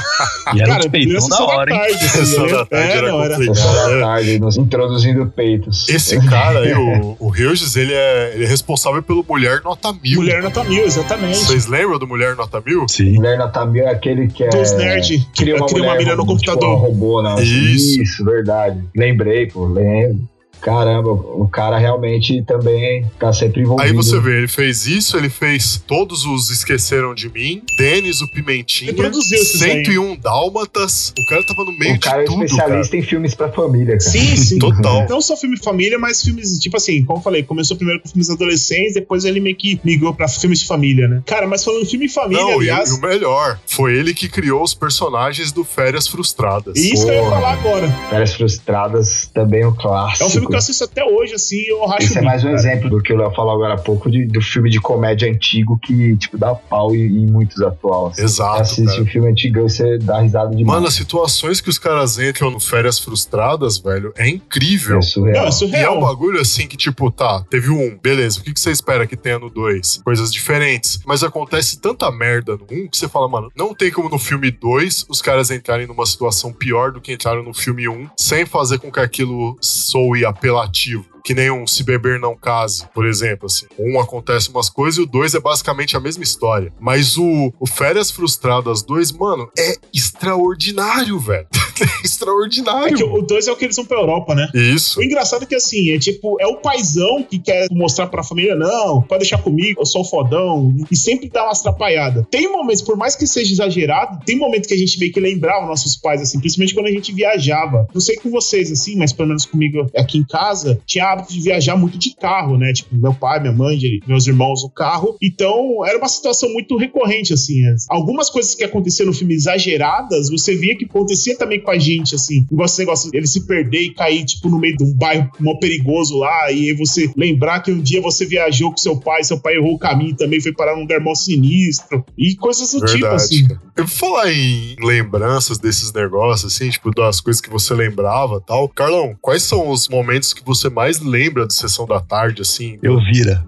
E 0.55 0.61
era 0.61 0.75
Cara, 0.75 0.89
peitão 0.89 1.27
da 1.29 1.43
hora, 1.43 1.71
hein? 1.73 1.79
tarde, 1.79 1.95
assim, 2.05 2.07
Sessão 2.25 2.45
né? 2.45 2.51
da 2.53 2.65
tarde 2.65 2.87
É, 2.91 2.97
era 2.97 3.07
não, 3.11 3.23
era- 3.23 3.35
complicado. 3.35 3.91
É. 3.93 3.99
tarde, 4.01 4.39
nos 4.39 4.57
introduzindo 4.57 5.25
peitos. 5.27 5.87
Esse 5.89 6.19
cara 6.27 6.59
aí, 6.59 6.73
o, 6.73 7.15
o 7.19 7.27
Hughes, 7.29 7.75
ele 7.75 7.93
é, 7.93 8.31
ele 8.35 8.45
é 8.45 8.47
responsável 8.47 9.01
pelo 9.03 9.25
Mulher 9.27 9.61
Nota 9.63 9.93
Mil. 9.93 10.19
Mulher 10.21 10.41
nota 10.43 10.63
mil, 10.63 10.83
exatamente. 10.85 11.37
Vocês 11.37 11.65
lembram 11.67 11.97
do 11.99 12.07
Mulher 12.07 12.35
Nota 12.35 12.61
Mil? 12.65 12.87
Sim. 12.87 13.13
Mulher 13.13 13.37
Nota 13.37 13.65
Mil 13.65 13.85
é 13.87 13.91
aquele 13.91 14.27
que 14.27 14.43
é. 14.43 14.49
Dos 14.49 14.71
nerd, 14.73 15.07
que 15.33 15.41
Cria 15.43 15.55
uma, 15.55 15.67
cria 15.67 15.83
uma 15.83 15.95
mulher, 15.95 16.15
no 16.15 16.23
tipo, 16.23 16.25
computador. 16.33 16.69
uma 16.69 16.79
robô, 16.79 17.21
né? 17.21 17.41
Isso. 17.43 18.01
Isso, 18.01 18.25
verdade. 18.25 18.81
Lembrei, 18.95 19.47
pô, 19.47 19.65
lembro. 19.67 20.21
Caramba, 20.61 21.11
o 21.11 21.47
cara 21.51 21.77
realmente 21.77 22.43
também 22.43 23.05
tá 23.19 23.33
sempre 23.33 23.61
envolvido. 23.61 23.87
Aí 23.87 23.93
você 23.93 24.19
vê, 24.19 24.37
ele 24.37 24.47
fez 24.47 24.85
isso, 24.85 25.17
ele 25.17 25.29
fez 25.29 25.81
Todos 25.87 26.25
os 26.25 26.49
Esqueceram 26.49 27.13
de 27.15 27.29
Mim, 27.29 27.61
Denis 27.77 28.21
o 28.21 28.31
Pimentinha, 28.31 28.91
Ele 28.91 28.97
produziu 28.97 29.39
esses 29.39 29.61
aí. 29.61 29.83
101 29.85 30.17
Dálmatas. 30.17 31.13
O 31.17 31.25
cara 31.29 31.43
tava 31.45 31.63
no 31.65 31.77
meio 31.77 31.95
O 31.95 31.99
cara 31.99 32.21
é 32.21 32.23
de 32.25 32.29
tudo, 32.31 32.43
especialista 32.45 32.97
em 32.97 33.01
filmes 33.01 33.33
pra 33.35 33.49
família, 33.51 33.97
cara. 33.97 33.99
Sim, 33.99 34.35
sim. 34.35 34.59
Total. 34.59 35.07
Não 35.09 35.21
só 35.21 35.35
filme 35.35 35.57
família, 35.57 35.97
mas 35.97 36.21
filmes, 36.23 36.59
tipo 36.59 36.77
assim, 36.77 37.03
como 37.05 37.19
eu 37.19 37.23
falei, 37.23 37.43
começou 37.43 37.75
primeiro 37.77 38.01
com 38.01 38.09
filmes 38.09 38.29
adolescentes, 38.29 38.93
depois 38.93 39.25
ele 39.25 39.39
meio 39.39 39.55
que 39.55 39.79
migrou 39.83 40.13
pra 40.13 40.27
filmes 40.27 40.59
de 40.59 40.67
família, 40.67 41.07
né? 41.07 41.21
Cara, 41.25 41.47
mas 41.47 41.63
falando 41.63 41.85
filme 41.85 42.07
família, 42.07 42.43
Não, 42.43 42.51
e, 42.51 42.55
o- 42.55 42.59
aliás, 42.59 42.89
e 42.91 42.93
o 42.93 43.01
melhor, 43.01 43.59
foi 43.65 43.95
ele 43.95 44.13
que 44.13 44.27
criou 44.29 44.63
os 44.63 44.73
personagens 44.73 45.51
do 45.51 45.63
Férias 45.63 46.07
Frustradas. 46.07 46.77
isso 46.77 47.05
que 47.05 47.11
eu 47.11 47.15
ia 47.15 47.19
Porra. 47.21 47.31
falar 47.35 47.53
agora. 47.53 47.91
Férias 48.09 48.33
Frustradas 48.33 49.29
também 49.33 49.61
é 49.61 49.67
um 49.67 49.73
clássico. 49.75 50.23
É 50.23 50.27
um 50.27 50.29
filme 50.29 50.47
que 50.51 50.55
eu 50.55 50.59
assisto 50.59 50.83
até 50.83 51.03
hoje, 51.03 51.33
assim, 51.33 51.61
eu 51.67 51.85
racho 51.85 52.05
Esse 52.07 52.17
é 52.17 52.21
o 52.21 52.25
mais 52.25 52.41
um 52.43 52.47
cara. 52.47 52.55
exemplo 52.59 52.89
do 52.89 53.01
que 53.01 53.11
o 53.13 53.17
Léo 53.17 53.31
falou 53.33 53.53
agora 53.53 53.73
há 53.73 53.77
pouco, 53.77 54.09
de- 54.09 54.25
do 54.25 54.41
filme 54.41 54.69
de 54.69 54.79
comédia 54.79 55.29
antigo 55.29 55.77
que, 55.81 56.15
tipo, 56.17 56.37
dá 56.37 56.53
pau 56.55 56.93
em, 56.95 57.05
em 57.05 57.25
muitos 57.31 57.61
atuais. 57.61 58.17
Exato, 58.19 58.61
Assiste 58.61 58.85
cara. 58.87 59.01
um 59.01 59.05
filme 59.05 59.29
antigão 59.31 59.65
e 59.65 59.69
você 59.69 59.97
dá 59.97 60.19
risada 60.21 60.49
demais. 60.55 60.65
Mano, 60.67 60.87
as 60.87 60.93
situações 60.93 61.59
que 61.61 61.69
os 61.69 61.77
caras 61.79 62.19
entram 62.19 62.51
no 62.51 62.59
Férias 62.59 62.99
Frustradas, 62.99 63.77
velho, 63.77 64.13
é 64.17 64.27
incrível. 64.27 64.99
é 64.99 65.01
surreal. 65.01 65.35
Não, 65.35 65.43
é 65.43 65.45
E 65.45 65.47
é 65.47 65.51
surreal. 65.51 65.97
um 65.97 66.01
bagulho 66.01 66.39
assim 66.41 66.67
que, 66.67 66.77
tipo, 66.77 67.09
tá, 67.11 67.43
teve 67.49 67.69
um, 67.69 67.97
beleza, 68.01 68.39
o 68.39 68.43
que, 68.43 68.53
que 68.53 68.59
você 68.59 68.71
espera 68.71 69.05
que 69.07 69.15
tenha 69.15 69.39
no 69.39 69.49
2? 69.49 70.01
Coisas 70.03 70.31
diferentes. 70.31 70.99
Mas 71.05 71.23
acontece 71.23 71.79
tanta 71.79 72.09
merda 72.11 72.57
no 72.57 72.65
1 72.71 72.83
um 72.83 72.87
que 72.87 72.97
você 72.97 73.07
fala, 73.07 73.27
mano, 73.27 73.51
não 73.55 73.73
tem 73.73 73.91
como 73.91 74.09
no 74.09 74.19
filme 74.19 74.49
2 74.51 75.05
os 75.09 75.21
caras 75.21 75.51
entrarem 75.51 75.87
numa 75.87 76.05
situação 76.05 76.51
pior 76.51 76.91
do 76.91 77.01
que 77.01 77.13
entraram 77.13 77.43
no 77.43 77.53
filme 77.53 77.87
1, 77.87 77.91
um, 77.91 78.09
sem 78.17 78.45
fazer 78.45 78.79
com 78.79 78.91
que 78.91 78.99
aquilo 78.99 79.57
soe 79.61 80.25
apelativo. 80.41 81.05
Que 81.23 81.35
nem 81.35 81.51
um 81.51 81.67
Se 81.67 81.83
Beber 81.83 82.19
Não 82.19 82.35
Case, 82.35 82.87
por 82.95 83.05
exemplo, 83.05 83.45
assim. 83.45 83.67
Um 83.77 83.99
acontece 83.99 84.49
umas 84.49 84.69
coisas 84.69 84.97
e 84.97 85.01
o 85.03 85.05
dois 85.05 85.35
é 85.35 85.39
basicamente 85.39 85.95
a 85.95 85.99
mesma 85.99 86.23
história. 86.23 86.73
Mas 86.79 87.15
o, 87.15 87.53
o 87.59 87.67
Férias 87.67 88.09
Frustradas 88.09 88.81
2, 88.81 89.11
mano, 89.11 89.47
é 89.57 89.75
extraordinário, 89.93 91.19
velho. 91.19 91.47
extraordinário. 92.03 92.93
É 92.93 92.97
que 92.97 93.03
o 93.03 93.21
2 93.21 93.47
é 93.47 93.51
o 93.51 93.55
que 93.55 93.65
eles 93.65 93.75
vão 93.75 93.85
pra 93.85 93.97
Europa, 93.97 94.35
né? 94.35 94.49
Isso. 94.53 94.99
O 94.99 95.03
engraçado 95.03 95.43
é 95.43 95.45
que, 95.45 95.55
assim, 95.55 95.91
é 95.91 95.99
tipo, 95.99 96.37
é 96.39 96.47
o 96.47 96.57
paizão 96.57 97.23
que 97.23 97.39
quer 97.39 97.67
mostrar 97.71 98.07
pra 98.07 98.23
família, 98.23 98.55
não, 98.55 99.01
pode 99.01 99.21
deixar 99.21 99.37
comigo, 99.37 99.81
eu 99.81 99.85
sou 99.85 100.01
o 100.01 100.05
fodão, 100.05 100.73
e 100.89 100.95
sempre 100.95 101.29
dá 101.29 101.45
umas 101.45 101.59
atrapalhadas. 101.59 102.25
Tem 102.29 102.51
momentos, 102.51 102.81
por 102.81 102.97
mais 102.97 103.15
que 103.15 103.27
seja 103.27 103.51
exagerado, 103.51 104.19
tem 104.25 104.37
momentos 104.37 104.67
que 104.67 104.73
a 104.73 104.77
gente 104.77 104.99
meio 104.99 105.11
que 105.11 105.19
lembrava 105.19 105.65
nossos 105.65 105.95
pais, 105.95 106.21
assim, 106.21 106.39
principalmente 106.39 106.73
quando 106.73 106.87
a 106.87 106.91
gente 106.91 107.13
viajava. 107.13 107.87
Não 107.93 108.01
sei 108.01 108.15
com 108.15 108.29
vocês, 108.29 108.71
assim, 108.71 108.95
mas 108.95 109.13
pelo 109.13 109.29
menos 109.29 109.45
comigo 109.45 109.89
aqui 109.95 110.17
em 110.17 110.25
casa, 110.25 110.79
tinha 110.85 111.05
hábito 111.05 111.33
de 111.33 111.41
viajar 111.41 111.75
muito 111.75 111.97
de 111.97 112.15
carro, 112.15 112.57
né? 112.57 112.73
Tipo, 112.73 112.95
meu 112.95 113.13
pai, 113.13 113.39
minha 113.39 113.53
mãe, 113.53 113.79
meus 114.07 114.27
irmãos 114.27 114.63
no 114.63 114.69
carro. 114.69 115.15
Então, 115.21 115.85
era 115.85 115.97
uma 115.97 116.07
situação 116.07 116.51
muito 116.51 116.77
recorrente, 116.77 117.33
assim. 117.33 117.61
Algumas 117.89 118.29
coisas 118.29 118.55
que 118.55 118.63
aconteciam 118.63 119.07
no 119.07 119.13
filme 119.13 119.33
exageradas, 119.33 120.29
você 120.29 120.55
via 120.55 120.75
que 120.77 120.85
acontecia 120.85 121.37
também 121.37 121.60
com 121.61 121.71
a 121.71 121.77
gente, 121.77 122.15
assim. 122.15 122.45
Igual 122.51 122.65
esse 122.65 122.79
negócio, 122.79 123.09
ele 123.13 123.27
se 123.27 123.45
perder 123.45 123.81
e 123.81 123.93
cair, 123.93 124.25
tipo, 124.25 124.49
no 124.49 124.59
meio 124.59 124.75
de 124.77 124.83
um 124.83 124.93
bairro 124.93 125.29
mó 125.39 125.55
perigoso 125.55 126.17
lá, 126.17 126.51
e 126.51 126.69
aí 126.69 126.73
você 126.73 127.11
lembrar 127.15 127.61
que 127.61 127.71
um 127.71 127.81
dia 127.81 128.01
você 128.01 128.25
viajou 128.25 128.71
com 128.71 128.77
seu 128.77 128.97
pai, 128.97 129.23
seu 129.23 129.39
pai 129.39 129.55
errou 129.55 129.73
o 129.75 129.79
caminho 129.79 130.15
também, 130.15 130.41
foi 130.41 130.53
parar 130.53 130.75
num 130.75 130.81
lugar 130.81 130.99
mó 130.99 131.15
sinistro, 131.15 132.03
e 132.17 132.35
coisas 132.35 132.71
do 132.71 132.85
tipo, 132.85 133.05
assim. 133.07 133.47
cara. 133.47 133.61
Eu 133.75 133.85
vou 133.85 133.95
falar 133.95 134.31
em 134.31 134.75
lembranças 134.79 135.57
desses 135.57 135.93
negócios, 135.93 136.53
assim, 136.53 136.69
tipo, 136.69 136.91
das 136.91 137.21
coisas 137.21 137.41
que 137.41 137.49
você 137.49 137.73
lembrava 137.73 138.37
e 138.37 138.45
tal. 138.45 138.67
Carlão, 138.69 139.15
quais 139.21 139.43
são 139.43 139.69
os 139.69 139.87
momentos 139.87 140.33
que 140.33 140.43
você 140.43 140.69
mais 140.69 140.99
lembra 140.99 141.47
de 141.47 141.53
Sessão 141.53 141.85
da 141.85 141.99
Tarde, 141.99 142.41
assim? 142.41 142.77
Eu 142.81 142.99
vira. 142.99 143.45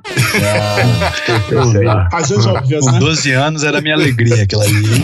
Eu 1.51 1.69
vira. 1.71 2.07
Razões 2.11 2.45
óbvias, 2.45 2.85
Com 2.85 2.91
né? 2.91 2.99
12 2.99 3.31
anos 3.31 3.63
era 3.63 3.79
a 3.79 3.81
minha 3.81 3.95
alegria 3.95 4.43
aquela 4.43 4.63
ali. 4.63 5.03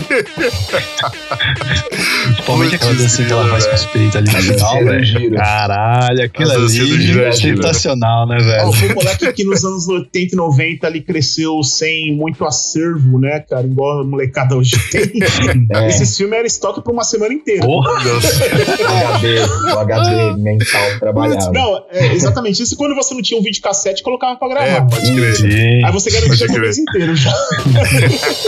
Principalmente 2.24 2.78
aquela 3.00 3.08
dancinha 3.08 3.26
que 3.26 3.32
ela 3.32 3.48
faz 3.48 3.66
com 3.66 3.74
os 3.74 3.86
peitos 3.86 4.16
ali 4.16 4.26
no 4.32 4.42
final, 4.42 4.84
velho. 4.84 5.34
Caralho, 5.36 6.22
aquilo 6.24 6.50
ali 6.52 7.20
é 7.20 7.28
é 7.28 7.32
sensacional, 7.32 8.26
né, 8.26 8.38
velho? 8.38 8.72
foi 8.72 8.90
um 8.90 8.94
moleque 8.94 9.32
que 9.32 9.44
nos 9.44 9.64
anos 9.64 9.88
80 9.88 10.34
e 10.34 10.36
90 10.36 10.86
ali 10.86 11.00
cresceu 11.00 11.62
sem 11.62 12.14
muito 12.14 12.44
acervo, 12.44 13.18
né, 13.18 13.40
cara? 13.40 13.66
Igual 13.66 14.00
a 14.00 14.04
molecada 14.04 14.56
hoje 14.56 14.76
tem. 14.90 15.10
É. 15.72 15.88
Esse 15.88 16.16
filme 16.18 16.36
era 16.36 16.46
estoque 16.46 16.82
pra 16.82 16.92
uma 16.92 17.04
semana 17.04 17.32
inteira. 17.32 17.64
Porra, 17.64 17.92
HD, 18.00 19.40
o 19.74 19.78
HD 19.78 20.36
mental 20.42 20.98
trabalhava. 20.98 21.52
Não, 21.52 21.84
é 21.90 22.12
exatamente 22.14 22.62
isso. 22.62 22.76
Quando 22.76 22.94
você 22.94 23.14
não 23.14 23.22
tinha 23.22 23.38
um 23.38 23.42
videocassete, 23.42 24.02
colocava 24.02 24.36
pra 24.36 24.48
É, 24.48 24.70
gravar. 24.72 24.86
pode 24.88 25.12
crer. 25.12 25.36
sim. 25.36 25.84
Aí 25.84 25.92
você 25.92 26.10
garantia 26.10 26.46
o 26.46 26.60
mês 26.60 26.78
inteiro 26.78 27.14
já. 27.16 27.32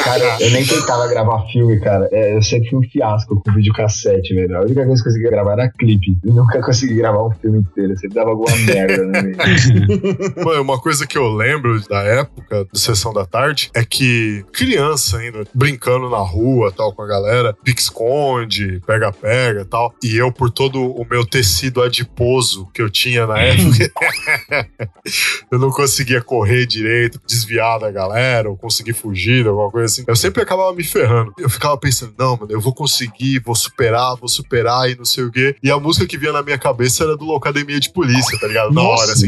Cara, 0.05 0.37
eu 0.41 0.51
nem 0.51 0.65
tentava 0.65 1.07
gravar 1.09 1.45
filme, 1.53 1.79
cara. 1.81 2.09
É, 2.13 2.37
eu 2.37 2.43
sempre 2.43 2.69
fui 2.71 2.79
um 2.81 2.83
fiasco 2.91 3.41
com 3.43 3.53
videocassete, 3.53 4.35
velho. 4.35 4.42
A 4.51 4.61
única 4.61 4.85
coisa 4.87 5.03
que 5.03 5.09
eu 5.09 5.13
conseguia 5.13 5.31
gravar 5.31 5.53
era 5.53 5.69
clipe. 5.71 6.19
Eu 6.25 6.35
nunca 6.35 6.61
consegui 6.63 6.95
gravar 6.95 7.27
um 7.27 7.31
filme 7.33 7.59
inteiro. 7.59 7.97
Sempre 7.99 8.17
dava 8.17 8.31
alguma 8.31 8.55
merda, 8.67 9.05
né? 9.05 9.23
velho? 9.23 10.45
Mano, 10.45 10.63
uma 10.63 10.81
coisa 10.81 11.07
que 11.07 11.17
eu 11.17 11.29
lembro 11.29 11.81
da 11.89 12.03
época 12.03 12.65
do 12.65 12.79
Sessão 12.79 13.13
da 13.13 13.25
Tarde 13.25 13.71
é 13.75 13.85
que 13.85 14.45
criança 14.53 15.19
ainda, 15.19 15.45
brincando 15.55 16.09
na 16.09 16.19
rua 16.19 16.73
tal 16.73 16.93
com 16.93 17.03
a 17.03 17.07
galera, 17.07 17.55
pique-esconde, 17.65 18.81
pega-pega 18.87 19.65
tal. 19.65 19.95
E 20.03 20.17
eu, 20.17 20.33
por 20.33 20.51
todo 20.51 20.81
o 20.81 21.07
meu 21.09 21.25
tecido 21.25 21.83
adiposo 21.83 22.69
que 22.73 22.83
eu 22.83 22.91
tinha 22.91 23.27
na 23.27 23.39
época, 23.39 23.91
eu 25.51 25.59
não 25.59 25.71
conseguia 25.71 26.21
correr 26.21 26.67
direito, 26.67 27.21
desviar 27.27 27.79
da 27.79 27.91
galera, 27.91 28.49
ou 28.49 28.57
conseguir 28.57 28.93
fugir, 28.93 29.47
alguma 29.47 29.71
coisa 29.71 29.87
assim. 29.87 30.05
Eu 30.07 30.17
sempre 30.17 30.43
acabava 30.43 30.75
me 30.75 30.85
ferrando. 30.85 31.33
Eu 31.39 31.51
ficava 31.51 31.77
pensando, 31.77 32.15
não, 32.19 32.37
mano, 32.37 32.53
eu 32.53 32.61
vou 32.61 32.75
conseguir, 32.75 33.41
vou 33.41 33.55
superar, 33.55 34.17
vou 34.17 34.29
superar 34.33 34.91
e 34.91 34.97
não 34.97 35.05
sei 35.05 35.25
o 35.25 35.31
quê. 35.33 35.55
E 35.63 35.71
a 35.71 35.79
música 35.79 36.07
que 36.07 36.17
vinha 36.19 36.33
na 36.33 36.43
minha 36.43 36.59
cabeça 36.59 37.05
era 37.05 37.17
do 37.17 37.25
Locademia 37.25 37.79
de 37.79 37.91
Polícia, 37.91 38.39
tá 38.39 38.47
ligado? 38.47 38.73
Na 38.73 38.83
hora, 38.83 39.13
assim. 39.13 39.27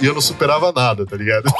E 0.00 0.06
eu 0.06 0.14
não 0.14 0.20
superava 0.20 0.72
nada, 0.72 1.06
tá 1.06 1.16
ligado? 1.16 1.50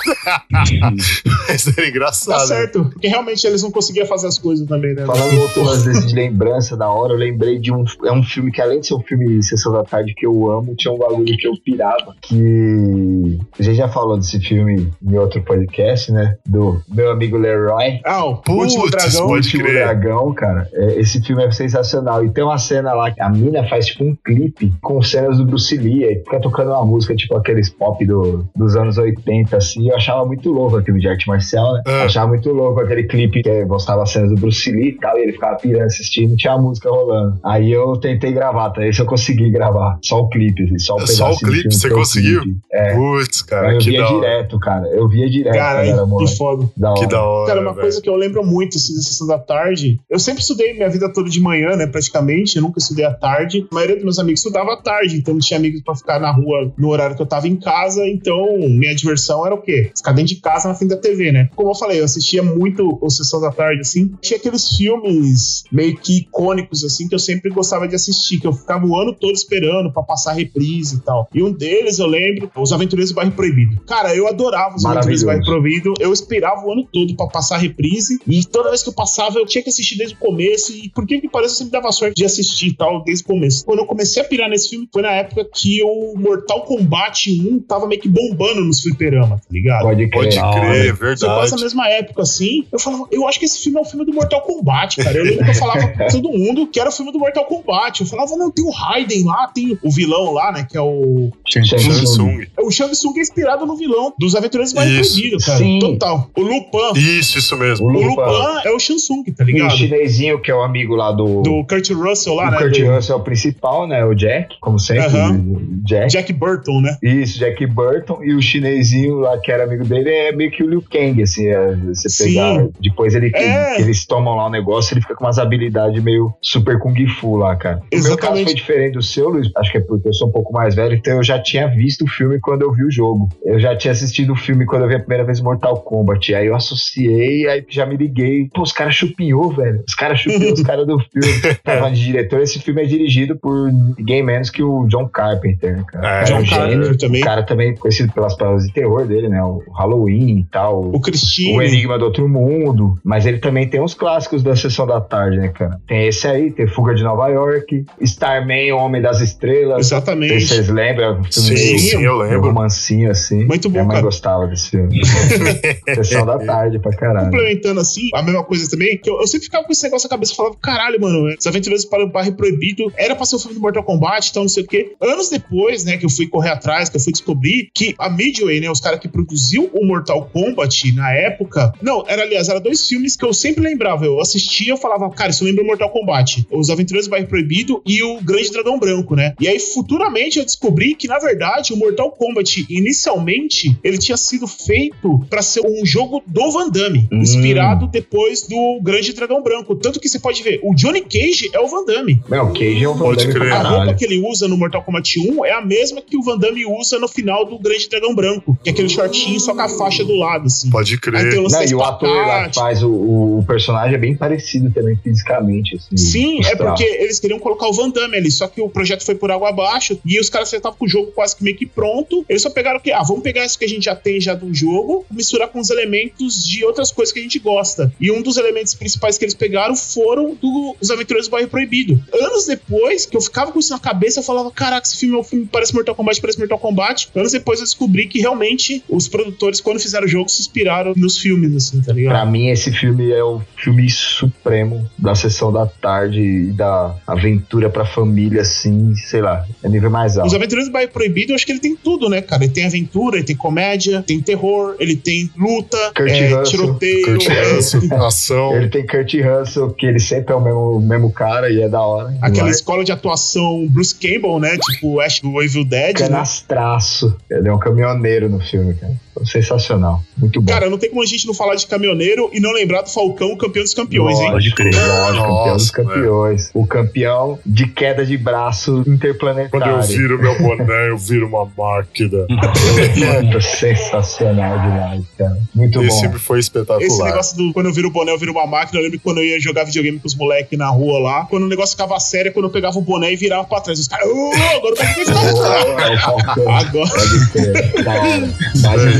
Mas 0.50 1.66
era 1.66 1.74
Tá 1.76 1.86
engraçado. 1.88 2.46
certo. 2.46 2.84
Porque 2.84 3.08
realmente 3.08 3.46
eles 3.46 3.62
não 3.62 3.70
conseguiam 3.70 4.06
fazer 4.06 4.26
as 4.28 4.38
coisas 4.38 4.66
também, 4.66 4.94
né? 4.94 5.04
Falando 5.06 5.40
outro 5.40 5.62
lance 5.62 5.84
desse 5.86 6.06
de 6.06 6.14
lembrança 6.14 6.76
da 6.76 6.88
hora, 6.88 7.12
eu 7.14 7.18
lembrei 7.18 7.58
de 7.58 7.72
um. 7.72 7.84
É 8.04 8.12
um 8.12 8.22
filme 8.22 8.50
que, 8.52 8.60
além 8.60 8.80
de 8.80 8.86
ser 8.86 8.94
um 8.94 9.00
filme 9.02 9.42
Sessão 9.42 9.72
da 9.72 9.84
Tarde 9.84 10.14
que 10.14 10.26
eu 10.26 10.50
amo, 10.50 10.74
tinha 10.76 10.92
um 10.92 10.98
bagulho 10.98 11.24
que 11.36 11.46
eu 11.46 11.52
pirava. 11.64 12.14
Que. 12.22 13.38
A 13.58 13.62
gente 13.62 13.76
já 13.76 13.88
falou 13.88 14.16
desse 14.18 14.38
filme 14.40 14.90
em 15.02 15.16
outro 15.18 15.42
podcast, 15.42 15.77
né? 16.12 16.36
Do 16.46 16.80
meu 16.88 17.10
amigo 17.10 17.36
Leroy. 17.36 18.00
Ah, 18.04 18.24
o 18.24 18.36
Putz, 18.36 18.74
Último 18.74 18.90
Dragão. 18.90 19.26
Último 19.28 19.64
crer. 19.64 19.84
Dragão, 19.84 20.34
cara. 20.34 20.68
É, 20.72 21.00
esse 21.00 21.22
filme 21.22 21.44
é 21.44 21.50
sensacional. 21.50 22.24
E 22.24 22.30
tem 22.30 22.44
uma 22.44 22.58
cena 22.58 22.92
lá 22.92 23.10
que 23.10 23.20
a 23.20 23.28
mina 23.28 23.66
faz 23.68 23.86
tipo 23.86 24.04
um 24.04 24.16
clipe 24.24 24.72
com 24.82 25.00
cenas 25.02 25.38
do 25.38 25.44
Bruce 25.44 25.76
Lee. 25.76 26.04
E 26.04 26.18
fica 26.18 26.40
tocando 26.40 26.70
uma 26.70 26.84
música, 26.84 27.14
tipo 27.14 27.36
aqueles 27.36 27.68
pop 27.70 28.04
do, 28.04 28.44
dos 28.56 28.76
anos 28.76 28.98
80, 28.98 29.56
assim. 29.56 29.88
Eu 29.88 29.96
achava 29.96 30.24
muito 30.26 30.50
louco 30.50 30.76
aquele 30.76 30.98
de 30.98 31.08
arte 31.08 31.26
marcial, 31.28 31.74
né? 31.74 31.82
Eu 31.86 32.02
achava 32.02 32.28
muito 32.28 32.50
louco 32.50 32.80
aquele 32.80 33.04
clipe 33.04 33.42
que 33.42 33.64
mostrava 33.64 34.02
as 34.02 34.10
cenas 34.10 34.30
do 34.30 34.36
Bruce 34.36 34.70
Lee 34.70 34.88
e 34.88 34.98
tal. 34.98 35.16
E 35.18 35.22
ele 35.22 35.32
ficava 35.32 35.56
pirando 35.56 35.86
assistindo, 35.86 36.36
tinha 36.36 36.54
a 36.54 36.58
música 36.58 36.90
rolando. 36.90 37.38
Aí 37.44 37.70
eu 37.70 37.96
tentei 37.96 38.32
gravar, 38.32 38.70
tá? 38.70 38.86
Esse 38.86 39.00
eu 39.00 39.06
consegui 39.06 39.50
gravar. 39.50 39.98
Só 40.02 40.20
o 40.20 40.28
clipe, 40.28 40.64
assim, 40.64 40.78
só 40.78 40.96
o 40.96 41.02
É 41.02 41.06
só 41.06 41.30
o 41.30 41.36
clipe, 41.36 41.62
filme 41.62 41.72
você 41.74 41.90
conseguiu? 41.90 42.42
clipe. 42.42 42.58
É. 42.72 42.94
Putz, 42.94 43.42
cara, 43.42 43.74
eu 43.74 43.80
via 43.80 44.04
direto, 44.04 44.58
cara. 44.58 44.86
Eu 44.88 45.08
via 45.08 45.28
direto 45.28 45.67
era 45.67 45.67
Caralho, 45.68 46.16
que 46.16 46.36
foda. 46.36 46.70
Da 46.76 46.94
Que 46.94 47.06
da 47.06 47.22
hora. 47.22 47.46
Cara, 47.48 47.60
uma 47.60 47.70
velho. 47.70 47.82
coisa 47.82 48.00
que 48.00 48.08
eu 48.08 48.16
lembro 48.16 48.44
muito 48.44 48.76
assim, 48.76 48.94
da 48.94 49.02
sessão 49.02 49.26
da 49.26 49.38
tarde, 49.38 50.00
eu 50.08 50.18
sempre 50.18 50.42
estudei 50.42 50.74
minha 50.74 50.88
vida 50.88 51.12
toda 51.12 51.28
de 51.28 51.40
manhã, 51.40 51.76
né, 51.76 51.86
praticamente, 51.86 52.56
eu 52.56 52.62
nunca 52.62 52.78
estudei 52.78 53.04
à 53.04 53.12
tarde. 53.12 53.66
A 53.70 53.74
maioria 53.74 53.96
dos 53.96 54.04
meus 54.04 54.18
amigos 54.18 54.40
estudava 54.40 54.72
à 54.72 54.76
tarde, 54.76 55.16
então 55.16 55.34
não 55.34 55.40
tinha 55.40 55.58
amigos 55.58 55.82
pra 55.82 55.94
ficar 55.94 56.20
na 56.20 56.30
rua 56.30 56.72
no 56.76 56.88
horário 56.88 57.16
que 57.16 57.22
eu 57.22 57.26
tava 57.26 57.48
em 57.48 57.56
casa, 57.56 58.06
então 58.06 58.58
minha 58.58 58.94
diversão 58.94 59.44
era 59.44 59.54
o 59.54 59.60
quê? 59.60 59.90
Ficar 59.96 60.12
dentro 60.12 60.34
de 60.34 60.40
casa 60.40 60.68
na 60.68 60.74
frente 60.74 60.90
da 60.90 60.96
TV, 60.96 61.32
né? 61.32 61.48
Como 61.54 61.70
eu 61.70 61.74
falei, 61.74 62.00
eu 62.00 62.04
assistia 62.04 62.42
muito 62.42 62.98
o 63.00 63.10
Sessão 63.10 63.40
da 63.40 63.50
Tarde, 63.50 63.80
assim. 63.80 64.12
Tinha 64.20 64.38
aqueles 64.38 64.68
filmes 64.76 65.64
meio 65.70 65.96
que 65.96 66.18
icônicos, 66.18 66.84
assim, 66.84 67.08
que 67.08 67.14
eu 67.14 67.18
sempre 67.18 67.50
gostava 67.50 67.86
de 67.88 67.94
assistir, 67.94 68.40
que 68.40 68.46
eu 68.46 68.52
ficava 68.52 68.86
o 68.86 68.96
ano 68.98 69.14
todo 69.14 69.34
esperando 69.34 69.92
pra 69.92 70.02
passar 70.02 70.32
reprise 70.32 70.96
e 70.96 71.00
tal. 71.00 71.28
E 71.34 71.42
um 71.42 71.52
deles, 71.52 71.98
eu 71.98 72.06
lembro, 72.06 72.50
Os 72.56 72.72
Aventureiros 72.72 73.10
do 73.10 73.16
Bairro 73.16 73.32
Proibido. 73.32 73.80
Cara, 73.86 74.14
eu 74.14 74.26
adorava 74.28 74.76
Os 74.76 74.84
Aventureiros 74.84 75.22
do 75.22 75.26
Bairro 75.26 75.44
Proibido. 75.44 75.57
Eu 76.00 76.12
esperava 76.12 76.64
o 76.66 76.72
ano 76.72 76.86
todo 76.92 77.14
pra 77.16 77.26
passar 77.26 77.58
reprise. 77.58 78.18
E 78.26 78.44
toda 78.44 78.70
vez 78.70 78.82
que 78.82 78.88
eu 78.88 78.92
passava, 78.92 79.38
eu 79.38 79.46
tinha 79.46 79.62
que 79.62 79.68
assistir 79.70 79.96
desde 79.96 80.14
o 80.14 80.18
começo. 80.18 80.72
E 80.72 80.88
por 80.90 81.06
que 81.06 81.20
que 81.20 81.28
pareça, 81.28 81.54
eu 81.54 81.58
sempre 81.58 81.72
dava 81.72 81.92
sorte 81.92 82.14
de 82.14 82.24
assistir 82.24 82.68
e 82.68 82.74
tal, 82.76 83.02
desde 83.04 83.24
o 83.24 83.26
começo. 83.26 83.64
Quando 83.64 83.80
eu 83.80 83.86
comecei 83.86 84.22
a 84.22 84.24
pirar 84.24 84.48
nesse 84.48 84.70
filme, 84.70 84.88
foi 84.92 85.02
na 85.02 85.12
época 85.12 85.46
que 85.52 85.82
o 85.82 86.14
Mortal 86.16 86.62
Kombat 86.62 87.30
1 87.30 87.60
tava 87.60 87.86
meio 87.86 88.00
que 88.00 88.08
bombando 88.08 88.60
nos 88.62 88.80
fliperama, 88.80 89.36
tá 89.36 89.46
ligado? 89.50 89.82
Pode 89.82 90.08
crer. 90.08 90.10
Pode 90.10 90.36
Da 90.36 90.50
hora. 90.50 90.60
crer, 90.60 90.96
Foi 90.96 91.06
quase 91.08 91.20
verdade. 91.24 91.54
a 91.54 91.58
mesma 91.58 91.88
época, 91.88 92.22
assim. 92.22 92.64
Eu 92.72 92.78
falava, 92.78 93.06
eu 93.10 93.26
acho 93.28 93.38
que 93.38 93.44
esse 93.44 93.58
filme 93.60 93.78
é 93.78 93.82
um 93.82 93.84
filme 93.84 94.04
do 94.04 94.12
Mortal 94.12 94.42
Kombat, 94.42 94.96
cara. 94.96 95.16
Eu 95.18 95.24
lembro 95.24 95.44
que 95.44 95.50
eu 95.50 95.54
falava 95.54 95.88
pra 95.88 96.06
todo 96.10 96.28
mundo 96.30 96.66
que 96.66 96.80
era 96.80 96.88
o 96.88 96.92
filme 96.92 97.12
do 97.12 97.18
Mortal 97.18 97.44
Kombat. 97.44 98.00
Eu 98.00 98.06
falava, 98.06 98.36
não, 98.36 98.50
tem 98.50 98.64
o 98.64 98.70
Raiden 98.70 99.24
lá, 99.24 99.48
tem 99.48 99.78
o 99.82 99.90
vilão 99.90 100.32
lá, 100.32 100.52
né? 100.52 100.66
Que 100.68 100.76
é 100.76 100.80
o. 100.80 101.30
Shang 101.46 101.66
Tsung. 101.66 101.92
Samsung. 101.92 102.46
O 102.60 102.70
Shang 102.70 102.92
Tsung 102.92 103.18
é 103.18 103.20
inspirado 103.22 103.66
no 103.66 103.76
vilão 103.76 104.12
dos 104.18 104.34
Aventureiros 104.34 104.72
Mais 104.72 104.90
Isso. 104.90 105.14
Cara. 105.48 105.58
Sim. 105.58 105.78
Total. 105.80 106.30
O 106.36 106.40
Lupin. 106.42 106.98
Isso, 106.98 107.38
isso 107.38 107.56
mesmo. 107.56 107.86
O 107.86 107.90
O 107.90 107.92
Lupin. 107.92 108.06
Lupin 108.16 108.68
é 108.68 108.70
o 108.72 108.78
Shang 108.78 108.98
Tsung, 108.98 109.24
tá 109.36 109.42
E 109.44 109.44
o 109.44 109.46
ligado? 109.46 109.70
chinesinho, 109.76 110.40
que 110.40 110.50
é 110.50 110.54
o 110.54 110.62
amigo 110.62 110.94
lá 110.94 111.12
do. 111.12 111.42
Do 111.42 111.64
Kurt 111.64 111.90
Russell 111.90 112.34
lá, 112.34 112.48
o 112.48 112.50
né? 112.50 112.58
Kurt 112.58 112.78
do 112.78 112.90
Russell 112.94 113.16
é 113.16 113.18
o 113.18 113.22
principal, 113.22 113.86
né? 113.86 114.04
O 114.04 114.14
Jack, 114.14 114.56
como 114.60 114.78
sempre. 114.78 115.06
Aham. 115.06 115.32
o 115.38 115.60
Jack. 115.86 116.08
Jack 116.08 116.32
Burton, 116.32 116.80
né? 116.80 116.96
Isso, 117.02 117.38
Jack 117.38 117.64
Burton. 117.66 118.20
E 118.22 118.34
o 118.34 118.42
chinesinho 118.42 119.20
lá, 119.20 119.38
que 119.38 119.50
era 119.50 119.64
amigo 119.64 119.84
dele, 119.84 120.10
é 120.10 120.32
meio 120.32 120.50
que 120.50 120.62
o 120.62 120.68
Liu 120.68 120.82
Kang, 120.82 121.22
assim. 121.22 121.46
é, 121.46 121.74
você 121.76 122.08
Sim. 122.08 122.24
pegar. 122.34 122.68
Depois 122.80 123.14
ele, 123.14 123.30
É. 123.34 123.80
eles 123.80 124.04
tomam 124.06 124.36
lá 124.36 124.46
o 124.46 124.50
negócio, 124.50 124.94
ele 124.94 125.00
fica 125.00 125.14
com 125.14 125.24
umas 125.24 125.38
habilidades 125.38 126.02
meio 126.02 126.32
super 126.42 126.78
Kung 126.78 126.94
Fu 127.20 127.36
lá, 127.36 127.56
cara. 127.56 127.76
O 127.76 127.80
meu 127.80 127.90
caso 127.90 128.08
Exatamente. 128.08 128.44
foi 128.44 128.54
diferente 128.54 128.92
do 128.94 129.02
seu, 129.02 129.28
Luiz. 129.30 129.48
Acho 129.56 129.70
que 129.72 129.78
é 129.78 129.80
porque 129.80 130.08
eu 130.08 130.12
sou 130.12 130.28
um 130.28 130.32
pouco 130.32 130.52
mais 130.52 130.74
velho, 130.74 130.94
então 130.94 131.14
eu 131.16 131.22
já 131.22 131.40
tinha 131.40 131.66
visto 131.68 132.04
o 132.04 132.08
filme 132.08 132.38
quando 132.40 132.62
eu 132.62 132.72
vi 132.72 132.84
o 132.84 132.90
jogo. 132.90 133.28
Eu 133.44 133.58
já 133.58 133.76
tinha 133.76 133.92
assistido 133.92 134.32
o 134.32 134.36
filme 134.36 134.64
quando 134.66 134.82
eu 134.82 134.88
vi 134.88 134.94
a 134.96 135.00
primeira 135.00 135.24
vez 135.24 135.37
Mortal 135.42 135.76
Kombat. 135.80 136.34
Aí 136.34 136.46
eu 136.46 136.54
associei, 136.54 137.46
aí 137.48 137.64
já 137.68 137.84
me 137.86 137.96
liguei. 137.96 138.48
Pô, 138.54 138.62
os 138.62 138.72
caras 138.72 138.94
chupinhou, 138.94 139.50
velho. 139.52 139.82
Os 139.86 139.94
caras 139.94 140.20
chupinhou 140.20 140.52
os 140.52 140.62
caras 140.62 140.86
do 140.86 140.98
filme. 140.98 141.40
Tava 141.64 141.90
de 141.90 142.02
diretor. 142.04 142.40
Esse 142.40 142.58
filme 142.60 142.82
é 142.82 142.86
dirigido 142.86 143.36
por 143.36 143.70
ninguém 143.72 144.22
menos 144.22 144.50
que 144.50 144.62
o 144.62 144.86
John 144.86 145.08
Carpenter, 145.08 145.84
cara? 145.86 146.20
É, 146.20 146.24
John 146.24 146.38
um 146.38 146.44
gênio. 146.44 146.58
Carpenter 146.70 146.96
também. 146.98 147.20
O 147.20 147.24
cara 147.24 147.42
também 147.42 147.74
conhecido 147.74 148.12
pelas 148.12 148.36
palavras 148.36 148.64
de 148.66 148.72
terror 148.72 149.06
dele, 149.06 149.28
né? 149.28 149.42
O 149.42 149.62
Halloween 149.76 150.38
e 150.40 150.44
tal. 150.44 150.90
O 150.92 151.00
Christine. 151.00 151.56
O 151.56 151.62
Enigma 151.62 151.98
do 151.98 152.04
Outro 152.04 152.28
Mundo, 152.28 152.94
mas 153.04 153.26
ele 153.26 153.38
também 153.38 153.68
tem 153.68 153.80
uns 153.80 153.94
clássicos 153.94 154.42
da 154.42 154.54
Sessão 154.56 154.86
da 154.86 155.00
Tarde, 155.00 155.38
né, 155.38 155.48
cara? 155.48 155.78
Tem 155.86 156.06
esse 156.08 156.26
aí, 156.26 156.50
tem 156.50 156.66
Fuga 156.66 156.94
de 156.94 157.02
Nova 157.02 157.28
York, 157.28 157.84
Starman, 158.00 158.72
O 158.72 158.78
Homem 158.78 159.00
das 159.02 159.20
Estrelas. 159.20 159.86
Exatamente. 159.86 160.46
vocês 160.46 160.68
lembram, 160.68 161.04
é 161.06 161.12
um 161.12 161.24
Sim, 161.30 161.78
sim, 161.78 162.02
eu 162.02 162.16
lembro. 162.18 162.40
romancinho, 162.42 163.10
assim. 163.10 163.44
Muito 163.44 163.68
bom, 163.68 163.74
Minha 163.74 163.84
mãe 163.84 163.94
cara. 163.96 164.04
gostava 164.04 164.46
desse 164.46 164.70
filme. 164.70 164.88
Sessão 165.94 166.26
da 166.26 166.38
tarde 166.38 166.78
pra 166.78 166.92
caralho. 166.92 167.30
Complementando 167.30 167.80
assim, 167.80 168.08
a 168.14 168.22
mesma 168.22 168.44
coisa 168.44 168.68
também, 168.70 168.98
que 168.98 169.08
eu, 169.08 169.20
eu 169.20 169.26
sempre 169.26 169.46
ficava 169.46 169.64
com 169.64 169.72
esse 169.72 169.82
negócio 169.82 170.06
na 170.06 170.10
cabeça, 170.10 170.34
falava, 170.34 170.56
caralho, 170.60 171.00
mano, 171.00 171.34
Os 171.38 171.46
Aventureiros 171.46 171.84
para 171.84 172.04
o 172.04 172.08
Barre 172.08 172.32
Proibido 172.32 172.92
era 172.96 173.14
pra 173.14 173.24
ser 173.24 173.36
o 173.36 173.38
filme 173.38 173.54
do 173.54 173.60
Mortal 173.60 173.82
Kombat, 173.82 174.30
então 174.30 174.42
não 174.42 174.48
sei 174.48 174.64
o 174.64 174.66
quê. 174.66 174.92
Anos 175.00 175.28
depois, 175.28 175.84
né, 175.84 175.96
que 175.96 176.04
eu 176.04 176.10
fui 176.10 176.26
correr 176.26 176.50
atrás, 176.50 176.88
que 176.88 176.96
eu 176.96 177.00
fui 177.00 177.12
descobrir 177.12 177.70
que 177.74 177.94
a 177.98 178.08
Midway, 178.08 178.60
né, 178.60 178.70
os 178.70 178.80
caras 178.80 179.00
que 179.00 179.08
produziu 179.08 179.70
o 179.72 179.84
Mortal 179.84 180.28
Kombat 180.32 180.92
na 180.94 181.12
época, 181.12 181.72
não, 181.82 182.04
era, 182.06 182.22
aliás, 182.22 182.48
era 182.48 182.60
dois 182.60 182.86
filmes 182.86 183.16
que 183.16 183.24
eu 183.24 183.32
sempre 183.32 183.62
lembrava, 183.62 184.04
eu 184.04 184.20
assistia, 184.20 184.72
eu 184.72 184.76
falava, 184.76 185.08
cara, 185.10 185.30
isso 185.30 185.44
lembra 185.44 185.62
o 185.62 185.66
Mortal 185.66 185.90
Kombat, 185.90 186.46
Os 186.50 186.70
Aventureiros 186.70 187.06
do 187.06 187.10
Barre 187.10 187.26
Proibido 187.26 187.82
e 187.86 188.02
o 188.02 188.20
Grande 188.20 188.50
Dragão 188.50 188.78
Branco, 188.78 189.14
né? 189.14 189.34
E 189.40 189.48
aí, 189.48 189.58
futuramente, 189.58 190.38
eu 190.38 190.44
descobri 190.44 190.94
que, 190.94 191.08
na 191.08 191.18
verdade, 191.18 191.72
o 191.72 191.76
Mortal 191.76 192.10
Kombat, 192.10 192.66
inicialmente, 192.68 193.78
ele 193.82 193.98
tinha 193.98 194.16
sido 194.16 194.46
feito 194.46 195.07
pra 195.30 195.42
ser 195.42 195.60
um 195.64 195.84
jogo 195.84 196.22
do 196.26 196.50
Van 196.50 196.68
Damme, 196.70 197.08
Hum. 197.12 197.20
inspirado 197.20 197.86
depois 197.86 198.42
do 198.46 198.80
Grande 198.82 199.12
Dragão 199.12 199.42
Branco. 199.42 199.74
Tanto 199.76 200.00
que 200.00 200.08
você 200.08 200.18
pode 200.18 200.42
ver, 200.42 200.60
o 200.62 200.74
Johnny 200.74 201.00
Cage 201.02 201.50
é 201.52 201.60
o 201.60 201.66
Van 201.68 201.84
Damme. 201.84 202.20
Não, 202.28 202.50
o 202.50 202.52
Cage 202.52 202.84
é 202.84 202.88
um 202.88 202.94
Van 202.94 203.04
Pode 203.06 203.26
Damme 203.26 203.38
crer. 203.40 203.52
A 203.52 203.62
roupa 203.62 203.94
que 203.94 204.04
ele 204.04 204.20
usa 204.20 204.48
no 204.48 204.56
Mortal 204.56 204.82
Kombat 204.82 205.18
1 205.20 205.44
é 205.44 205.52
a 205.52 205.60
mesma 205.64 206.00
que 206.02 206.16
o 206.16 206.22
Van 206.22 206.36
Damme 206.38 206.64
usa 206.66 206.98
no 206.98 207.08
final 207.08 207.44
do 207.44 207.58
Grande 207.58 207.88
Dragão 207.88 208.14
Branco, 208.14 208.58
que 208.62 208.70
é 208.70 208.72
aquele 208.72 208.88
shortinho 208.88 209.38
só 209.40 209.54
com 209.54 209.60
a 209.60 209.68
faixa 209.68 210.04
do 210.04 210.14
lado, 210.16 210.46
assim. 210.46 210.70
Pode 210.70 210.92
Aí 210.94 210.98
crer. 210.98 211.38
o 211.38 211.48
Não, 211.48 211.62
e 211.64 211.74
o 211.74 211.82
ator 211.82 212.26
lá 212.26 212.48
que 212.48 212.54
faz 212.54 212.82
o, 212.82 212.90
o 212.90 213.44
personagem 213.46 213.94
é 213.94 213.98
bem 213.98 214.16
parecido 214.16 214.70
também 214.72 214.96
fisicamente. 214.96 215.76
Assim, 215.76 215.96
Sim, 215.96 216.38
é 216.40 216.54
traços. 216.56 216.64
porque 216.84 216.84
eles 216.84 217.18
queriam 217.18 217.38
colocar 217.38 217.66
o 217.68 217.72
Van 217.72 217.90
Damme 217.90 218.16
ali, 218.16 218.30
só 218.30 218.46
que 218.48 218.60
o 218.60 218.68
projeto 218.68 219.04
foi 219.04 219.14
por 219.14 219.30
água 219.30 219.48
abaixo 219.50 219.98
e 220.04 220.18
os 220.20 220.28
caras 220.30 220.50
já 220.50 220.56
estavam 220.56 220.78
com 220.78 220.84
o 220.86 220.88
jogo 220.88 221.12
quase 221.12 221.36
que 221.36 221.44
meio 221.44 221.56
que 221.56 221.66
pronto. 221.66 222.24
Eles 222.28 222.42
só 222.42 222.50
pegaram 222.50 222.78
o 222.78 222.80
que? 222.82 222.90
Ah, 222.92 223.02
vamos 223.02 223.22
pegar 223.22 223.44
isso 223.44 223.58
que 223.58 223.64
a 223.64 223.68
gente 223.68 223.84
já 223.84 223.94
tem 223.96 224.20
já 224.20 224.34
do 224.34 224.52
jogo, 224.54 224.97
misturar 225.10 225.48
com 225.48 225.60
os 225.60 225.70
elementos 225.70 226.46
de 226.46 226.64
outras 226.64 226.90
coisas 226.90 227.12
que 227.12 227.18
a 227.20 227.22
gente 227.22 227.38
gosta. 227.38 227.92
E 228.00 228.10
um 228.10 228.22
dos 228.22 228.36
elementos 228.36 228.74
principais 228.74 229.18
que 229.18 229.24
eles 229.24 229.34
pegaram 229.34 229.74
foram 229.74 230.34
dos 230.34 230.90
Aventureiros 230.90 231.28
do 231.28 231.30
Bairro 231.30 231.48
Proibido. 231.48 232.02
Anos 232.12 232.46
depois, 232.46 233.06
que 233.06 233.16
eu 233.16 233.20
ficava 233.20 233.52
com 233.52 233.58
isso 233.58 233.72
na 233.72 233.78
cabeça, 233.78 234.20
eu 234.20 234.24
falava: 234.24 234.50
caraca, 234.50 234.86
esse 234.86 234.96
filme 234.96 235.16
é 235.16 235.18
um 235.18 235.24
filme 235.24 235.48
parece 235.50 235.74
Mortal 235.74 235.94
Kombat, 235.94 236.20
parece 236.20 236.38
Mortal 236.38 236.58
Kombat. 236.58 237.08
Anos 237.14 237.32
depois 237.32 237.58
eu 237.60 237.64
descobri 237.64 238.06
que 238.06 238.20
realmente 238.20 238.82
os 238.88 239.08
produtores, 239.08 239.60
quando 239.60 239.80
fizeram 239.80 240.06
o 240.06 240.08
jogo, 240.08 240.28
se 240.28 240.40
inspiraram 240.40 240.92
nos 240.96 241.18
filmes, 241.18 241.54
assim, 241.54 241.80
tá 241.82 241.92
ligado? 241.92 242.12
Pra 242.12 242.26
mim, 242.26 242.48
esse 242.48 242.72
filme 242.72 243.10
é 243.10 243.22
o 243.22 243.40
filme 243.56 243.88
supremo 243.90 244.88
da 244.98 245.14
sessão 245.14 245.52
da 245.52 245.66
tarde 245.66 246.20
e 246.20 246.52
da 246.52 246.96
aventura 247.06 247.70
pra 247.70 247.84
família, 247.84 248.42
assim, 248.42 248.94
sei 248.96 249.20
lá, 249.20 249.46
é 249.62 249.68
nível 249.68 249.90
mais 249.90 250.12
Os 250.12 250.18
alto. 250.18 250.36
Aventureiros 250.36 250.68
do 250.68 250.72
Bairro 250.72 250.90
Proibido, 250.90 251.32
eu 251.32 251.36
acho 251.36 251.46
que 251.46 251.52
ele 251.52 251.60
tem 251.60 251.76
tudo, 251.76 252.08
né, 252.08 252.20
cara? 252.20 252.44
Ele 252.44 252.52
tem 252.52 252.64
aventura, 252.64 253.16
ele 253.16 253.26
tem 253.26 253.36
comédia, 253.36 254.02
tem 254.02 254.20
terror, 254.20 254.76
ele 254.78 254.87
tem 254.96 255.30
luta, 255.36 255.76
é, 255.96 256.28
Russell. 256.28 256.42
tiroteio. 256.44 257.18
É, 257.28 258.06
ação. 258.06 258.56
Ele 258.56 258.68
tem 258.68 258.86
Kurt 258.86 259.14
Russell, 259.14 259.70
que 259.70 259.86
ele 259.86 260.00
sempre 260.00 260.32
é 260.32 260.36
o 260.36 260.40
mesmo, 260.40 260.76
o 260.76 260.80
mesmo 260.80 261.12
cara 261.12 261.50
e 261.50 261.60
é 261.60 261.68
da 261.68 261.80
hora. 261.80 262.14
Aquela 262.20 262.50
escola 262.50 262.84
de 262.84 262.92
atuação 262.92 263.66
Bruce 263.68 263.94
Campbell, 263.94 264.38
né? 264.38 264.56
Tipo 264.56 264.94
o 264.94 265.00
Ash 265.00 265.20
do 265.20 265.42
Evil 265.42 265.64
Dead, 265.64 266.00
né? 266.00 266.08
Canastraço. 266.08 267.16
Ele 267.30 267.48
é 267.48 267.52
um 267.52 267.58
caminhoneiro 267.58 268.28
no 268.28 268.40
filme, 268.40 268.74
cara. 268.74 268.94
Sensacional. 269.24 270.02
Muito 270.16 270.40
bom. 270.40 270.52
Cara, 270.52 270.68
não 270.70 270.78
tem 270.78 270.88
como 270.90 271.02
a 271.02 271.06
gente 271.06 271.26
não 271.26 271.34
falar 271.34 271.54
de 271.54 271.66
caminhoneiro 271.66 272.30
e 272.32 272.40
não 272.40 272.52
lembrar 272.52 272.82
do 272.82 272.90
Falcão, 272.90 273.36
campeão 273.36 273.62
dos 273.62 273.74
campeões, 273.74 274.18
hein? 274.18 274.30
Pode 274.30 274.54
crer. 274.54 274.74
Lógico, 274.74 274.86
campeão 274.86 275.42
dos 275.42 275.46
Nossa, 275.62 275.72
campeões. 275.72 276.50
O 276.54 276.66
campeão 276.66 277.38
de 277.44 277.66
queda 277.66 278.04
de 278.04 278.16
braço 278.16 278.72
Quando 278.72 278.86
eu 278.88 278.94
interplanetário. 278.94 279.82
viro 279.82 280.18
meu 280.20 280.38
boné, 280.38 280.88
eu 280.90 280.98
viro 280.98 281.26
uma 281.28 281.48
máquina. 281.56 282.26
Mano, 282.28 283.42
sensacional 283.42 284.58
demais, 284.60 285.04
cara. 285.16 285.38
Muito 285.54 285.82
Esse 285.82 285.96
bom. 285.96 286.00
filme 286.02 286.18
foi 286.18 286.38
Esse 286.38 286.48
espetacular. 286.48 287.10
negócio 287.10 287.36
do 287.36 287.52
quando 287.52 287.66
eu 287.66 287.72
viro 287.74 287.88
o 287.88 287.90
boné, 287.90 288.12
eu 288.12 288.18
viro 288.18 288.32
uma 288.32 288.46
máquina. 288.46 288.78
Eu 288.78 288.84
lembro 288.84 289.00
quando 289.00 289.18
eu 289.18 289.24
ia 289.24 289.40
jogar 289.40 289.64
videogame 289.64 289.98
com 289.98 290.06
os 290.06 290.14
moleques 290.14 290.58
na 290.58 290.68
rua 290.68 290.98
lá, 290.98 291.24
quando 291.26 291.44
o 291.44 291.48
negócio 291.48 291.76
ficava 291.76 291.98
sério, 292.00 292.28
é 292.28 292.32
quando 292.32 292.46
eu 292.46 292.50
pegava 292.50 292.78
o 292.78 292.82
boné 292.82 293.12
e 293.12 293.16
virava 293.16 293.44
pra 293.44 293.60
trás. 293.60 293.78
Os 293.78 293.88
caras, 293.88 294.06
"Ô, 294.08 294.30
agora 294.56 294.74
Oh, 294.78 295.80
é 295.82 295.94
o 295.94 295.98
Falcão. 295.98 296.48
Agora. 296.54 296.88
Pode 296.90 297.30
crer. 297.32 297.74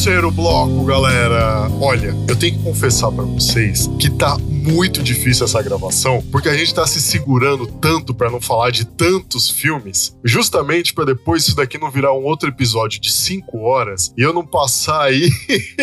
Terceiro 0.03 0.33
bloco, 0.33 0.85
galera. 0.85 1.71
Olha, 1.81 2.13
eu 2.27 2.35
tenho 2.35 2.59
que 2.59 2.65
confessar 2.65 3.13
pra 3.13 3.23
vocês 3.23 3.89
que 4.01 4.11
tá 4.11 4.37
muito 4.49 5.01
difícil 5.01 5.45
essa 5.45 5.63
gravação, 5.63 6.21
porque 6.33 6.49
a 6.49 6.57
gente 6.57 6.75
tá 6.75 6.85
se 6.85 7.01
segurando 7.01 7.69
tanto 7.69 8.13
pra 8.13 8.29
não 8.29 8.41
falar 8.41 8.71
de 8.71 8.85
tantos 8.85 9.49
filmes, 9.49 10.17
justamente 10.25 10.93
pra 10.93 11.05
depois 11.05 11.47
isso 11.47 11.55
daqui 11.55 11.79
não 11.79 11.89
virar 11.89 12.13
um 12.15 12.25
outro 12.25 12.49
episódio 12.49 13.01
de 13.01 13.13
cinco 13.13 13.61
horas 13.61 14.13
e 14.19 14.23
eu 14.23 14.33
não 14.33 14.45
passar 14.45 15.03
aí 15.03 15.31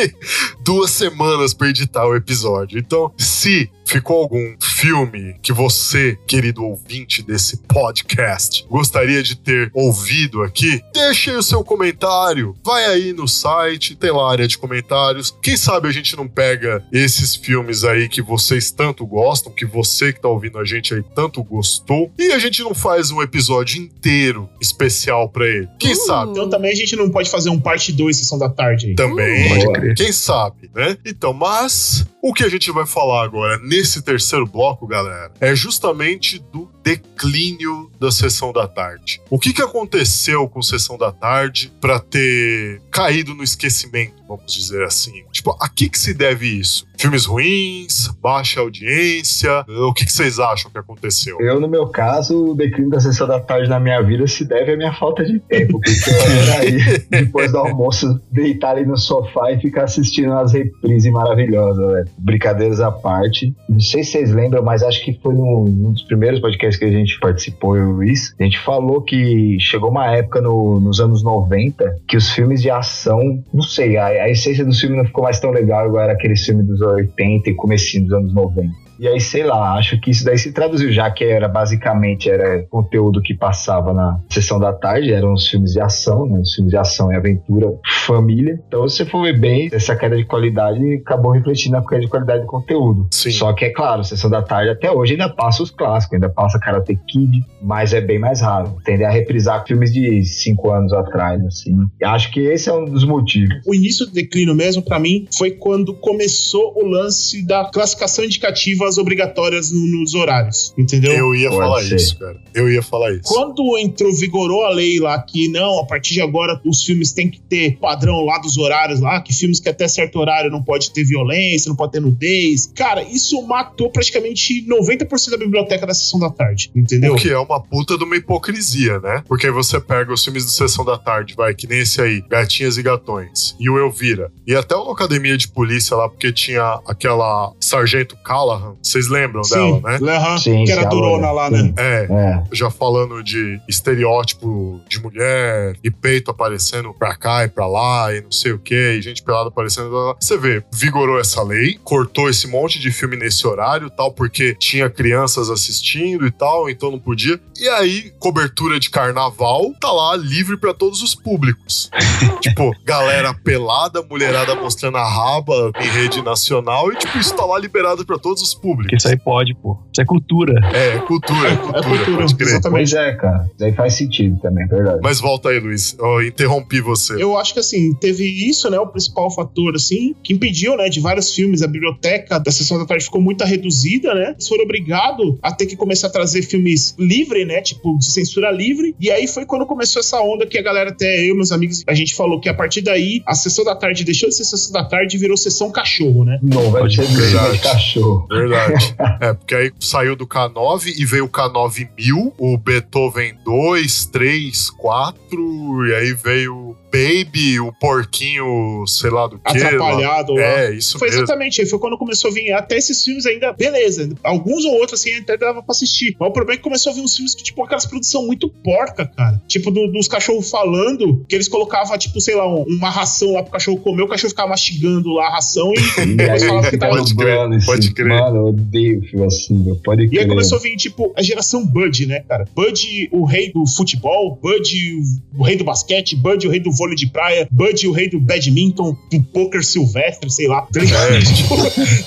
duas 0.65 0.91
semanas 0.91 1.53
pra 1.53 1.69
editar 1.69 2.05
o 2.05 2.13
episódio. 2.13 2.77
Então, 2.77 3.13
se 3.17 3.71
ficou 3.89 4.21
algum 4.21 4.55
filme 4.61 5.35
que 5.41 5.51
você, 5.51 6.17
querido 6.27 6.63
ouvinte 6.63 7.23
desse 7.23 7.57
podcast, 7.57 8.65
gostaria 8.69 9.23
de 9.23 9.35
ter 9.35 9.71
ouvido 9.73 10.43
aqui, 10.43 10.79
deixe 10.93 11.31
aí 11.31 11.37
o 11.37 11.43
seu 11.43 11.63
comentário. 11.63 12.55
Vai 12.63 12.85
aí 12.85 13.13
no 13.13 13.27
site, 13.27 13.95
tem 13.95 14.11
lá 14.11 14.27
a 14.27 14.31
área 14.31 14.47
de 14.47 14.57
comentários. 14.57 15.35
Quem 15.41 15.57
sabe 15.57 15.87
a 15.87 15.91
gente 15.91 16.15
não 16.15 16.27
pega 16.27 16.83
esses 16.91 17.35
filmes 17.35 17.83
aí 17.83 18.07
que 18.07 18.21
vocês 18.21 18.69
tanto 18.71 19.05
gostam, 19.05 19.51
que 19.51 19.65
você 19.65 20.13
que 20.13 20.21
tá 20.21 20.27
ouvindo 20.27 20.59
a 20.59 20.65
gente 20.65 20.93
aí 20.93 21.03
tanto 21.15 21.43
gostou, 21.43 22.11
e 22.17 22.31
a 22.31 22.39
gente 22.39 22.61
não 22.61 22.75
faz 22.75 23.09
um 23.09 23.21
episódio 23.21 23.81
inteiro 23.81 24.47
especial 24.61 25.29
pra 25.29 25.47
ele. 25.47 25.67
Quem 25.79 25.95
sabe? 25.95 26.31
Então 26.31 26.49
também 26.49 26.71
a 26.71 26.75
gente 26.75 26.95
não 26.95 27.09
pode 27.09 27.29
fazer 27.29 27.49
um 27.49 27.59
parte 27.59 27.91
2 27.91 28.15
sessão 28.15 28.37
da 28.37 28.49
tarde 28.49 28.87
aí. 28.87 28.95
Também. 28.95 29.49
Pode 29.49 29.73
crer. 29.73 29.95
Quem 29.95 30.11
sabe, 30.11 30.69
né? 30.75 30.95
Então, 31.05 31.33
mas 31.33 32.05
o 32.21 32.33
que 32.33 32.43
a 32.43 32.49
gente 32.49 32.71
vai 32.71 32.85
falar 32.85 33.23
agora 33.23 33.57
nesse 33.59 34.01
terceiro 34.01 34.45
bloco, 34.45 34.85
galera, 34.85 35.31
é 35.39 35.55
justamente 35.55 36.39
do 36.39 36.69
declínio 36.83 37.89
da 37.99 38.11
sessão 38.11 38.51
da 38.51 38.67
tarde. 38.67 39.21
O 39.29 39.39
que, 39.39 39.53
que 39.53 39.61
aconteceu 39.61 40.47
com 40.49 40.61
sessão 40.61 40.97
da 40.97 41.11
tarde 41.11 41.71
para 41.79 41.99
ter 41.99 42.81
caído 42.91 43.33
no 43.33 43.43
esquecimento, 43.43 44.18
vamos 44.29 44.53
dizer 44.53 44.83
assim? 44.83 45.11
Tipo, 45.31 45.57
a 45.59 45.67
que, 45.67 45.89
que 45.89 45.97
se 45.99 46.13
deve 46.13 46.47
isso? 46.47 46.87
Filmes 46.97 47.25
ruins, 47.25 48.09
baixa 48.21 48.59
audiência? 48.59 49.65
O 49.67 49.93
que, 49.93 50.05
que 50.05 50.11
vocês 50.11 50.37
acham 50.39 50.69
que 50.69 50.77
aconteceu? 50.77 51.37
Eu, 51.39 51.59
no 51.59 51.67
meu 51.67 51.87
caso, 51.87 52.51
o 52.51 52.55
declínio 52.55 52.91
da 52.91 52.99
sessão 52.99 53.27
da 53.27 53.39
tarde 53.39 53.69
na 53.69 53.79
minha 53.79 54.01
vida 54.01 54.27
se 54.27 54.45
deve 54.45 54.73
à 54.73 54.77
minha 54.77 54.93
falta 54.93 55.23
de 55.25 55.39
tempo, 55.39 55.79
porque 55.79 55.89
eu 56.09 56.41
era 56.43 56.59
aí, 56.59 56.99
depois 57.09 57.51
do 57.51 57.57
almoço, 57.57 58.19
deitar 58.31 58.71
ali 58.75 58.85
no 58.85 58.97
sofá 58.97 59.51
e 59.51 59.59
ficar 59.59 59.85
assistindo 59.85 60.33
as 60.33 60.53
reprises 60.53 61.11
maravilhosas, 61.11 61.85
velho. 61.93 62.07
Brincadeiras 62.17 62.79
à 62.81 62.91
parte. 62.91 63.53
Não 63.67 63.79
sei 63.79 64.03
se 64.03 64.11
vocês 64.11 64.31
lembram, 64.33 64.61
mas 64.63 64.83
acho 64.83 65.03
que 65.03 65.17
foi 65.23 65.33
num, 65.33 65.63
num 65.65 65.91
dos 65.93 66.03
primeiros 66.03 66.39
podcasts 66.39 66.77
que 66.77 66.85
a 66.85 66.91
gente 66.91 67.17
participou, 67.19 67.75
eu 67.77 67.83
e 67.83 67.85
o 67.87 67.91
Luiz. 67.93 68.35
A 68.39 68.43
gente 68.43 68.59
falou 68.59 69.01
que 69.01 69.57
chegou 69.59 69.89
uma 69.89 70.07
época 70.13 70.41
no- 70.41 70.79
nos 70.79 70.99
anos 70.99 71.23
90 71.23 71.95
que 72.07 72.17
os 72.17 72.29
filmes 72.29 72.61
de 72.61 72.69
ação, 72.69 73.41
não 73.53 73.63
sei, 73.63 73.97
a, 73.97 74.18
a 74.19 74.29
essência 74.29 74.65
do 74.65 74.73
filme 74.73 74.97
não 74.97 75.05
ficou 75.05 75.23
mais 75.23 75.39
tão 75.39 75.51
legal 75.51 75.87
igual 75.87 76.03
era 76.03 76.13
aquele 76.13 76.37
filme 76.37 76.63
dos 76.63 76.81
80 76.81 77.49
e 77.49 77.55
comecinho 77.55 78.03
dos 78.03 78.13
anos 78.13 78.33
90. 78.33 78.88
E 78.99 79.07
aí, 79.07 79.19
sei 79.21 79.43
lá, 79.43 79.75
acho 79.75 79.99
que 80.01 80.11
isso 80.11 80.25
daí 80.25 80.37
se 80.37 80.51
traduziu, 80.51 80.91
já 80.91 81.09
que 81.09 81.23
era 81.23 81.47
basicamente 81.47 82.29
era 82.29 82.63
conteúdo 82.63 83.21
que 83.21 83.33
passava 83.33 83.93
na 83.93 84.19
sessão 84.29 84.59
da 84.59 84.73
tarde, 84.73 85.13
eram 85.13 85.33
os 85.33 85.47
filmes 85.47 85.71
de 85.71 85.79
ação, 85.79 86.25
né? 86.25 86.41
Os 86.41 86.53
filmes 86.53 86.71
de 86.71 86.77
ação 86.77 87.09
e 87.09 87.15
aventura, 87.15 87.67
família. 88.05 88.61
Então, 88.67 88.87
se 88.89 88.97
você 88.97 89.05
for 89.05 89.23
ver 89.23 89.39
bem, 89.39 89.69
essa 89.71 89.95
queda 89.95 90.17
de 90.17 90.25
qualidade 90.25 90.95
acabou 90.95 91.31
refletindo 91.31 91.77
na 91.77 91.87
queda 91.87 92.01
de 92.01 92.09
qualidade 92.09 92.41
de 92.41 92.47
conteúdo. 92.47 93.07
Sim. 93.11 93.31
Só 93.31 93.53
que 93.53 93.65
é 93.65 93.69
claro, 93.69 94.03
sessão 94.03 94.29
da 94.29 94.41
tarde 94.41 94.71
até 94.71 94.91
hoje 94.91 95.13
ainda 95.13 95.29
passa 95.29 95.63
os 95.63 95.71
clássicos, 95.71 96.15
ainda 96.15 96.29
passa 96.29 96.59
Karate 96.59 96.99
Kid, 97.07 97.45
mas 97.61 97.93
é 97.93 98.01
bem 98.01 98.19
mais 98.19 98.41
raro. 98.41 98.75
Tende 98.83 99.05
a 99.05 99.09
reprisar 99.09 99.65
filmes 99.65 99.93
de 99.93 100.25
cinco 100.25 100.71
anos 100.71 100.91
atrás, 100.91 101.41
assim. 101.45 101.77
E 102.01 102.03
acho 102.03 102.31
que 102.31 102.41
esse 102.41 102.69
é 102.69 102.73
um 102.73 102.83
dos 102.83 103.05
motivos. 103.05 103.55
O 103.65 103.73
início 103.73 104.05
do 104.05 104.11
declínio 104.11 104.53
mesmo, 104.53 104.83
pra 104.83 104.99
mim, 104.99 105.25
foi 105.37 105.51
quando 105.51 105.93
começou 105.93 106.73
o 106.75 106.85
lance 106.85 107.45
da 107.45 107.63
classificação 107.71 108.25
indicativa 108.25 108.88
elas 108.89 108.97
obrigatórias 108.97 109.71
no- 109.71 109.85
nos 109.85 110.13
horários, 110.15 110.73
entendeu? 110.77 111.11
Eu 111.13 111.35
ia 111.35 111.49
Pode 111.49 111.61
falar 111.61 111.81
ser. 111.83 111.95
isso, 111.95 112.17
cara. 112.17 112.37
Eu 112.53 112.69
ia 112.71 112.81
falar 112.81 113.11
isso. 113.13 113.21
Quando 113.23 113.77
entrou, 113.77 114.11
vigorou 114.13 114.65
a 114.65 114.69
lei 114.69 114.99
lá 114.99 115.21
que 115.21 115.47
não, 115.49 115.79
a 115.79 115.85
partir 115.85 116.15
de 116.15 116.21
agora 116.21 116.59
os 116.65 116.83
filmes 116.83 117.11
têm 117.11 117.29
que 117.29 117.39
ter 117.39 117.77
padrão 117.77 118.25
lá 118.25 118.37
dos 118.39 118.57
horários 118.57 118.99
lá, 118.99 119.21
que 119.21 119.33
filmes 119.33 119.59
que 119.59 119.69
até 119.69 119.87
certo 119.87 120.17
horário 120.19 120.49
não 120.49 120.61
pode 120.63 120.91
ter 120.91 121.03
violência, 121.03 121.69
não 121.69 121.75
pode 121.75 121.91
ter 121.93 121.99
nudez. 122.01 122.71
Cara, 122.75 123.03
isso 123.03 123.41
matou 123.43 123.89
praticamente 123.91 124.65
90% 124.67 125.29
da 125.31 125.37
biblioteca 125.37 125.85
da 125.85 125.93
sessão 125.93 126.19
da 126.19 126.29
tarde, 126.29 126.71
entendeu? 126.75 127.13
O 127.13 127.17
que 127.17 127.29
é 127.29 127.37
uma 127.37 127.61
puta 127.61 127.97
de 127.97 128.03
uma 128.03 128.15
hipocrisia, 128.15 128.99
né? 128.99 129.23
Porque 129.27 129.47
aí 129.47 129.53
você 129.53 129.79
pega 129.79 130.11
os 130.11 130.23
filmes 130.23 130.45
de 130.45 130.51
Sessão 130.51 130.83
da 130.83 130.97
Tarde, 130.97 131.35
vai, 131.35 131.53
que 131.53 131.67
nem 131.67 131.79
esse 131.79 132.01
aí, 132.01 132.21
Gatinhas 132.27 132.77
e 132.77 132.81
Gatões, 132.83 133.55
e 133.59 133.69
o 133.69 133.77
Elvira, 133.77 134.31
e 134.47 134.55
até 134.55 134.75
o 134.75 134.89
Academia 134.89 135.37
de 135.37 135.47
Polícia 135.47 135.95
lá, 135.95 136.09
porque 136.09 136.31
tinha 136.31 136.79
aquela 136.87 137.53
Sargento 137.59 138.15
Callahan, 138.23 138.75
vocês 138.81 139.07
lembram 139.07 139.43
Sim, 139.43 139.81
dela, 139.81 139.99
né? 139.99 140.11
aham, 140.15 140.37
Sim, 140.37 140.63
que 140.63 140.71
era 140.71 140.85
durona 140.85 141.31
lá, 141.31 141.49
né? 141.49 141.73
É, 141.77 142.07
É. 142.09 142.43
já 142.53 142.69
falando 142.69 143.21
de 143.23 143.59
estereótipo 143.67 144.81
de 144.87 145.01
mulher 145.01 145.75
e 145.83 145.91
peito 145.91 146.31
aparecendo 146.31 146.93
pra 146.93 147.15
cá 147.15 147.43
e 147.45 147.49
pra 147.49 147.67
lá 147.67 148.13
e 148.15 148.21
não 148.21 148.31
sei 148.31 148.51
o 148.51 148.59
que, 148.59 148.75
e 148.97 149.01
gente 149.01 149.21
pelada 149.21 149.49
aparecendo. 149.49 150.15
Você 150.19 150.37
vê, 150.37 150.63
vigorou 150.73 151.19
essa 151.19 151.43
lei, 151.43 151.77
cortou 151.83 152.29
esse 152.29 152.47
monte 152.47 152.79
de 152.79 152.91
filme 152.91 153.17
nesse 153.17 153.45
horário 153.45 153.87
e 153.87 153.91
tal, 153.91 154.11
porque 154.11 154.55
tinha 154.55 154.89
crianças 154.89 155.49
assistindo 155.49 156.25
e 156.25 156.31
tal, 156.31 156.69
então 156.69 156.91
não 156.91 156.99
podia. 156.99 157.39
E 157.59 157.67
aí, 157.69 158.11
cobertura 158.19 158.79
de 158.79 158.89
carnaval 158.89 159.73
tá 159.81 159.91
lá 159.91 160.15
livre 160.15 160.57
pra 160.57 160.73
todos 160.73 161.01
os 161.01 161.13
públicos. 161.13 161.89
tipo, 162.41 162.73
galera 162.85 163.33
pelada, 163.33 164.01
mulherada 164.03 164.55
mostrando 164.55 164.97
a 164.97 165.07
raba 165.07 165.71
em 165.79 165.87
rede 165.89 166.21
nacional 166.21 166.91
e 166.91 166.95
tipo, 166.95 167.17
isso 167.17 167.35
tá 167.35 167.45
lá 167.45 167.57
liberado 167.59 168.05
pra 168.05 168.17
todos 168.17 168.41
os 168.41 168.53
Porque 168.53 168.68
públicos. 168.69 168.97
isso 168.97 169.07
aí 169.07 169.17
pode, 169.17 169.55
pô. 169.55 169.77
Isso 169.91 170.01
é 170.01 170.05
cultura. 170.05 170.53
É, 170.73 170.95
é 170.95 170.99
cultura, 170.99 171.49
é 171.49 171.53
É 171.53 171.55
cultura, 171.57 171.81
cultura, 171.83 172.17
pode 172.17 172.35
crer. 172.35 172.47
exatamente. 172.49 172.91
Pois 172.91 172.93
é, 172.93 173.13
cara. 173.15 173.49
Isso 173.55 173.65
aí 173.65 173.73
faz 173.73 173.93
sentido 173.95 174.39
também, 174.41 174.63
é 174.65 174.67
verdade. 174.67 174.99
Mas 175.01 175.19
volta 175.19 175.49
aí, 175.49 175.59
Luiz. 175.59 175.95
Eu 175.99 176.21
interrompi 176.25 176.81
você. 176.81 177.21
Eu 177.21 177.37
acho 177.37 177.53
que 177.53 177.59
assim, 177.59 177.93
teve 177.95 178.25
isso, 178.25 178.69
né? 178.69 178.79
O 178.79 178.87
principal 178.87 179.29
fator, 179.31 179.75
assim, 179.75 180.15
que 180.23 180.33
impediu, 180.33 180.75
né, 180.77 180.89
de 180.89 180.99
vários 180.99 181.33
filmes, 181.33 181.61
a 181.61 181.67
biblioteca 181.67 182.39
da 182.39 182.51
sessão 182.51 182.77
da 182.77 182.85
tarde 182.85 183.03
ficou 183.05 183.21
muito 183.21 183.43
reduzida, 183.43 184.13
né? 184.13 184.31
Eles 184.31 184.47
foram 184.47 184.63
obrigados 184.63 185.37
a 185.41 185.51
ter 185.51 185.65
que 185.65 185.75
começar 185.75 186.07
a 186.07 186.09
trazer 186.09 186.41
filmes 186.43 186.95
livre, 186.97 187.45
né? 187.45 187.61
Tipo, 187.61 187.97
de 187.97 188.05
censura 188.05 188.51
livre. 188.51 188.95
E 188.99 189.09
aí 189.11 189.27
foi 189.27 189.45
quando 189.45 189.65
começou 189.65 189.99
essa 189.99 190.19
onda 190.21 190.45
que 190.45 190.57
a 190.57 190.61
galera, 190.61 190.89
até 190.91 191.23
eu 191.25 191.33
e 191.33 191.35
meus 191.35 191.51
amigos, 191.51 191.83
a 191.87 191.93
gente 191.93 192.13
falou 192.15 192.39
que 192.39 192.49
a 192.49 192.53
partir 192.53 192.81
daí 192.81 193.21
a 193.25 193.33
sessão 193.35 193.63
da 193.65 193.75
tarde 193.75 194.03
deixou 194.03 194.29
de 194.29 194.35
ser 194.35 194.43
sessão 194.45 194.71
da 194.73 194.83
tarde 194.83 195.15
e 195.15 195.19
virou 195.19 195.37
sessão 195.37 195.71
cachorro, 195.71 196.23
né? 196.25 196.39
Não, 196.41 196.69
vai 196.71 196.89
ser 196.89 197.05
de 197.07 197.15
Verdade. 197.15 197.59
cachorro. 197.59 198.27
Verdade. 198.29 198.58
é, 199.21 199.33
porque 199.33 199.55
aí 199.55 199.71
saiu 199.79 200.15
do 200.15 200.27
K9 200.27 200.93
e 200.97 201.05
veio 201.05 201.25
o 201.25 201.29
K9000, 201.29 202.33
o 202.37 202.57
Beethoven 202.57 203.37
2, 203.43 204.05
3, 204.07 204.69
4, 204.71 205.87
e 205.87 205.95
aí 205.95 206.13
veio 206.13 206.75
Baby, 206.91 207.59
o 207.59 207.71
porquinho, 207.73 208.83
sei 208.87 209.09
lá 209.09 209.27
do 209.27 209.37
que. 209.39 209.57
Atrapalhado 209.57 210.33
lá. 210.33 210.41
É, 210.41 210.73
isso 210.73 210.97
Foi 210.97 211.07
mesmo. 211.09 211.23
exatamente, 211.23 211.65
foi 211.65 211.79
quando 211.79 211.97
começou 211.97 212.31
a 212.31 212.33
vir 212.33 212.51
até 212.51 212.77
esses 212.77 213.03
filmes 213.03 213.25
ainda, 213.25 213.53
beleza. 213.53 214.09
Alguns 214.23 214.65
ou 214.65 214.73
outros 214.73 214.99
assim 214.99 215.13
até 215.15 215.37
dava 215.37 215.61
pra 215.61 215.71
assistir. 215.71 216.15
Mas 216.19 216.29
o 216.29 216.31
problema 216.33 216.55
é 216.55 216.57
que 216.57 216.63
começou 216.63 216.91
a 216.91 216.95
vir 216.95 217.01
uns 217.01 217.15
filmes 217.15 217.35
que, 217.35 217.43
tipo, 217.43 217.63
aquelas 217.63 217.85
produção 217.85 218.25
muito 218.25 218.49
porca, 218.49 219.05
cara. 219.05 219.41
Tipo, 219.47 219.71
do- 219.71 219.87
dos 219.91 220.07
cachorros 220.07 220.49
falando, 220.49 221.25
que 221.27 221.35
eles 221.35 221.47
colocavam, 221.47 221.97
tipo, 221.97 222.19
sei 222.19 222.35
lá, 222.35 222.47
um- 222.47 222.63
uma 222.67 222.89
ração 222.89 223.33
lá 223.33 223.43
pro 223.43 223.51
cachorro 223.51 223.77
comer, 223.77 224.03
o 224.03 224.07
cachorro 224.07 224.29
ficava 224.29 224.49
mastigando 224.49 225.13
lá 225.13 225.27
a 225.27 225.31
ração 225.35 225.71
e 225.73 225.79
E 226.09 226.15
depois 226.15 226.43
falava 226.43 226.69
que 226.69 226.77
tava. 226.77 226.95
Pode 226.97 227.15
crer, 227.15 227.51
esse- 227.57 227.65
pode 227.65 227.93
crer. 227.93 228.07
Mano, 228.19 228.37
eu 228.37 228.45
odeio 228.47 229.01
filme 229.03 229.25
assim, 229.25 229.53
meu. 229.53 229.75
Pode 229.77 230.03
E 230.03 230.09
crer. 230.09 230.21
aí 230.21 230.27
começou 230.27 230.57
a 230.57 230.61
vir, 230.61 230.75
tipo, 230.75 231.13
a 231.15 231.21
geração 231.21 231.65
Bud, 231.65 232.05
né, 232.05 232.21
cara? 232.27 232.45
Bud, 232.55 233.09
o 233.11 233.25
rei 233.25 233.51
do 233.51 233.65
futebol, 233.67 234.37
Bud, 234.41 234.97
o 235.37 235.43
rei 235.43 235.55
do 235.55 235.63
basquete, 235.63 236.15
Bud, 236.15 236.47
o 236.47 236.49
rei 236.49 236.59
do 236.59 236.71
vôlei 236.79 236.95
de 236.95 237.07
praia, 237.07 237.47
Bud, 237.51 237.87
o 237.87 237.91
rei 237.91 238.09
do 238.09 238.19
badminton, 238.19 238.95
do 239.11 239.23
poker 239.33 239.63
silvestre, 239.63 240.31
sei 240.31 240.47
lá. 240.47 240.65
É. 240.75 241.21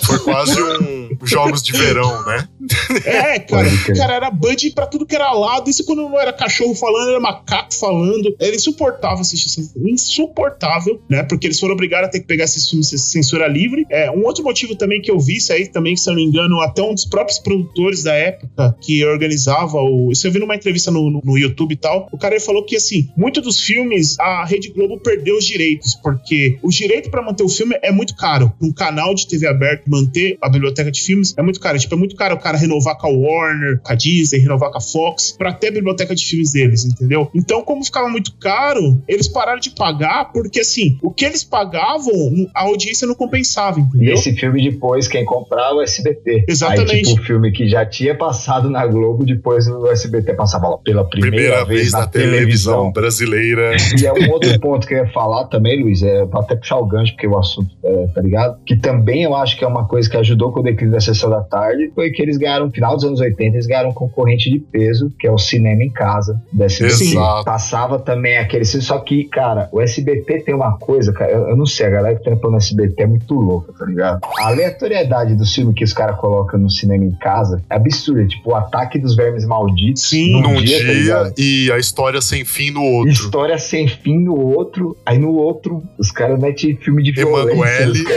Foi 0.04 0.18
quase 0.20 0.60
um 0.62 1.08
Jogos 1.24 1.62
de 1.62 1.72
Verão, 1.72 2.24
né? 2.26 2.48
É, 3.04 3.38
cara, 3.40 3.68
cara, 3.96 4.14
era 4.14 4.30
Bud 4.30 4.70
pra 4.70 4.86
tudo 4.86 5.06
que 5.06 5.14
era 5.14 5.32
lado. 5.32 5.68
Isso 5.68 5.84
quando 5.84 6.02
não 6.02 6.20
era 6.20 6.32
cachorro 6.32 6.74
falando, 6.74 7.10
era 7.10 7.20
macaco 7.20 7.74
falando. 7.74 8.34
Era 8.38 8.54
insuportável 8.54 9.20
assistir 9.20 9.46
isso. 9.46 9.72
Insuportável, 9.76 11.00
né? 11.08 11.22
Porque 11.22 11.46
eles 11.46 11.58
foram 11.58 11.74
obrigados 11.74 12.08
a 12.08 12.10
ter 12.10 12.20
que 12.20 12.26
pegar 12.26 12.44
esses 12.44 12.68
filmes 12.68 12.88
censura 12.88 13.46
livre. 13.46 13.86
É, 13.90 14.10
um 14.10 14.24
outro 14.24 14.44
motivo 14.44 14.76
também 14.76 15.00
que 15.00 15.10
eu 15.10 15.18
vi 15.18 15.36
isso 15.36 15.52
aí 15.52 15.66
também, 15.66 15.96
se 15.96 16.08
eu 16.08 16.14
não 16.14 16.22
me 16.22 16.26
engano, 16.26 16.60
até 16.60 16.82
um 16.82 16.94
dos 16.94 17.04
próprios 17.04 17.38
produtores 17.38 18.02
da 18.02 18.14
época 18.14 18.76
que 18.80 19.04
organizava 19.04 19.78
o. 19.78 20.12
Isso 20.12 20.26
eu 20.26 20.32
vi 20.32 20.38
numa 20.38 20.54
entrevista 20.54 20.90
no, 20.90 21.10
no, 21.10 21.20
no 21.24 21.38
YouTube 21.38 21.72
e 21.72 21.76
tal. 21.76 22.08
O 22.12 22.18
cara 22.18 22.38
falou 22.40 22.64
que, 22.64 22.76
assim, 22.76 23.08
muitos 23.16 23.42
dos 23.42 23.60
filmes 23.60 24.18
a 24.18 24.44
Rede 24.44 24.70
Globo 24.70 24.98
perdeu 24.98 25.36
os 25.36 25.44
direitos, 25.44 25.94
porque 25.94 26.58
o 26.62 26.68
direito 26.70 27.10
pra 27.10 27.22
manter 27.22 27.42
o 27.42 27.48
filme 27.48 27.76
é 27.82 27.92
muito 27.92 28.14
caro. 28.16 28.52
Um 28.60 28.72
canal 28.72 29.14
de 29.14 29.26
TV 29.26 29.46
aberto 29.46 29.88
manter 29.88 30.38
a 30.40 30.48
biblioteca 30.48 30.90
de 30.90 31.00
filmes 31.00 31.34
é 31.36 31.42
muito 31.42 31.60
caro. 31.60 31.78
Tipo, 31.78 31.94
é 31.94 31.98
muito 31.98 32.16
caro 32.16 32.34
o 32.34 32.38
cara 32.38 32.51
renovar 32.58 32.96
com 32.98 33.06
a 33.06 33.10
Warner, 33.10 33.80
com 33.82 33.92
a 33.92 33.94
Disney, 33.94 34.40
renovar 34.40 34.70
com 34.70 34.78
a 34.78 34.80
Fox, 34.80 35.32
pra 35.36 35.52
ter 35.52 35.68
a 35.68 35.72
biblioteca 35.72 36.14
de 36.14 36.24
filmes 36.24 36.52
deles, 36.52 36.84
entendeu? 36.84 37.30
Então, 37.34 37.62
como 37.62 37.84
ficava 37.84 38.08
muito 38.08 38.34
caro, 38.34 39.02
eles 39.06 39.28
pararam 39.28 39.60
de 39.60 39.70
pagar, 39.70 40.32
porque 40.32 40.60
assim, 40.60 40.98
o 41.02 41.10
que 41.10 41.24
eles 41.24 41.44
pagavam, 41.44 42.12
a 42.54 42.62
audiência 42.62 43.06
não 43.06 43.14
compensava, 43.14 43.78
E 43.78 43.82
entendeu? 43.82 44.14
esse 44.14 44.34
filme 44.34 44.70
depois, 44.70 45.08
quem 45.08 45.24
comprava, 45.24 45.76
o 45.76 45.82
SBT. 45.82 46.44
Exatamente. 46.48 46.92
Aí, 46.92 47.02
tipo, 47.02 47.20
o 47.20 47.24
filme 47.24 47.52
que 47.52 47.68
já 47.68 47.84
tinha 47.86 48.14
passado 48.14 48.68
na 48.70 48.86
Globo, 48.86 49.24
depois 49.24 49.66
o 49.68 49.86
SBT 49.88 50.34
passava 50.34 50.78
pela 50.78 51.04
primeira, 51.04 51.36
Primeira 51.36 51.64
vez 51.64 51.92
na 51.92 52.06
televisão 52.06 52.92
brasileira. 52.92 53.76
E 53.98 54.06
é 54.06 54.12
um 54.12 54.30
outro 54.30 54.58
ponto 54.60 54.86
que 54.86 54.94
eu 54.94 54.98
ia 54.98 55.12
falar 55.12 55.46
também, 55.46 55.82
Luiz, 55.82 56.02
é 56.02 56.24
vou 56.24 56.40
até 56.40 56.56
puxar 56.56 56.76
o 56.78 56.86
gancho, 56.86 57.12
porque 57.12 57.26
o 57.26 57.38
assunto, 57.38 57.70
é, 57.84 58.06
tá 58.08 58.20
ligado? 58.20 58.58
Que 58.64 58.76
também 58.76 59.22
eu 59.22 59.34
acho 59.34 59.56
que 59.56 59.64
é 59.64 59.66
uma 59.66 59.86
coisa 59.86 60.08
que 60.08 60.16
ajudou 60.16 60.52
com 60.52 60.60
o 60.60 60.62
declínio 60.62 60.92
da 60.92 61.00
sessão 61.00 61.30
da 61.30 61.42
tarde, 61.42 61.90
foi 61.94 62.10
que 62.10 62.22
eles 62.22 62.38
ganharam, 62.42 62.66
no 62.66 62.72
final 62.72 62.94
dos 62.94 63.04
anos 63.04 63.20
80, 63.20 63.56
eles 63.56 63.66
ganharam 63.66 63.90
um 63.90 63.94
concorrente 63.94 64.50
de 64.50 64.58
peso, 64.58 65.12
que 65.18 65.26
é 65.26 65.30
o 65.30 65.38
cinema 65.38 65.82
em 65.82 65.90
casa 65.90 66.40
da 66.52 66.66
SBT. 66.66 67.04
Exato. 67.04 67.44
Passava 67.44 67.98
também 67.98 68.36
aquele. 68.36 68.64
Só 68.64 68.98
que, 68.98 69.24
cara, 69.24 69.68
o 69.72 69.80
SBT 69.80 70.40
tem 70.40 70.54
uma 70.54 70.76
coisa, 70.78 71.12
cara, 71.12 71.30
eu, 71.30 71.48
eu 71.48 71.56
não 71.56 71.66
sei, 71.66 71.86
a 71.86 71.90
galera 71.90 72.16
que 72.16 72.24
trampa 72.24 72.48
no 72.48 72.56
SBT 72.56 73.02
é 73.02 73.06
muito 73.06 73.34
louca, 73.34 73.72
tá 73.72 73.84
ligado? 73.86 74.20
A 74.38 74.46
aleatoriedade 74.48 75.34
do 75.34 75.46
filme 75.46 75.72
que 75.72 75.84
os 75.84 75.92
caras 75.92 76.18
colocam 76.18 76.58
no 76.58 76.70
cinema 76.70 77.04
em 77.04 77.12
casa 77.12 77.62
é 77.70 77.76
absurda. 77.76 78.26
Tipo, 78.26 78.50
o 78.50 78.54
ataque 78.54 78.98
dos 78.98 79.14
vermes 79.14 79.44
malditos. 79.46 80.08
Sim. 80.08 80.42
Num 80.42 80.54
tá 80.54 80.60
dia 80.60 80.82
ligado? 80.82 81.34
e 81.38 81.70
a 81.72 81.78
história 81.78 82.20
sem 82.20 82.44
fim 82.44 82.70
no 82.70 82.82
outro. 82.82 83.12
História 83.12 83.58
sem 83.58 83.88
fim 83.88 84.18
no 84.18 84.36
outro, 84.36 84.96
aí 85.06 85.18
no 85.18 85.34
outro 85.34 85.82
os 85.98 86.10
caras 86.10 86.38
metem 86.38 86.76
filme 86.76 87.02
de 87.02 87.12
violência. 87.12 87.52
Emanuele. 87.52 88.02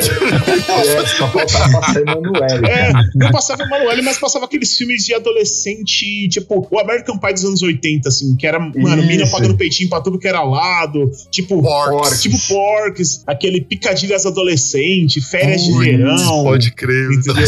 É, 0.76 1.06
só 1.06 1.28
faltava 1.28 1.80
passar 1.80 2.02
Emanuele. 2.02 2.68
É, 2.68 2.92
não 3.16 3.32
passava 3.32 3.64
Emanuele, 3.64 4.02
mas 4.02 4.15
passava 4.20 4.46
aqueles 4.46 4.76
filmes 4.78 5.04
de 5.06 5.14
adolescente, 5.14 6.28
tipo, 6.30 6.68
o 6.70 6.80
American 6.80 7.18
Pie 7.18 7.34
dos 7.34 7.46
anos 7.46 7.62
80, 7.62 8.10
assim, 8.10 8.36
que 8.36 8.46
era, 8.48 8.60
mano, 8.60 9.04
mina 9.06 9.24
Isso. 9.24 9.32
pagando 9.32 9.56
peitinho 9.56 9.90
pra 9.90 10.02
tudo 10.02 10.20
que 10.20 10.28
era 10.28 10.44
lado, 10.44 11.10
tipo, 11.32 11.62
Porcs. 11.62 12.22
tipo 12.22 12.36
Porks, 12.48 13.24
aquele 13.26 13.62
Picadilhas 13.62 14.26
Adolescente, 14.26 15.22
Férias 15.22 15.64
de 15.64 15.72
Ui, 15.72 15.86
Verão. 15.86 16.44
Pode 16.44 16.72
crer. 16.72 17.10
Entendeu? 17.12 17.46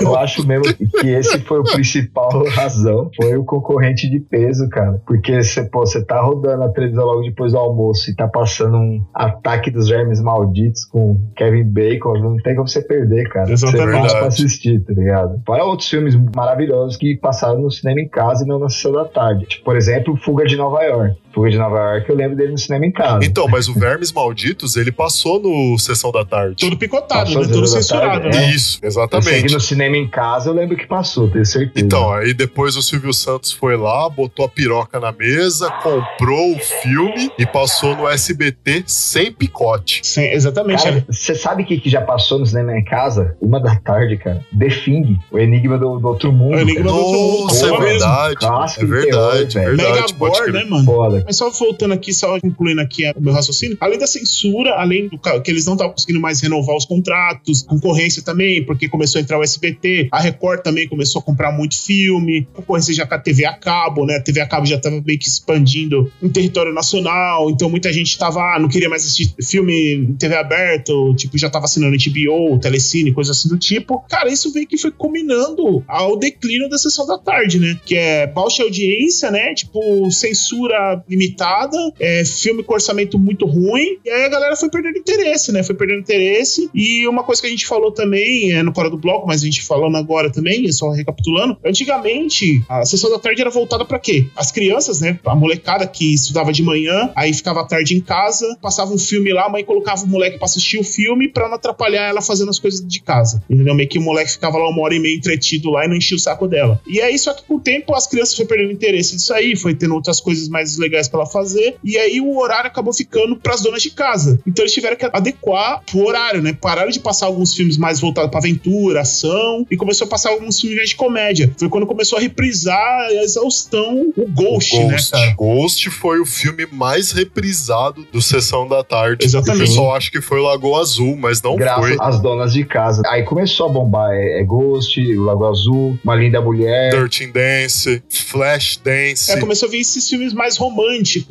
Eu 0.00 0.16
acho 0.16 0.46
mesmo 0.46 0.64
que 0.74 1.08
esse 1.08 1.38
foi 1.40 1.60
o 1.60 1.64
principal 1.64 2.44
razão, 2.48 3.10
foi 3.16 3.36
o 3.36 3.44
concorrente 3.44 4.08
de 4.08 4.20
peso, 4.20 4.68
cara. 4.68 5.00
Porque 5.06 5.42
você, 5.42 5.64
pô, 5.64 5.80
você 5.80 6.04
tá 6.04 6.20
rodando 6.20 6.62
a 6.64 6.68
televisão 6.68 7.04
logo 7.04 7.22
depois 7.22 7.52
do 7.52 7.58
almoço 7.58 8.10
e 8.10 8.14
tá 8.14 8.28
passando 8.28 8.76
um 8.76 9.04
ataque 9.14 9.70
dos 9.70 9.88
vermes 9.88 10.20
malditos 10.20 10.84
com 10.84 11.20
Kevin 11.36 11.64
Bacon, 11.64 12.18
não 12.18 12.36
tem 12.38 12.54
como 12.54 12.68
você 12.68 12.82
perder, 12.82 13.28
cara. 13.28 13.46
Você 13.46 13.52
Exatamente. 13.66 13.92
faz 13.92 14.12
pra 14.12 14.20
Verdade. 14.20 14.34
assistir, 14.34 14.84
tá 14.84 14.92
ligado? 14.92 15.42
Fora 15.46 15.64
outros 15.68 15.88
filmes 15.88 16.14
maravilhosos 16.34 16.96
que 16.96 17.16
passaram 17.16 17.60
no 17.60 17.70
cinema 17.70 18.00
em 18.00 18.08
casa 18.08 18.44
e 18.44 18.48
não 18.48 18.58
na 18.58 18.68
sessão 18.68 18.92
da 18.92 19.04
tarde. 19.04 19.46
Tipo, 19.46 19.64
por 19.64 19.76
exemplo, 19.76 20.16
Fuga 20.16 20.44
de 20.44 20.56
Nova 20.56 20.82
York. 20.82 21.16
Fuga 21.38 21.50
de 21.50 21.58
Nova 21.58 21.78
York, 21.78 22.10
eu 22.10 22.16
lembro 22.16 22.36
dele 22.36 22.50
no 22.50 22.58
cinema 22.58 22.84
em 22.84 22.90
casa. 22.90 23.24
Então, 23.24 23.46
mas 23.46 23.68
o 23.68 23.74
Vermes 23.74 24.10
Malditos, 24.10 24.76
ele 24.76 24.90
passou 24.90 25.40
no 25.40 25.78
Sessão 25.78 26.10
da 26.10 26.24
Tarde. 26.24 26.56
Todo 26.56 26.76
picotado, 26.76 27.30
né? 27.30 27.46
da 27.46 27.66
censurado, 27.66 28.22
tarde, 28.22 28.36
né? 28.36 28.50
Isso, 28.50 28.80
exatamente. 28.82 29.54
no 29.54 29.60
cinema 29.60 29.96
em 29.96 30.08
casa 30.08 30.50
eu 30.50 30.54
lembro 30.54 30.76
que 30.76 30.84
passou, 30.84 31.30
tenho 31.30 31.46
certeza. 31.46 31.86
Então, 31.86 32.12
aí 32.12 32.34
depois 32.34 32.76
o 32.76 32.82
Silvio 32.82 33.12
Santos 33.12 33.52
foi 33.52 33.76
lá, 33.76 34.08
botou 34.10 34.44
a 34.44 34.48
piroca 34.48 34.98
na 34.98 35.12
mesa, 35.12 35.70
comprou 35.70 36.56
o 36.56 36.58
filme 36.58 37.30
e 37.38 37.46
passou 37.46 37.94
no 37.94 38.08
SBT 38.08 38.82
sem 38.86 39.30
picote. 39.30 40.00
Sim, 40.02 40.24
exatamente. 40.24 40.82
Cara, 40.82 41.06
você 41.08 41.36
sabe 41.36 41.62
o 41.62 41.66
que, 41.66 41.78
que 41.78 41.88
já 41.88 42.00
passou 42.00 42.40
no 42.40 42.46
cinema 42.46 42.76
em 42.76 42.84
casa? 42.84 43.36
Uma 43.40 43.60
da 43.60 43.76
tarde, 43.76 44.16
cara. 44.16 44.44
The 44.58 44.68
Thing, 44.68 45.18
o 45.30 45.38
Enigma 45.38 45.78
do, 45.78 46.00
do 46.00 46.08
Outro 46.08 46.32
Mundo. 46.32 46.56
O 46.56 46.60
Enigma 46.60 46.86
cara. 46.86 46.96
do 46.96 47.00
Outro 47.00 47.20
Mundo, 47.20 47.42
Nossa, 47.44 47.66
é 47.66 47.78
verdade. 47.78 48.36
Clássico 48.36 48.82
É 48.82 48.84
de 48.84 48.90
verdade, 48.90 49.54
terror, 49.54 49.68
é 49.68 49.76
verdade. 49.76 49.92
Mega 49.92 50.12
gore, 50.18 50.52
né, 50.52 50.64
mano? 50.64 50.84
Foda, 50.84 51.27
Mas 51.28 51.36
só 51.36 51.50
voltando 51.50 51.92
aqui, 51.92 52.14
só 52.14 52.40
concluindo 52.40 52.80
aqui 52.80 53.06
o 53.14 53.20
meu 53.20 53.34
raciocínio, 53.34 53.76
além 53.82 53.98
da 53.98 54.06
censura, 54.06 54.72
além 54.76 55.08
do 55.08 55.18
que 55.18 55.50
eles 55.50 55.66
não 55.66 55.74
estavam 55.74 55.92
conseguindo 55.92 56.18
mais 56.18 56.40
renovar 56.40 56.74
os 56.74 56.86
contratos, 56.86 57.64
concorrência 57.64 58.22
também, 58.22 58.64
porque 58.64 58.88
começou 58.88 59.18
a 59.18 59.22
entrar 59.22 59.38
o 59.38 59.42
SBT, 59.42 60.08
a 60.10 60.20
Record 60.20 60.62
também 60.62 60.88
começou 60.88 61.20
a 61.20 61.22
comprar 61.22 61.52
muito 61.52 61.76
filme, 61.76 62.48
concorrência 62.54 62.94
já 62.94 63.06
com 63.06 63.14
a 63.14 63.18
TV 63.18 63.44
a 63.44 63.52
cabo, 63.52 64.06
né? 64.06 64.16
A 64.16 64.22
TV 64.22 64.40
a 64.40 64.46
cabo 64.46 64.64
já 64.64 64.76
estava 64.76 65.02
meio 65.04 65.18
que 65.18 65.28
expandindo 65.28 66.10
em 66.22 66.30
território 66.30 66.72
nacional, 66.72 67.50
então 67.50 67.68
muita 67.68 67.92
gente 67.92 68.16
tava, 68.16 68.40
ah, 68.40 68.58
não 68.58 68.68
queria 68.68 68.88
mais 68.88 69.02
assistir 69.02 69.34
filme 69.44 69.96
em 69.96 70.14
TV 70.14 70.34
aberta, 70.34 70.94
ou, 70.94 71.14
tipo, 71.14 71.36
já 71.36 71.50
tava 71.50 71.66
assinando 71.66 71.94
HBO, 71.94 72.58
Telecine, 72.58 73.12
coisa 73.12 73.32
assim 73.32 73.50
do 73.50 73.58
tipo. 73.58 74.02
Cara, 74.08 74.32
isso 74.32 74.50
veio 74.50 74.66
que 74.66 74.78
foi 74.78 74.90
combinando 74.90 75.84
ao 75.86 76.16
declínio 76.16 76.70
da 76.70 76.78
sessão 76.78 77.06
da 77.06 77.18
tarde, 77.18 77.60
né? 77.60 77.78
Que 77.84 77.96
é 77.96 78.26
baixa 78.26 78.62
audiência, 78.62 79.30
né? 79.30 79.52
Tipo, 79.52 80.10
censura 80.10 81.04
limitada, 81.18 81.76
é, 81.98 82.24
filme 82.24 82.62
com 82.62 82.74
orçamento 82.74 83.18
muito 83.18 83.44
ruim, 83.44 83.98
e 84.04 84.10
aí 84.10 84.24
a 84.24 84.28
galera 84.28 84.56
foi 84.56 84.70
perdendo 84.70 84.98
interesse, 84.98 85.50
né? 85.50 85.62
Foi 85.64 85.74
perdendo 85.74 86.00
interesse. 86.00 86.70
E 86.72 87.06
uma 87.08 87.24
coisa 87.24 87.40
que 87.40 87.48
a 87.48 87.50
gente 87.50 87.66
falou 87.66 87.90
também 87.90 88.52
é 88.52 88.62
no 88.62 88.72
Fora 88.72 88.88
do 88.88 88.96
Bloco, 88.96 89.26
mas 89.26 89.42
a 89.42 89.44
gente 89.44 89.62
falando 89.62 89.96
agora 89.96 90.30
também, 90.30 90.70
só 90.70 90.90
recapitulando, 90.90 91.56
antigamente 91.64 92.62
a 92.68 92.84
sessão 92.84 93.10
da 93.10 93.18
tarde 93.18 93.40
era 93.40 93.50
voltada 93.50 93.84
pra 93.84 93.98
quê? 93.98 94.28
As 94.36 94.52
crianças, 94.52 95.00
né? 95.00 95.18
A 95.24 95.34
molecada 95.34 95.86
que 95.86 96.14
estudava 96.14 96.52
de 96.52 96.62
manhã, 96.62 97.10
aí 97.16 97.32
ficava 97.32 97.66
tarde 97.66 97.96
em 97.96 98.00
casa, 98.00 98.56
passava 98.62 98.92
um 98.92 98.98
filme 98.98 99.32
lá, 99.32 99.46
a 99.46 99.48
mãe 99.48 99.64
colocava 99.64 100.04
o 100.04 100.06
moleque 100.06 100.36
pra 100.36 100.44
assistir 100.44 100.78
o 100.78 100.84
filme 100.84 101.28
pra 101.28 101.48
não 101.48 101.56
atrapalhar 101.56 102.08
ela 102.08 102.22
fazendo 102.22 102.50
as 102.50 102.58
coisas 102.58 102.86
de 102.86 103.00
casa. 103.00 103.42
Entendeu? 103.50 103.74
Meio 103.74 103.88
que 103.88 103.98
o 103.98 104.02
moleque 104.02 104.32
ficava 104.32 104.58
lá 104.58 104.68
uma 104.68 104.82
hora 104.82 104.94
e 104.94 105.00
meia 105.00 105.16
entretido 105.16 105.70
lá 105.70 105.84
e 105.84 105.88
não 105.88 105.96
enchia 105.96 106.16
o 106.16 106.20
saco 106.20 106.46
dela. 106.46 106.80
E 106.86 107.00
aí, 107.00 107.18
só 107.18 107.32
que 107.32 107.42
com 107.42 107.56
o 107.56 107.60
tempo 107.60 107.94
as 107.94 108.06
crianças 108.06 108.36
foi 108.36 108.46
perdendo 108.46 108.72
interesse 108.72 109.16
disso 109.16 109.32
aí, 109.32 109.56
foi 109.56 109.74
tendo 109.74 109.94
outras 109.94 110.20
coisas 110.20 110.48
mais 110.48 110.76
legais 110.78 110.97
pra 111.06 111.20
ela 111.20 111.28
fazer, 111.28 111.76
e 111.84 111.96
aí 111.98 112.20
o 112.20 112.38
horário 112.38 112.68
acabou 112.68 112.92
ficando 112.92 113.36
pras 113.36 113.60
donas 113.60 113.82
de 113.82 113.90
casa. 113.90 114.40
Então 114.46 114.64
eles 114.64 114.72
tiveram 114.72 114.96
que 114.96 115.04
adequar 115.04 115.82
pro 115.84 116.06
horário, 116.06 116.40
né? 116.42 116.56
Pararam 116.58 116.90
de 116.90 116.98
passar 116.98 117.26
alguns 117.26 117.54
filmes 117.54 117.76
mais 117.76 118.00
voltados 118.00 118.30
pra 118.30 118.40
aventura, 118.40 119.02
ação, 119.02 119.66
e 119.70 119.76
começou 119.76 120.06
a 120.06 120.08
passar 120.08 120.30
alguns 120.30 120.58
filmes 120.60 120.78
mais 120.78 120.88
de 120.88 120.96
comédia. 120.96 121.54
Foi 121.58 121.68
quando 121.68 121.86
começou 121.86 122.18
a 122.18 122.20
reprisar 122.20 122.78
a 122.78 123.12
exaustão 123.22 124.12
o 124.16 124.26
Ghost, 124.28 124.76
né, 124.78 124.90
Ghost. 124.92 125.10
cara? 125.10 125.34
Ghost 125.36 125.90
foi 125.90 126.20
o 126.20 126.26
filme 126.26 126.66
mais 126.72 127.12
reprisado 127.12 128.06
do 128.12 128.22
Sessão 128.22 128.66
da 128.66 128.82
Tarde. 128.82 129.24
Exatamente. 129.24 129.62
O 129.64 129.66
pessoal 129.66 129.94
acha 129.94 130.10
que 130.10 130.20
foi 130.20 130.38
o 130.40 130.44
Lagoa 130.44 130.80
Azul, 130.80 131.16
mas 131.16 131.42
não 131.42 131.56
Graças 131.56 131.96
foi. 131.96 131.96
às 132.00 132.20
donas 132.20 132.52
de 132.52 132.64
casa. 132.64 133.02
Aí 133.06 133.22
começou 133.22 133.66
a 133.66 133.68
bombar. 133.68 134.12
É, 134.12 134.40
é 134.40 134.44
Ghost, 134.44 134.98
o 135.00 135.24
Lago 135.24 135.46
Azul, 135.46 135.98
Uma 136.02 136.14
Linda 136.16 136.40
Mulher. 136.40 136.90
Dirty 136.90 137.26
Dance, 137.26 138.02
Flash 138.08 138.80
Dance. 138.82 139.30
É, 139.30 139.38
começou 139.40 139.68
a 139.68 139.70
vir 139.70 139.80
esses 139.80 140.08
filmes 140.08 140.32
mais 140.32 140.56
românticos, 140.56 140.87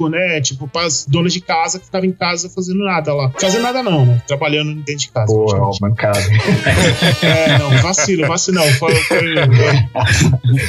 né? 0.09 0.41
Tipo, 0.41 0.67
pras 0.67 1.05
donas 1.07 1.33
de 1.33 1.41
casa 1.41 1.79
que 1.79 1.85
ficavam 1.85 2.07
em 2.07 2.11
casa 2.13 2.49
fazendo 2.49 2.83
nada 2.83 3.13
lá. 3.13 3.31
Fazendo 3.39 3.63
nada 3.63 3.81
não, 3.83 4.05
né? 4.05 4.21
Trabalhando 4.27 4.73
dentro 4.75 4.97
de 4.97 5.09
casa. 5.09 5.27
Pô, 5.33 5.55
é 5.55 5.59
mancada. 5.81 6.19
É, 7.23 7.57
não, 7.59 7.69
vacilo, 7.81 8.27
vacilo. 8.27 8.57
Não, 8.57 8.67
foi, 8.73 8.95
foi- 8.95 9.35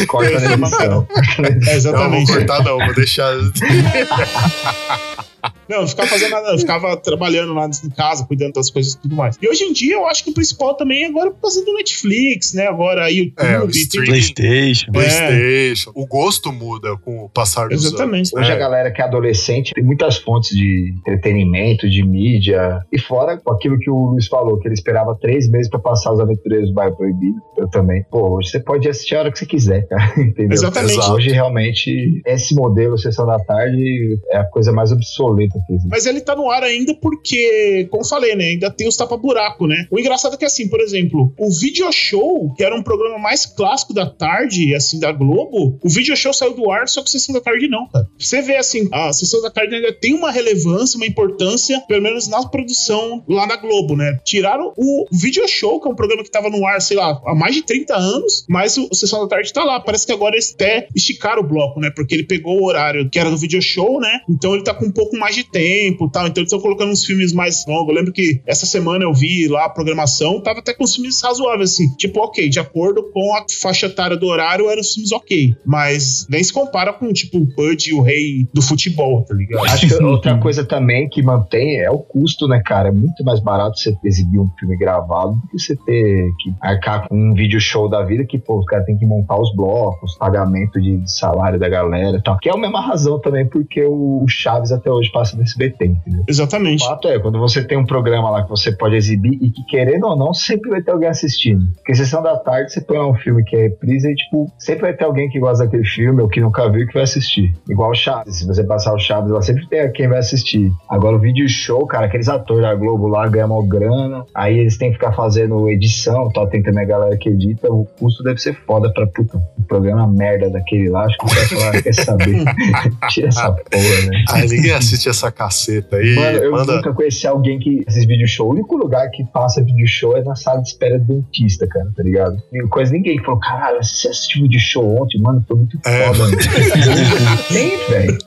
Corta 0.06 0.40
na 0.40 0.54
edição. 0.54 1.06
é, 1.38 1.50
Não, 1.50 1.60
vou 1.64 1.72
exatamente. 1.74 2.32
cortar 2.32 2.62
não, 2.64 2.78
vou 2.78 2.94
deixar. 2.94 3.32
Não, 5.68 5.80
não 5.82 5.88
ficava 5.88 6.08
fazendo 6.08 6.30
nada, 6.30 6.50
eu 6.50 6.58
ficava 6.58 6.96
trabalhando 6.96 7.52
lá 7.54 7.66
em 7.66 7.90
casa, 7.90 8.24
cuidando 8.26 8.54
das 8.54 8.70
coisas 8.70 8.94
e 8.94 9.00
tudo 9.00 9.14
mais. 9.16 9.36
E 9.40 9.48
hoje 9.48 9.64
em 9.64 9.72
dia 9.72 9.94
eu 9.94 10.06
acho 10.06 10.24
que 10.24 10.30
o 10.30 10.34
principal 10.34 10.74
também 10.74 11.04
é 11.04 11.06
agora 11.06 11.30
por 11.30 11.40
causa 11.42 11.64
do 11.64 11.72
Netflix, 11.74 12.54
né? 12.54 12.66
Agora 12.66 13.10
YouTube, 13.10 13.34
É, 13.46 13.58
o. 13.60 13.68
PlayStation. 14.06 14.92
PlayStation. 14.92 15.92
O 15.94 16.06
gosto 16.06 16.52
muda 16.52 16.96
com 16.98 17.24
o 17.24 17.28
passar 17.28 17.68
dos 17.68 17.84
Exatamente. 17.84 18.30
anos. 18.30 18.32
Hoje 18.34 18.50
É. 18.50 18.54
a 18.54 18.58
galera 18.58 18.90
que 18.90 19.00
é 19.00 19.04
adolescente 19.04 19.72
tem 19.74 19.84
muitas 19.84 20.16
fontes 20.18 20.56
de 20.56 20.94
entretenimento, 21.00 21.88
de 21.88 22.04
mídia. 22.04 22.80
E 22.92 22.98
fora 22.98 23.36
com 23.36 23.52
aquilo 23.52 23.78
que 23.78 23.90
o 23.90 24.10
Luiz 24.12 24.26
falou, 24.26 24.58
que 24.58 24.68
ele 24.68 24.74
esperava 24.74 25.16
três 25.20 25.48
meses 25.48 25.68
pra 25.68 25.78
passar 25.78 26.12
os 26.12 26.20
aventureiros 26.20 26.68
do 26.68 26.74
bairro 26.74 26.96
proibido. 26.96 27.36
Eu 27.56 27.68
também. 27.68 28.04
Pô, 28.10 28.36
hoje 28.36 28.50
você 28.50 28.60
pode 28.60 28.88
assistir 28.88 29.16
a 29.16 29.20
hora 29.20 29.32
que 29.32 29.38
você 29.38 29.46
quiser, 29.46 29.86
cara. 29.88 30.12
Entendeu? 30.20 30.52
Exatamente. 30.52 30.92
Exato. 30.94 31.12
Hoje 31.12 31.30
realmente 31.30 32.22
esse 32.26 32.54
modelo 32.54 32.96
Sessão 32.98 33.26
da 33.26 33.38
Tarde 33.38 34.18
é 34.30 34.38
a 34.38 34.44
coisa 34.44 34.72
mais 34.72 34.92
obsoleta. 34.92 35.57
Mas 35.88 36.06
ele 36.06 36.20
tá 36.20 36.34
no 36.34 36.50
ar 36.50 36.62
ainda 36.62 36.94
porque, 36.94 37.86
como 37.90 38.04
falei, 38.04 38.34
né? 38.34 38.44
Ainda 38.44 38.70
tem 38.70 38.88
os 38.88 38.96
tapa-buraco, 38.96 39.66
né? 39.66 39.86
O 39.90 39.98
engraçado 39.98 40.34
é 40.34 40.36
que, 40.36 40.44
assim, 40.44 40.68
por 40.68 40.80
exemplo, 40.80 41.32
o 41.38 41.50
Video 41.50 41.90
Show, 41.92 42.52
que 42.54 42.64
era 42.64 42.74
um 42.74 42.82
programa 42.82 43.18
mais 43.18 43.46
clássico 43.46 43.92
da 43.92 44.06
tarde, 44.06 44.74
assim, 44.74 44.98
da 44.98 45.12
Globo, 45.12 45.78
o 45.82 45.88
Video 45.88 46.16
Show 46.16 46.32
saiu 46.32 46.54
do 46.54 46.70
ar, 46.70 46.88
só 46.88 47.02
que 47.02 47.10
Sessão 47.10 47.34
da 47.34 47.40
Tarde 47.40 47.68
não, 47.68 47.86
cara. 47.88 48.06
Você 48.18 48.42
vê, 48.42 48.56
assim, 48.56 48.88
a 48.92 49.12
Sessão 49.12 49.40
da 49.42 49.50
Tarde 49.50 49.74
ainda 49.74 49.92
tem 49.92 50.14
uma 50.14 50.30
relevância, 50.30 50.96
uma 50.96 51.06
importância, 51.06 51.80
pelo 51.86 52.02
menos 52.02 52.28
na 52.28 52.46
produção 52.48 53.22
lá 53.28 53.46
na 53.46 53.56
Globo, 53.56 53.96
né? 53.96 54.18
Tiraram 54.24 54.72
o 54.76 55.06
Video 55.12 55.46
Show, 55.48 55.80
que 55.80 55.88
é 55.88 55.90
um 55.90 55.94
programa 55.94 56.22
que 56.22 56.30
tava 56.30 56.50
no 56.50 56.66
ar, 56.66 56.80
sei 56.80 56.96
lá, 56.96 57.20
há 57.26 57.34
mais 57.34 57.54
de 57.54 57.62
30 57.62 57.94
anos, 57.96 58.44
mas 58.48 58.76
o, 58.76 58.88
o 58.90 58.94
Sessão 58.94 59.22
da 59.22 59.28
Tarde 59.28 59.52
tá 59.52 59.64
lá. 59.64 59.80
Parece 59.80 60.06
que 60.06 60.12
agora 60.12 60.34
eles 60.34 60.52
até 60.54 60.88
esticaram 60.94 61.42
o 61.42 61.46
bloco, 61.46 61.80
né? 61.80 61.90
Porque 61.94 62.14
ele 62.14 62.24
pegou 62.24 62.60
o 62.60 62.64
horário 62.66 63.08
que 63.10 63.18
era 63.18 63.30
do 63.30 63.36
Video 63.36 63.60
Show, 63.60 64.00
né? 64.00 64.20
Então 64.28 64.54
ele 64.54 64.64
tá 64.64 64.74
com 64.74 64.86
um 64.86 64.92
pouco 64.92 65.16
mais 65.16 65.34
de 65.34 65.44
tempo 65.50 66.06
e 66.06 66.10
tal. 66.10 66.26
Então 66.26 66.40
eles 66.40 66.52
estão 66.52 66.60
colocando 66.60 66.90
uns 66.90 67.04
filmes 67.04 67.32
mais 67.32 67.64
longos. 67.66 67.88
Eu 67.88 67.94
lembro 67.94 68.12
que 68.12 68.40
essa 68.46 68.66
semana 68.66 69.04
eu 69.04 69.12
vi 69.12 69.48
lá 69.48 69.66
a 69.66 69.70
programação, 69.70 70.40
tava 70.40 70.60
até 70.60 70.74
com 70.74 70.84
uns 70.84 70.94
filmes 70.94 71.20
razoáveis, 71.22 71.72
assim. 71.72 71.94
Tipo, 71.96 72.20
ok, 72.20 72.48
de 72.48 72.58
acordo 72.58 73.10
com 73.12 73.34
a 73.34 73.44
faixa 73.60 73.86
etária 73.86 74.16
do 74.16 74.26
horário, 74.26 74.68
eram 74.68 74.80
os 74.80 74.92
filmes 74.92 75.12
ok. 75.12 75.54
Mas 75.64 76.26
nem 76.28 76.42
se 76.42 76.52
compara 76.52 76.92
com, 76.92 77.12
tipo, 77.12 77.38
o 77.38 77.46
Bud 77.46 77.88
e 77.88 77.94
o 77.94 78.00
Rei 78.00 78.48
do 78.52 78.62
futebol, 78.62 79.24
tá 79.24 79.34
ligado? 79.34 79.64
Acho 79.66 79.88
que 79.88 79.94
outra 80.02 80.38
coisa 80.38 80.64
também 80.64 81.08
que 81.08 81.22
mantém 81.22 81.80
é 81.80 81.90
o 81.90 81.98
custo, 81.98 82.46
né, 82.46 82.60
cara? 82.64 82.88
É 82.88 82.92
muito 82.92 83.24
mais 83.24 83.40
barato 83.40 83.78
você 83.78 83.94
exibir 84.04 84.40
um 84.40 84.48
filme 84.58 84.76
gravado 84.76 85.32
do 85.32 85.48
que 85.48 85.58
você 85.58 85.76
ter 85.76 86.30
que 86.40 86.54
arcar 86.60 87.08
com 87.08 87.16
um 87.16 87.34
vídeo 87.34 87.60
show 87.60 87.88
da 87.88 88.04
vida 88.04 88.24
que, 88.24 88.38
pô, 88.38 88.58
os 88.58 88.66
caras 88.66 88.86
têm 88.86 88.96
que 88.96 89.06
montar 89.06 89.38
os 89.38 89.54
blocos, 89.54 90.16
pagamento 90.18 90.80
de 90.80 91.02
salário 91.06 91.58
da 91.58 91.68
galera 91.68 92.18
e 92.18 92.22
tal. 92.22 92.38
Que 92.38 92.48
é 92.48 92.52
a 92.52 92.56
mesma 92.56 92.80
razão 92.80 93.20
também 93.20 93.46
porque 93.46 93.84
o 93.84 94.24
Chaves 94.28 94.72
até 94.72 94.90
hoje 94.90 95.10
passa 95.10 95.36
SBT, 95.42 95.86
entendeu? 95.86 96.20
O 96.20 96.30
Exatamente. 96.30 96.84
fato 96.84 97.08
é, 97.08 97.18
quando 97.18 97.38
você 97.38 97.64
tem 97.64 97.78
um 97.78 97.86
programa 97.86 98.30
lá 98.30 98.42
que 98.42 98.50
você 98.50 98.72
pode 98.72 98.96
exibir 98.96 99.38
e 99.42 99.50
que, 99.50 99.64
querendo 99.64 100.06
ou 100.06 100.16
não, 100.16 100.32
sempre 100.32 100.70
vai 100.70 100.82
ter 100.82 100.90
alguém 100.90 101.08
assistindo. 101.08 101.66
Porque 101.76 101.94
sessão 101.94 102.22
da 102.22 102.36
tarde, 102.36 102.72
você 102.72 102.80
põe 102.80 102.98
lá 102.98 103.08
um 103.08 103.14
filme 103.14 103.44
que 103.44 103.56
é 103.56 103.62
reprise 103.62 104.10
e, 104.10 104.14
tipo, 104.14 104.52
sempre 104.58 104.82
vai 104.82 104.92
ter 104.92 105.04
alguém 105.04 105.28
que 105.28 105.38
gosta 105.38 105.64
daquele 105.64 105.84
filme 105.84 106.22
ou 106.22 106.28
que 106.28 106.40
nunca 106.40 106.68
viu 106.70 106.86
que 106.86 106.94
vai 106.94 107.02
assistir. 107.02 107.54
Igual 107.68 107.90
o 107.90 107.94
Chaves. 107.94 108.36
Se 108.36 108.46
você 108.46 108.64
passar 108.64 108.94
o 108.94 108.98
Chaves 108.98 109.30
lá, 109.30 109.42
sempre 109.42 109.66
tem 109.66 109.90
quem 109.92 110.08
vai 110.08 110.18
assistir. 110.18 110.72
Agora, 110.88 111.16
o 111.16 111.18
vídeo 111.18 111.48
show, 111.48 111.86
cara, 111.86 112.06
aqueles 112.06 112.28
atores 112.28 112.62
da 112.62 112.74
Globo 112.74 113.06
lá 113.08 113.26
ganham 113.28 113.50
uma 113.50 113.66
grana, 113.66 114.24
aí 114.34 114.58
eles 114.58 114.76
têm 114.76 114.90
que 114.90 114.96
ficar 114.96 115.12
fazendo 115.12 115.68
edição, 115.68 116.28
tal, 116.30 116.46
tem 116.48 116.62
também 116.62 116.84
a 116.84 116.86
galera 116.86 117.16
que 117.16 117.28
edita, 117.28 117.70
o 117.70 117.84
custo 117.98 118.22
deve 118.22 118.38
ser 118.38 118.54
foda 118.66 118.92
pra, 118.92 119.06
puta, 119.06 119.38
um 119.58 119.62
programa 119.62 120.06
merda 120.06 120.50
daquele 120.50 120.88
lá, 120.88 121.04
acho 121.04 121.18
que 121.18 121.26
o 121.26 121.28
falar, 121.28 121.82
quer 121.82 121.94
saber. 121.94 122.44
Tira 123.08 123.28
essa 123.28 123.52
porra, 123.52 124.10
né? 124.10 124.24
Ai, 124.30 124.46
ninguém 124.46 124.72
assiste 124.72 125.08
essa 125.08 125.17
caceta 125.32 125.96
aí. 125.96 126.14
Mano, 126.14 126.38
eu 126.38 126.52
manda. 126.52 126.76
nunca 126.76 126.92
conheci 126.92 127.26
alguém 127.26 127.58
que 127.58 127.84
assiste 127.86 128.06
vídeo 128.06 128.28
show. 128.28 128.48
O 128.48 128.52
único 128.52 128.76
lugar 128.76 129.10
que 129.10 129.24
passa 129.24 129.62
vídeo 129.62 129.86
show 129.88 130.16
é 130.16 130.22
na 130.22 130.34
sala 130.36 130.60
de 130.62 130.68
espera 130.68 130.98
do 130.98 131.06
dentista, 131.18 131.66
cara, 131.66 131.90
tá 131.96 132.02
ligado? 132.02 132.36
E 132.52 132.62
coisa 132.68 132.92
ninguém 132.92 133.16
que 133.18 133.24
falou, 133.24 133.40
caralho, 133.40 133.82
você 133.82 134.08
assistiu 134.08 134.42
vídeo 134.42 134.60
show 134.60 135.02
ontem, 135.02 135.20
mano, 135.20 135.44
foi 135.46 135.56
muito 135.56 135.78
É. 135.84 136.06
foda. 136.06 136.18
mano." 136.18 136.36
Tem, 137.48 137.88
velho. 137.88 138.18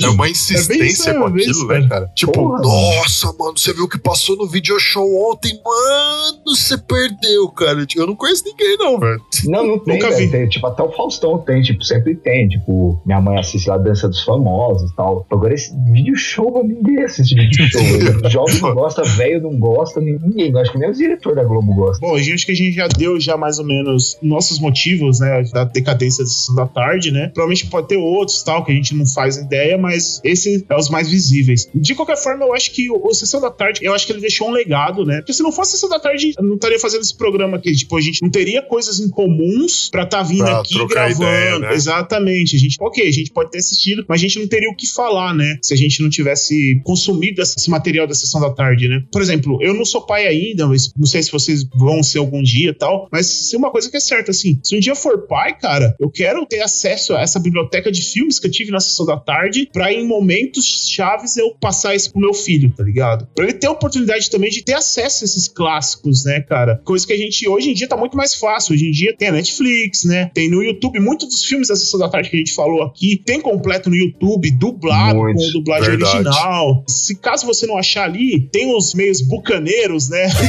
É, 0.00 0.04
é 0.04 0.08
uma 0.08 0.28
insistência 0.28 1.14
com 1.14 1.26
é 1.26 1.30
bem 1.30 1.42
aquilo, 1.44 1.66
né, 1.66 1.74
velho. 1.74 1.88
cara? 1.88 2.06
Tipo, 2.14 2.32
Porra, 2.32 2.60
nossa, 2.62 3.26
mano, 3.38 3.58
você 3.58 3.72
viu 3.72 3.84
o 3.84 3.88
que 3.88 3.98
passou 3.98 4.36
no 4.36 4.46
video 4.46 4.78
show 4.78 5.30
ontem? 5.30 5.60
Mano, 5.64 6.38
você 6.46 6.76
perdeu, 6.78 7.48
cara. 7.50 7.84
Tipo, 7.86 8.02
Eu 8.02 8.06
não 8.06 8.16
conheço 8.16 8.44
ninguém, 8.44 8.76
não, 8.78 8.98
velho. 8.98 9.20
Não, 9.46 9.66
não 9.66 9.78
tem, 9.84 9.94
Nunca 9.94 10.10
vi. 10.16 10.28
Tem, 10.30 10.48
tipo, 10.48 10.66
até 10.66 10.82
o 10.82 10.90
Faustão 10.92 11.38
tem, 11.38 11.60
tipo, 11.62 11.82
sempre 11.84 12.14
tem. 12.14 12.48
Tipo, 12.48 13.00
minha 13.04 13.20
mãe 13.20 13.38
assiste 13.38 13.68
lá 13.68 13.74
a 13.74 13.78
Dança 13.78 14.08
dos 14.08 14.22
Famosos 14.22 14.90
e 14.90 14.94
tal. 14.96 15.26
Agora, 15.50 15.54
esse 15.54 15.72
vídeo 15.92 16.16
show, 16.16 16.64
ninguém 16.64 17.04
assiste 17.04 17.34
vídeo 17.34 17.68
show. 17.68 17.82
velho. 17.98 18.30
Jovem 18.30 18.60
não 18.60 18.74
gosta, 18.74 19.02
velho 19.02 19.42
não 19.42 19.58
gosta, 19.58 20.00
ninguém 20.00 20.52
gosta. 20.52 20.60
Acho 20.60 20.72
que 20.72 20.78
nem 20.78 20.90
os 20.90 20.98
diretores 20.98 21.36
da 21.36 21.44
Globo 21.44 21.74
gostam. 21.74 22.08
Bom, 22.08 22.14
a 22.14 22.18
gente 22.18 22.34
acho 22.34 22.46
que 22.46 22.52
a 22.52 22.54
gente 22.54 22.74
já 22.74 22.86
deu 22.86 23.18
já 23.18 23.36
mais 23.36 23.58
ou 23.58 23.64
menos 23.64 24.16
nossos 24.22 24.58
motivos, 24.60 25.20
né, 25.20 25.42
da 25.52 25.64
decadência 25.64 26.22
da 26.22 26.30
sessão 26.30 26.54
da 26.54 26.66
tarde, 26.66 27.10
né? 27.10 27.28
Provavelmente 27.28 27.66
pode 27.66 27.88
ter 27.88 27.96
outros, 27.96 28.42
tal, 28.42 28.64
que 28.64 28.72
a 28.72 28.74
gente 28.74 28.94
não 28.94 29.06
faz 29.06 29.36
ideia, 29.36 29.76
mas 29.78 30.20
esses 30.22 30.64
é 30.68 30.76
os 30.76 30.88
mais 30.90 31.08
visíveis. 31.10 31.68
De 31.74 31.94
qualquer 31.94 32.16
forma, 32.16 32.44
eu 32.44 32.54
acho 32.54 32.70
que 32.72 32.90
o, 32.90 33.00
o 33.02 33.14
Sessão 33.14 33.40
da 33.40 33.50
Tarde, 33.50 33.80
eu 33.82 33.94
acho 33.94 34.06
que 34.06 34.12
ele 34.12 34.20
deixou 34.20 34.48
um 34.48 34.52
legado, 34.52 35.04
né? 35.04 35.16
Porque 35.18 35.32
se 35.32 35.42
não 35.42 35.50
fosse 35.50 35.70
a 35.70 35.74
Sessão 35.74 35.88
da 35.88 35.98
Tarde, 35.98 36.32
eu 36.36 36.44
não 36.44 36.54
estaria 36.54 36.78
fazendo 36.78 37.00
esse 37.00 37.16
programa 37.16 37.56
aqui. 37.56 37.72
Tipo, 37.72 37.96
a 37.96 38.00
gente 38.00 38.22
não 38.22 38.30
teria 38.30 38.62
coisas 38.62 39.00
em 39.00 39.08
comuns 39.08 39.88
pra 39.90 40.04
estar 40.04 40.22
vindo 40.22 40.44
Pra 40.44 40.60
aqui 40.60 40.86
gravando. 40.86 41.22
ideia, 41.22 41.58
né? 41.58 41.74
Exatamente. 41.74 42.56
A 42.56 42.58
gente, 42.58 42.76
ok, 42.80 43.08
a 43.08 43.12
gente 43.12 43.30
pode 43.30 43.50
ter 43.50 43.58
assistido, 43.58 44.04
mas 44.08 44.20
a 44.20 44.22
gente 44.22 44.38
não 44.38 44.46
teria 44.46 44.70
o 44.70 44.76
que 44.76 44.86
falar, 44.86 45.34
né? 45.34 45.39
Se 45.62 45.74
a 45.74 45.76
gente 45.76 46.02
não 46.02 46.10
tivesse 46.10 46.80
consumido 46.84 47.42
esse 47.42 47.70
material 47.70 48.06
da 48.06 48.14
sessão 48.14 48.40
da 48.40 48.50
tarde, 48.50 48.88
né? 48.88 49.02
Por 49.12 49.22
exemplo, 49.22 49.58
eu 49.62 49.74
não 49.74 49.84
sou 49.84 50.04
pai 50.06 50.26
ainda, 50.26 50.66
mas 50.66 50.92
não 50.96 51.06
sei 51.06 51.22
se 51.22 51.30
vocês 51.30 51.64
vão 51.74 52.02
ser 52.02 52.18
algum 52.18 52.42
dia 52.42 52.74
tal, 52.74 53.08
mas 53.12 53.26
se 53.26 53.56
uma 53.56 53.70
coisa 53.70 53.90
que 53.90 53.96
é 53.96 54.00
certa, 54.00 54.30
assim, 54.30 54.58
se 54.62 54.76
um 54.76 54.80
dia 54.80 54.94
for 54.94 55.26
pai, 55.26 55.56
cara, 55.58 55.94
eu 56.00 56.10
quero 56.10 56.44
ter 56.46 56.60
acesso 56.60 57.14
a 57.14 57.20
essa 57.20 57.38
biblioteca 57.38 57.90
de 57.90 58.02
filmes 58.02 58.38
que 58.38 58.46
eu 58.46 58.50
tive 58.50 58.70
na 58.70 58.80
sessão 58.80 59.06
da 59.06 59.16
tarde 59.16 59.68
pra 59.72 59.92
em 59.92 60.06
momentos 60.06 60.88
chaves 60.88 61.36
eu 61.36 61.54
passar 61.60 61.94
isso 61.94 62.12
pro 62.12 62.20
meu 62.20 62.34
filho, 62.34 62.70
tá 62.70 62.82
ligado? 62.82 63.26
Pra 63.34 63.44
ele 63.44 63.54
ter 63.54 63.66
a 63.66 63.72
oportunidade 63.72 64.30
também 64.30 64.50
de 64.50 64.62
ter 64.62 64.74
acesso 64.74 65.24
a 65.24 65.26
esses 65.26 65.48
clássicos, 65.48 66.24
né, 66.24 66.40
cara? 66.40 66.80
Coisa 66.84 67.06
que 67.06 67.12
a 67.12 67.16
gente 67.16 67.48
hoje 67.48 67.70
em 67.70 67.74
dia 67.74 67.88
tá 67.88 67.96
muito 67.96 68.16
mais 68.16 68.34
fácil. 68.34 68.74
Hoje 68.74 68.86
em 68.86 68.90
dia 68.90 69.14
tem 69.16 69.28
a 69.28 69.32
Netflix, 69.32 70.04
né? 70.04 70.30
Tem 70.34 70.50
no 70.50 70.62
YouTube 70.62 71.00
muitos 71.00 71.28
dos 71.28 71.44
filmes 71.44 71.68
da 71.68 71.76
sessão 71.76 71.98
da 71.98 72.08
tarde 72.08 72.30
que 72.30 72.36
a 72.36 72.38
gente 72.38 72.52
falou 72.52 72.82
aqui, 72.82 73.20
tem 73.24 73.40
completo 73.40 73.90
no 73.90 73.96
YouTube, 73.96 74.50
dublado 74.50 75.18
Muitos, 75.18 75.29
com 75.34 75.52
dublagem 75.52 75.90
verdade. 75.90 76.16
original. 76.16 76.84
Se 76.88 77.16
caso 77.16 77.46
você 77.46 77.66
não 77.66 77.76
achar 77.76 78.04
ali, 78.04 78.48
tem 78.52 78.74
os 78.74 78.94
meios 78.94 79.20
bucaneiros, 79.20 80.08
né? 80.08 80.28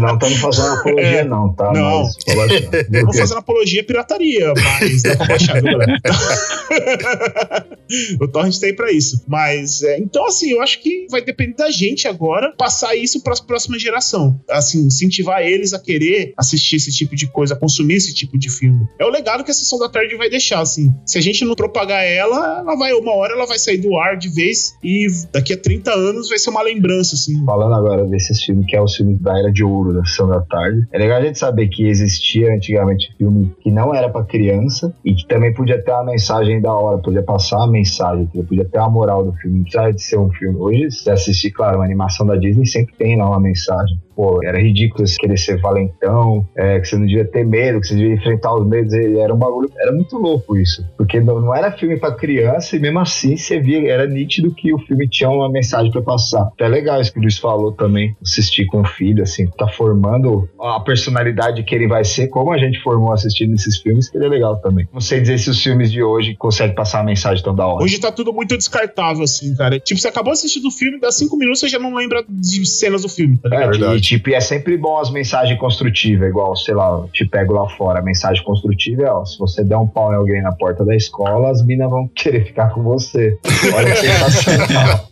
Não 0.00 0.14
estamos 0.14 0.38
fazendo 0.38 0.68
apologia, 0.68 1.24
não, 1.26 1.52
tá? 1.54 1.72
Não. 1.72 2.02
Mas. 2.02 2.90
Não 2.90 3.12
fazendo 3.12 3.38
apologia 3.38 3.82
à 3.82 3.84
pirataria, 3.84 4.52
mas 4.54 5.02
dá 5.02 5.16
pra 5.16 5.26
baixar, 5.26 5.62
viu, 5.62 5.72
galera? 5.78 6.00
o 8.20 8.28
Torrent 8.28 8.58
tem 8.58 8.74
pra 8.74 8.92
isso. 8.92 9.22
Mas, 9.26 9.82
é, 9.82 9.98
então, 9.98 10.26
assim, 10.26 10.50
eu 10.50 10.60
acho 10.60 10.80
que 10.80 11.06
vai 11.10 11.22
depender 11.22 11.54
da 11.54 11.70
gente 11.70 12.08
agora 12.08 12.52
passar 12.56 12.94
isso 12.96 13.22
pra 13.22 13.34
próxima 13.46 13.78
geração. 13.78 14.40
Assim, 14.50 14.86
incentivar 14.86 15.42
eles 15.42 15.72
a 15.72 15.78
querer 15.78 16.32
assistir 16.36 16.76
esse 16.76 16.92
tipo 16.92 17.14
de 17.14 17.26
coisa, 17.28 17.54
a 17.54 17.58
consumir 17.58 17.94
esse 17.94 18.14
tipo 18.14 18.38
de 18.38 18.50
filme. 18.50 18.86
É 18.98 19.04
o 19.04 19.10
legado 19.10 19.44
que 19.44 19.50
a 19.50 19.54
Sessão 19.54 19.78
da 19.78 19.88
Tarde 19.88 20.16
vai 20.16 20.28
deixar, 20.28 20.60
assim. 20.60 20.94
Se 21.04 21.18
a 21.18 21.20
gente 21.20 21.44
não 21.44 21.54
propagar 21.54 22.04
ela, 22.04 22.58
ela 22.60 22.76
vai, 22.76 22.92
uma 23.06 23.16
hora 23.16 23.34
ela 23.34 23.46
vai 23.46 23.58
sair 23.58 23.78
do 23.78 23.96
ar 23.96 24.16
de 24.16 24.28
vez 24.28 24.76
e 24.82 25.06
daqui 25.32 25.52
a 25.52 25.56
30 25.56 25.92
anos 25.92 26.28
vai 26.28 26.38
ser 26.38 26.50
uma 26.50 26.62
lembrança, 26.62 27.14
assim. 27.14 27.44
Falando 27.44 27.74
agora 27.74 28.04
desses 28.06 28.42
filmes, 28.42 28.66
que 28.66 28.76
é 28.76 28.82
os 28.82 28.96
filmes 28.96 29.20
da 29.20 29.38
Era 29.38 29.52
de 29.52 29.62
Ouro, 29.62 29.92
da 29.92 30.04
Sessão 30.04 30.28
da 30.28 30.40
Tarde, 30.40 30.86
é 30.92 30.98
legal 30.98 31.18
a 31.18 31.24
gente 31.24 31.38
saber 31.38 31.68
que 31.68 31.86
existia 31.86 32.52
antigamente 32.52 33.14
filme 33.16 33.54
que 33.60 33.70
não 33.70 33.94
era 33.94 34.08
pra 34.08 34.24
criança 34.24 34.94
e 35.04 35.14
que 35.14 35.26
também 35.26 35.54
podia 35.54 35.82
ter 35.82 35.92
uma 35.92 36.04
mensagem 36.04 36.60
da 36.60 36.72
hora, 36.72 36.98
podia 36.98 37.22
passar 37.22 37.58
uma 37.58 37.70
mensagem, 37.70 38.26
podia 38.26 38.64
ter 38.64 38.78
uma 38.78 38.90
moral 38.90 39.24
do 39.24 39.32
filme, 39.34 39.58
não 39.58 39.62
precisava 39.62 39.92
de 39.92 40.02
ser 40.02 40.18
um 40.18 40.30
filme. 40.30 40.58
Hoje, 40.58 40.90
se 40.90 41.10
assistir, 41.10 41.50
claro, 41.50 41.76
uma 41.76 41.84
animação 41.84 42.26
da 42.26 42.36
Disney 42.36 42.66
sempre 42.66 42.94
tem 42.96 43.16
lá 43.16 43.28
uma 43.28 43.40
mensagem. 43.40 43.98
Pô, 44.16 44.40
era 44.42 44.58
ridículo 44.58 45.06
você 45.06 45.16
querer 45.18 45.36
ser 45.36 45.60
valentão, 45.60 46.48
é, 46.56 46.80
que 46.80 46.88
você 46.88 46.96
não 46.96 47.06
devia 47.06 47.24
ter 47.24 47.44
medo, 47.44 47.80
que 47.80 47.88
você 47.88 47.94
devia 47.94 48.14
enfrentar 48.14 48.54
os 48.54 48.66
medos. 48.66 48.92
Era 48.94 49.34
um 49.34 49.36
bagulho, 49.36 49.70
era 49.78 49.92
muito 49.92 50.16
louco 50.16 50.56
isso. 50.56 50.82
Porque 50.96 51.20
não, 51.20 51.40
não 51.40 51.54
era 51.54 51.70
filme 51.70 51.98
pra 51.98 52.12
criança 52.12 52.76
e 52.76 52.80
mesmo 52.80 52.98
assim 52.98 53.36
você 53.36 53.60
via, 53.60 53.86
era 53.90 54.06
nítido 54.06 54.54
que 54.54 54.72
o 54.72 54.78
filme 54.78 55.06
tinha 55.08 55.28
uma 55.28 55.50
mensagem 55.50 55.90
pra 55.92 56.00
passar. 56.00 56.48
Então 56.54 56.66
é 56.66 56.70
legal 56.70 57.00
isso 57.00 57.12
que 57.12 57.18
o 57.18 57.22
Luiz 57.22 57.36
falou 57.38 57.72
também, 57.72 58.16
assistir 58.22 58.64
com 58.66 58.80
o 58.80 58.86
filho, 58.86 59.22
assim, 59.22 59.46
tá 59.58 59.68
formando 59.68 60.48
a 60.58 60.80
personalidade 60.80 61.62
que 61.62 61.74
ele 61.74 61.86
vai 61.86 62.04
ser, 62.04 62.28
como 62.28 62.52
a 62.52 62.58
gente 62.58 62.80
formou 62.82 63.12
assistindo 63.12 63.52
esses 63.54 63.78
filmes, 63.78 64.08
que 64.08 64.16
ele 64.16 64.26
é 64.26 64.28
legal 64.28 64.56
também. 64.56 64.88
Não 64.92 65.00
sei 65.00 65.20
dizer 65.20 65.38
se 65.38 65.50
os 65.50 65.62
filmes 65.62 65.92
de 65.92 66.02
hoje 66.02 66.34
conseguem 66.36 66.74
passar 66.74 67.00
uma 67.00 67.06
mensagem 67.06 67.44
tão 67.44 67.54
da 67.54 67.66
hora. 67.66 67.84
Hoje 67.84 67.98
tá 67.98 68.10
tudo 68.10 68.32
muito 68.32 68.56
descartável, 68.56 69.22
assim, 69.22 69.54
cara. 69.54 69.78
Tipo, 69.78 70.00
você 70.00 70.08
acabou 70.08 70.32
assistindo 70.32 70.68
o 70.68 70.70
filme, 70.70 70.98
dá 70.98 71.12
cinco 71.12 71.36
minutos 71.36 71.60
você 71.60 71.68
já 71.68 71.78
não 71.78 71.94
lembra 71.94 72.24
de 72.28 72.64
cenas 72.66 73.02
do 73.02 73.08
filme, 73.08 73.36
tá 73.38 73.48
ligado? 73.48 73.68
É, 73.68 73.70
verdade. 73.70 74.05
Tipo, 74.06 74.30
e 74.30 74.34
é 74.34 74.40
sempre 74.40 74.76
bom 74.76 74.98
as 74.98 75.10
mensagens 75.10 75.58
construtivas, 75.58 76.28
igual, 76.28 76.54
sei 76.56 76.74
lá, 76.74 77.04
te 77.12 77.26
pego 77.26 77.52
lá 77.52 77.68
fora. 77.70 77.98
A 77.98 78.02
mensagem 78.02 78.42
construtiva 78.44 79.02
é, 79.02 79.10
ó, 79.10 79.24
se 79.24 79.38
você 79.38 79.64
der 79.64 79.76
um 79.76 79.86
pau 79.86 80.12
em 80.12 80.16
alguém 80.16 80.42
na 80.42 80.52
porta 80.52 80.84
da 80.84 80.94
escola, 80.94 81.50
as 81.50 81.64
minas 81.64 81.90
vão 81.90 82.08
querer 82.14 82.44
ficar 82.44 82.70
com 82.70 82.82
você. 82.82 83.38
Olha 83.74 83.96
sensacional. 83.96 85.08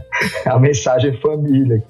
a 0.46 0.58
mensagem 0.58 1.10
é 1.10 1.20
família. 1.20 1.82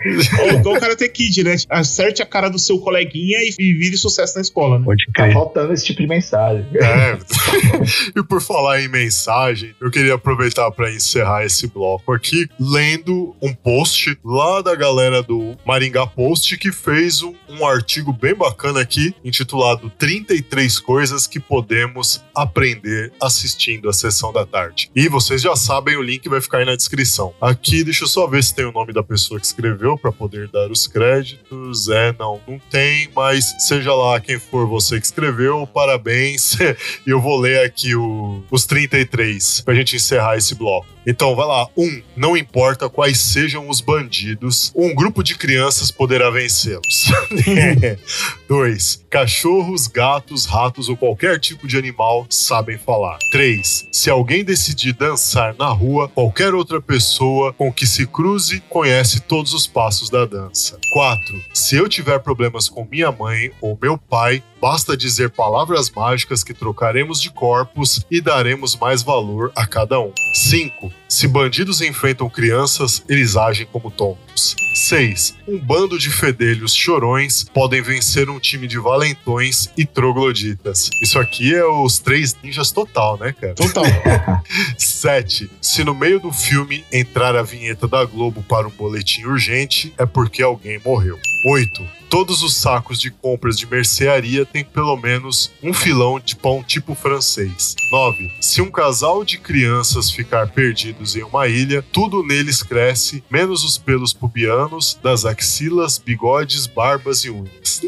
Ou 0.43 0.51
igual 0.59 0.77
o 0.77 0.81
Karate 0.81 1.09
Kid, 1.09 1.45
né? 1.45 1.57
Acerte 1.69 2.23
a 2.23 2.27
cara 2.27 2.49
do 2.49 2.59
seu 2.59 2.79
coleguinha 2.79 3.39
e, 3.41 3.55
e 3.59 3.73
vire 3.75 3.97
sucesso 3.97 4.35
na 4.37 4.43
escola, 4.43 4.79
né? 4.79 4.85
Pode 4.85 5.05
Tá 5.07 5.13
crer. 5.25 5.33
faltando 5.33 5.73
esse 5.73 5.85
tipo 5.85 6.01
de 6.03 6.07
mensagem. 6.09 6.67
É. 6.75 7.19
e 8.19 8.23
por 8.23 8.41
falar 8.41 8.81
em 8.81 8.89
mensagem, 8.89 9.75
eu 9.81 9.91
queria 9.91 10.15
aproveitar 10.15 10.71
para 10.73 10.91
encerrar 10.93 11.45
esse 11.45 11.67
bloco 11.67 12.13
aqui 12.13 12.49
lendo 12.59 13.35
um 13.41 13.53
post 13.53 14.19
lá 14.25 14.61
da 14.63 14.75
galera 14.75 15.23
do 15.23 15.57
Maringá 15.65 16.07
Post 16.07 16.57
que 16.59 16.73
fez 16.73 17.23
um, 17.23 17.35
um 17.49 17.67
artigo 17.67 18.13
bem 18.13 18.35
bacana 18.35 18.81
aqui 18.81 19.15
intitulado 19.25 19.91
33 19.99 20.79
coisas 20.81 21.27
que 21.27 21.41
podemos 21.41 22.23
aprender 22.35 23.13
assistindo 23.21 23.89
a 23.89 23.93
sessão 23.93 24.33
da 24.33 24.45
tarde. 24.47 24.91
E 24.95 25.09
vocês 25.09 25.41
já 25.43 25.55
sabem, 25.57 25.97
o 25.97 26.03
link 26.03 26.29
vai 26.29 26.41
ficar 26.41 26.59
aí 26.59 26.65
na 26.65 26.77
descrição. 26.77 27.33
Aqui, 27.41 27.85
deixa 27.85 28.05
eu 28.05 28.09
só 28.09 28.18
ver 28.27 28.43
se 28.43 28.55
tem 28.55 28.65
o 28.65 28.73
nome 28.73 28.93
da 28.93 29.03
pessoa 29.03 29.39
que 29.39 29.47
escreveu 29.47 29.97
para 29.99 30.11
poder 30.11 30.49
dar 30.49 30.71
os 30.71 30.87
créditos. 30.87 31.89
É, 31.89 32.15
não, 32.19 32.41
não 32.49 32.59
tem, 32.71 33.09
mas 33.15 33.45
seja 33.67 33.95
lá 33.95 34.19
quem 34.21 34.39
for 34.39 34.67
você 34.67 34.99
que 34.99 35.07
escreveu, 35.07 35.67
parabéns. 35.67 36.57
E 37.07 37.11
eu 37.11 37.21
vou 37.21 37.39
ler 37.39 37.65
aqui 37.65 37.95
o- 37.95 38.43
os 38.51 38.65
33 38.67 39.61
pra 39.63 39.75
gente 39.75 39.97
encerrar 39.97 40.37
esse 40.37 40.55
bloco. 40.55 40.87
Então, 41.09 41.35
vai 41.35 41.47
lá. 41.47 41.67
Um, 41.75 42.03
não 42.15 42.37
importa 42.37 42.87
quais 42.87 43.19
sejam 43.19 43.67
os 43.71 43.81
bandidos, 43.81 44.71
um 44.77 44.95
grupo 44.95 45.23
de 45.23 45.39
crianças 45.39 45.91
poderá 45.91 46.29
vencê-los. 46.29 47.11
Dois, 48.47 49.03
cachorros, 49.09 49.87
gatos, 49.87 50.45
ratos 50.45 50.91
ou 50.91 50.99
qualquer 50.99 51.41
tipo 51.41 51.67
de 51.67 51.79
animal 51.79 52.27
sabem 52.29 52.77
falar. 52.77 53.17
Três, 53.33 53.87
se 53.91 54.11
alguém 54.11 54.45
decidir 54.45 54.93
dançar 54.93 55.55
na 55.59 55.69
rua, 55.69 56.11
qualquer 56.11 56.53
outra 56.53 56.79
pessoa 56.79 57.55
com 57.55 57.73
que 57.73 57.87
se 57.87 58.07
cruze 58.07 58.61
conhece 58.69 59.21
todos 59.21 59.55
os 59.55 59.67
passos 59.67 60.11
da 60.11 60.27
dança. 60.27 60.79
Quatro, 60.93 61.43
se 61.55 61.75
eu 61.75 61.89
tiver 61.89 62.19
problemas 62.19 62.69
com 62.69 62.85
minha 62.85 63.11
mãe 63.11 63.51
ou 63.63 63.79
meu 63.81 63.97
pai, 63.97 64.43
Basta 64.61 64.97
dizer 64.97 65.31
palavras 65.31 65.89
mágicas 65.89 66.43
que 66.43 66.53
trocaremos 66.53 67.23
de 67.23 67.31
corpos 67.31 68.05
e 68.11 68.21
daremos 68.21 68.75
mais 68.75 69.05
valor 69.05 69.53
a 69.55 69.65
cada 69.65 70.01
um. 70.01 70.13
5. 70.33 70.93
Se 71.09 71.27
bandidos 71.27 71.81
enfrentam 71.81 72.29
crianças, 72.29 73.03
eles 73.09 73.37
agem 73.37 73.67
como 73.71 73.91
tontos. 73.91 74.28
6. 74.75 75.35
Um 75.47 75.59
bando 75.59 75.99
de 75.99 76.11
fedelhos 76.11 76.75
chorões 76.75 77.45
podem 77.45 77.83
vencer 77.83 78.29
um 78.31 78.39
time 78.39 78.67
de 78.67 78.79
valentões 78.79 79.71
e 79.77 79.85
trogloditas. 79.85 80.91
Isso 81.03 81.19
aqui 81.19 81.55
é 81.55 81.65
os 81.65 81.99
três 81.99 82.37
ninjas 82.43 82.71
total, 82.71 83.19
né, 83.19 83.33
cara? 83.33 83.55
Total. 83.55 83.85
7. 84.77 85.51
Se 85.61 85.85
no 85.85 85.95
meio 85.95 86.21
do 86.21 86.33
filme 86.33 86.85
entrar 86.93 87.37
a 87.37 87.43
vinheta 87.43 87.87
da 87.87 88.05
Globo 88.05 88.43
para 88.43 88.67
um 88.67 88.71
boletim 88.71 89.25
urgente, 89.25 89.93
é 89.99 90.05
porque 90.05 90.43
alguém 90.43 90.81
morreu. 90.85 91.19
8. 91.47 91.99
Todos 92.11 92.43
os 92.43 92.57
sacos 92.57 92.99
de 92.99 93.11
compras 93.11 93.59
de 93.59 93.67
mercearia 93.67 94.47
têm 94.47 94.65
pelo 94.65 94.97
menos 94.97 95.53
um 95.63 95.75
filão 95.75 96.19
de 96.19 96.35
pão 96.35 96.63
tipo 96.63 96.95
francês. 96.95 97.77
9. 97.93 98.33
Se 98.41 98.63
um 98.63 98.71
casal 98.71 99.23
de 99.23 99.39
crianças 99.39 100.11
ficar 100.11 100.49
perdidos 100.49 101.17
em 101.17 101.23
uma 101.23 101.47
ilha, 101.47 101.85
tudo 101.93 102.23
neles 102.23 102.63
cresce, 102.63 103.23
menos 103.31 103.63
os 103.63 103.77
pelos 103.77 104.15
pubianos, 104.29 104.99
das 105.03 105.25
axilas, 105.25 105.99
bigodes, 105.99 106.67
barbas 106.67 107.25
e 107.25 107.31
unhas. 107.31 107.83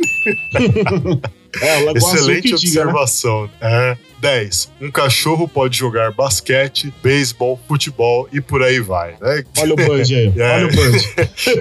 É, 1.61 1.77
Azul 1.79 1.97
Excelente 1.97 2.51
né? 2.51 2.55
observação. 2.55 3.51
É. 3.61 3.97
10. 4.21 4.73
Um 4.81 4.91
cachorro 4.91 5.49
pode 5.49 5.77
jogar 5.77 6.13
basquete, 6.13 6.93
beisebol, 7.03 7.61
futebol 7.67 8.29
e 8.33 8.41
por 8.41 8.63
aí 8.63 8.81
vai. 8.81 9.17
Né? 9.21 9.45
Olha 9.59 9.73
o 9.73 9.77
Bud 9.77 10.15
aí. 10.15 10.31
É. 10.41 10.55
Olha 10.55 10.67
o 10.67 10.71
Bud. 10.71 11.01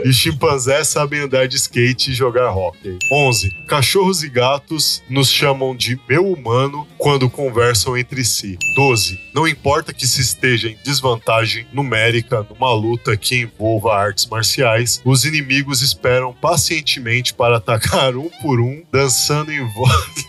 E 0.06 0.14
chimpanzés 0.14 0.88
sabem 0.88 1.22
andar 1.22 1.48
de 1.48 1.56
skate 1.56 2.12
e 2.12 2.14
jogar 2.14 2.52
hockey. 2.52 2.98
11. 3.12 3.50
Cachorros 3.68 4.24
e 4.24 4.30
gatos 4.30 5.02
nos 5.10 5.30
chamam 5.30 5.76
de 5.76 6.00
meu 6.08 6.32
humano 6.32 6.88
quando 6.98 7.30
conversam 7.30 7.98
entre 7.98 8.24
si. 8.24 8.58
12. 8.76 9.20
Não 9.34 9.48
importa 9.48 9.94
que 9.94 10.08
se 10.08 10.22
esteja 10.22 10.70
em 10.70 10.78
desvantagem 10.84 11.68
numérica 11.74 12.46
numa 12.50 12.74
luta 12.74 13.16
que 13.18 13.42
envolva 13.42 13.96
artes 13.96 14.26
marciais, 14.26 15.02
os 15.04 15.26
inimigos 15.26 15.82
esperam 15.82 16.34
pacientemente 16.34 17.34
para 17.34 17.58
atacar 17.58 18.16
um 18.16 18.30
por 18.42 18.60
um, 18.60 18.84
dançando 18.92 19.52
em 19.52 19.66
volta 19.74 20.29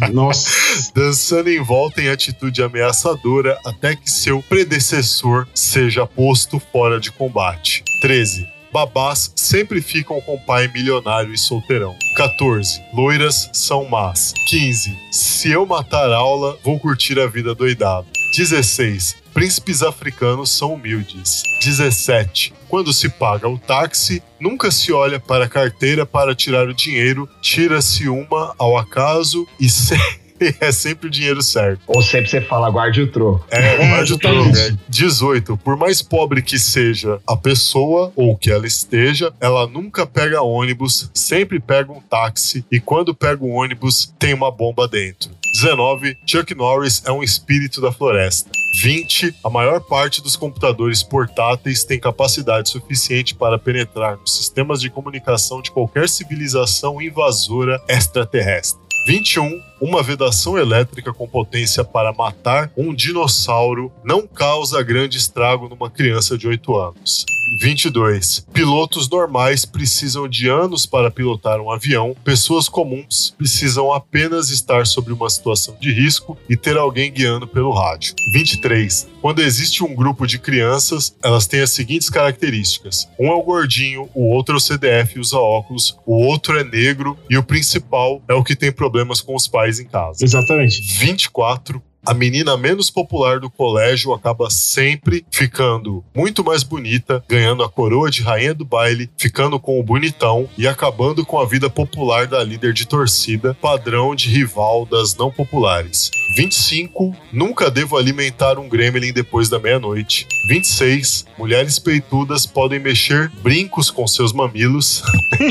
Nossa. 0.12 0.92
dançando 0.94 1.48
em 1.48 1.62
volta 1.62 2.00
em 2.00 2.08
atitude 2.08 2.62
ameaçadora 2.62 3.58
até 3.64 3.96
que 3.96 4.10
seu 4.10 4.42
predecessor 4.42 5.46
seja 5.54 6.06
posto 6.06 6.60
fora 6.72 7.00
de 7.00 7.10
combate. 7.10 7.82
13. 8.00 8.46
Babás 8.72 9.32
sempre 9.34 9.80
ficam 9.80 10.20
com 10.20 10.38
pai 10.38 10.68
milionário 10.68 11.32
e 11.32 11.38
solteirão. 11.38 11.96
14. 12.16 12.80
Loiras 12.92 13.48
são 13.52 13.88
más. 13.88 14.34
15. 14.48 14.96
Se 15.10 15.50
eu 15.50 15.64
matar 15.64 16.12
aula, 16.12 16.58
vou 16.62 16.78
curtir 16.78 17.18
a 17.18 17.26
vida 17.26 17.54
doidado. 17.54 18.17
16. 18.34 19.16
Príncipes 19.32 19.82
africanos 19.82 20.50
são 20.50 20.74
humildes. 20.74 21.42
17. 21.62 22.52
Quando 22.68 22.92
se 22.92 23.08
paga 23.08 23.48
o 23.48 23.58
táxi, 23.58 24.22
nunca 24.40 24.70
se 24.70 24.92
olha 24.92 25.18
para 25.18 25.44
a 25.44 25.48
carteira 25.48 26.04
para 26.04 26.34
tirar 26.34 26.68
o 26.68 26.74
dinheiro, 26.74 27.28
tira-se 27.40 28.08
uma 28.08 28.54
ao 28.58 28.76
acaso 28.76 29.46
e, 29.58 29.66
é 30.60 30.72
sempre 30.72 31.08
o 31.08 31.10
dinheiro 31.10 31.42
certo. 31.42 31.80
Ou 31.86 32.02
sempre 32.02 32.28
você 32.28 32.40
fala, 32.40 32.70
guarde 32.70 33.02
o 33.02 33.10
troco. 33.10 33.44
É, 33.50 33.74
É, 33.74 33.90
mais 33.90 34.10
o 34.10 34.14
exatamente. 34.14 34.52
troco, 34.52 34.74
é. 34.74 34.78
18. 34.88 35.56
Por 35.58 35.76
mais 35.76 36.02
pobre 36.02 36.42
que 36.42 36.58
seja 36.58 37.20
a 37.26 37.36
pessoa 37.36 38.12
ou 38.16 38.36
que 38.36 38.50
ela 38.50 38.66
esteja, 38.66 39.32
ela 39.40 39.66
nunca 39.66 40.06
pega 40.06 40.42
ônibus, 40.42 41.10
sempre 41.14 41.60
pega 41.60 41.92
um 41.92 42.00
táxi 42.00 42.64
e 42.70 42.80
quando 42.80 43.14
pega 43.14 43.44
um 43.44 43.54
ônibus 43.54 44.12
tem 44.18 44.34
uma 44.34 44.50
bomba 44.50 44.86
dentro. 44.88 45.30
19. 45.54 46.16
Chuck 46.26 46.54
Norris 46.54 47.02
é 47.04 47.10
um 47.10 47.22
espírito 47.22 47.80
da 47.80 47.90
floresta. 47.90 48.50
20. 48.82 49.34
A 49.44 49.50
maior 49.50 49.80
parte 49.80 50.22
dos 50.22 50.36
computadores 50.36 51.02
portáteis 51.02 51.84
tem 51.84 51.98
capacidade 51.98 52.68
suficiente 52.70 53.34
para 53.34 53.58
penetrar 53.58 54.16
nos 54.18 54.36
sistemas 54.36 54.80
de 54.80 54.90
comunicação 54.90 55.60
de 55.60 55.70
qualquer 55.70 56.08
civilização 56.08 57.00
invasora 57.02 57.82
extraterrestre. 57.88 58.80
21. 59.08 59.60
Uma 59.80 60.02
vedação 60.02 60.58
elétrica 60.58 61.12
com 61.12 61.28
potência 61.28 61.84
para 61.84 62.12
matar 62.12 62.70
um 62.76 62.92
dinossauro 62.92 63.92
não 64.04 64.26
causa 64.26 64.82
grande 64.82 65.18
estrago 65.18 65.68
numa 65.68 65.88
criança 65.88 66.36
de 66.36 66.48
8 66.48 66.76
anos. 66.76 67.24
22. 67.60 68.46
Pilotos 68.52 69.08
normais 69.08 69.64
precisam 69.64 70.28
de 70.28 70.48
anos 70.48 70.86
para 70.86 71.10
pilotar 71.10 71.60
um 71.60 71.70
avião. 71.70 72.14
Pessoas 72.24 72.68
comuns 72.68 73.34
precisam 73.36 73.92
apenas 73.92 74.50
estar 74.50 74.86
sobre 74.86 75.12
uma 75.12 75.30
situação 75.30 75.76
de 75.80 75.92
risco 75.92 76.36
e 76.48 76.56
ter 76.56 76.76
alguém 76.76 77.12
guiando 77.12 77.46
pelo 77.46 77.72
rádio. 77.72 78.14
23. 78.32 79.08
Quando 79.20 79.42
existe 79.42 79.82
um 79.82 79.94
grupo 79.94 80.26
de 80.26 80.38
crianças, 80.38 81.14
elas 81.22 81.46
têm 81.46 81.60
as 81.60 81.70
seguintes 81.70 82.08
características: 82.08 83.08
um 83.18 83.28
é 83.28 83.34
o 83.34 83.42
gordinho, 83.42 84.08
o 84.14 84.28
outro 84.28 84.54
é 84.54 84.58
o 84.58 84.60
CDF 84.60 85.16
e 85.16 85.20
usa 85.20 85.38
óculos, 85.38 85.96
o 86.06 86.14
outro 86.24 86.58
é 86.58 86.64
negro 86.64 87.18
e 87.28 87.36
o 87.36 87.42
principal 87.42 88.22
é 88.28 88.34
o 88.34 88.44
que 88.44 88.54
tem 88.54 88.70
problemas 88.70 89.20
com 89.20 89.34
os 89.34 89.48
pais 89.48 89.67
em 89.78 89.86
casa. 89.86 90.24
Exatamente. 90.24 90.80
24. 90.80 91.82
A 92.06 92.14
menina 92.14 92.56
menos 92.56 92.90
popular 92.90 93.40
do 93.40 93.50
colégio 93.50 94.14
acaba 94.14 94.48
sempre 94.50 95.24
ficando 95.30 96.04
muito 96.14 96.44
mais 96.44 96.62
bonita, 96.62 97.22
ganhando 97.28 97.62
a 97.62 97.68
coroa 97.68 98.10
de 98.10 98.22
rainha 98.22 98.54
do 98.54 98.64
baile, 98.64 99.10
ficando 99.18 99.58
com 99.60 99.78
o 99.78 99.82
bonitão 99.82 100.48
e 100.56 100.66
acabando 100.66 101.24
com 101.26 101.38
a 101.38 101.44
vida 101.44 101.68
popular 101.68 102.26
da 102.26 102.42
líder 102.42 102.72
de 102.72 102.86
torcida, 102.86 103.54
padrão 103.60 104.14
de 104.14 104.28
rival 104.28 104.86
das 104.86 105.14
não 105.16 105.30
populares. 105.30 106.10
25. 106.36 107.16
Nunca 107.32 107.70
devo 107.70 107.96
alimentar 107.96 108.58
um 108.58 108.68
gremlin 108.68 109.12
depois 109.12 109.48
da 109.48 109.58
meia-noite. 109.58 110.26
26. 110.48 111.24
Mulheres 111.36 111.78
peitudas 111.78 112.46
podem 112.46 112.78
mexer 112.78 113.30
brincos 113.42 113.90
com 113.90 114.06
seus 114.06 114.32
mamilos. 114.32 115.02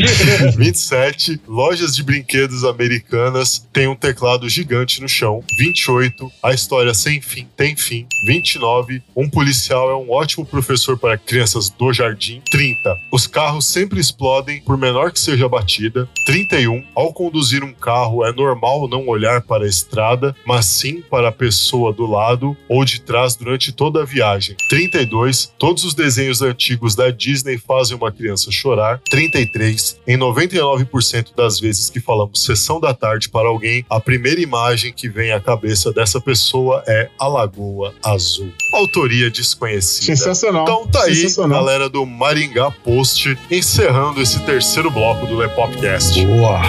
27. 0.56 1.42
Lojas 1.48 1.96
de 1.96 2.04
brinquedos 2.04 2.64
americanas 2.64 3.68
têm 3.74 3.88
um 3.88 3.96
teclado 3.96 4.48
gigante 4.48 5.02
no 5.02 5.10
chão. 5.10 5.44
28. 5.58 6.32
A 6.42 6.54
história 6.54 6.94
sem 6.94 7.20
fim 7.20 7.48
tem 7.58 7.76
fim. 7.76 8.06
29. 8.26 9.02
Um 9.16 9.30
policial 9.30 9.90
é 9.90 9.96
um 9.96 10.12
ótimo 10.12 10.46
professor 10.46 10.98
para 10.98 11.18
crianças 11.18 11.70
do 11.70 11.92
jardim. 11.92 12.42
30. 12.52 12.96
Os 13.12 13.26
carros 13.26 13.66
sempre 13.66 14.00
explodem, 14.00 14.62
por 14.62 14.78
menor 14.78 15.12
que 15.12 15.20
seja 15.20 15.46
a 15.46 15.50
batida. 15.50 16.08
31. 16.26 16.84
Ao 16.96 17.12
conduzir 17.12 17.64
um 17.64 17.74
carro, 17.74 18.24
é 18.24 18.32
normal 18.32 18.88
não 18.88 19.08
olhar 19.08 19.42
para 19.42 19.66
a 19.66 19.68
estrada, 19.68 20.36
mas 20.46 20.66
sim 20.66 21.02
para 21.02 21.30
a 21.30 21.32
pessoa 21.32 21.92
do 21.92 22.06
lado 22.06 22.56
ou 22.70 22.86
de 22.86 23.02
trás 23.02 23.36
durante 23.36 23.72
toda 23.72 24.04
a 24.04 24.06
viagem. 24.06 24.56
32. 24.70 25.52
Todos 25.58 25.84
os 25.84 25.94
desenhos 25.94 26.42
antigos 26.42 26.96
da 26.96 27.10
Disney 27.10 27.58
fazem 27.58 27.98
uma 27.98 28.12
criança 28.12 28.52
chorar. 28.52 29.02
33. 29.10 30.00
Em 30.08 30.18
99% 30.18 31.36
das 31.36 31.60
vezes 31.60 31.90
que 31.90 32.00
falamos 32.00 32.44
sessão 32.44 32.80
da 32.80 32.94
tarde 32.94 33.30
para 33.30 33.48
alguém, 33.48 33.84
a 33.90 34.00
primeira 34.00 34.40
imagem 34.40 34.94
que 34.94 35.10
vem 35.10 35.32
à 35.32 35.40
cabeça 35.40 35.92
dessa 35.92 36.22
pessoa 36.28 36.84
é 36.86 37.10
a 37.18 37.26
Lagoa 37.26 37.96
Azul. 38.04 38.52
Autoria 38.74 39.32
desconhecida. 39.32 40.08
Sensacional. 40.08 40.64
Então 40.64 40.86
tá 40.86 41.04
aí, 41.04 41.26
galera 41.48 41.88
do 41.88 42.06
Maringá 42.06 42.70
Post, 42.70 43.40
encerrando 43.50 44.22
esse 44.22 44.38
terceiro 44.42 44.92
bloco 44.92 45.26
do 45.26 45.38
Lepopcast. 45.38 46.26
Boa. 46.26 46.64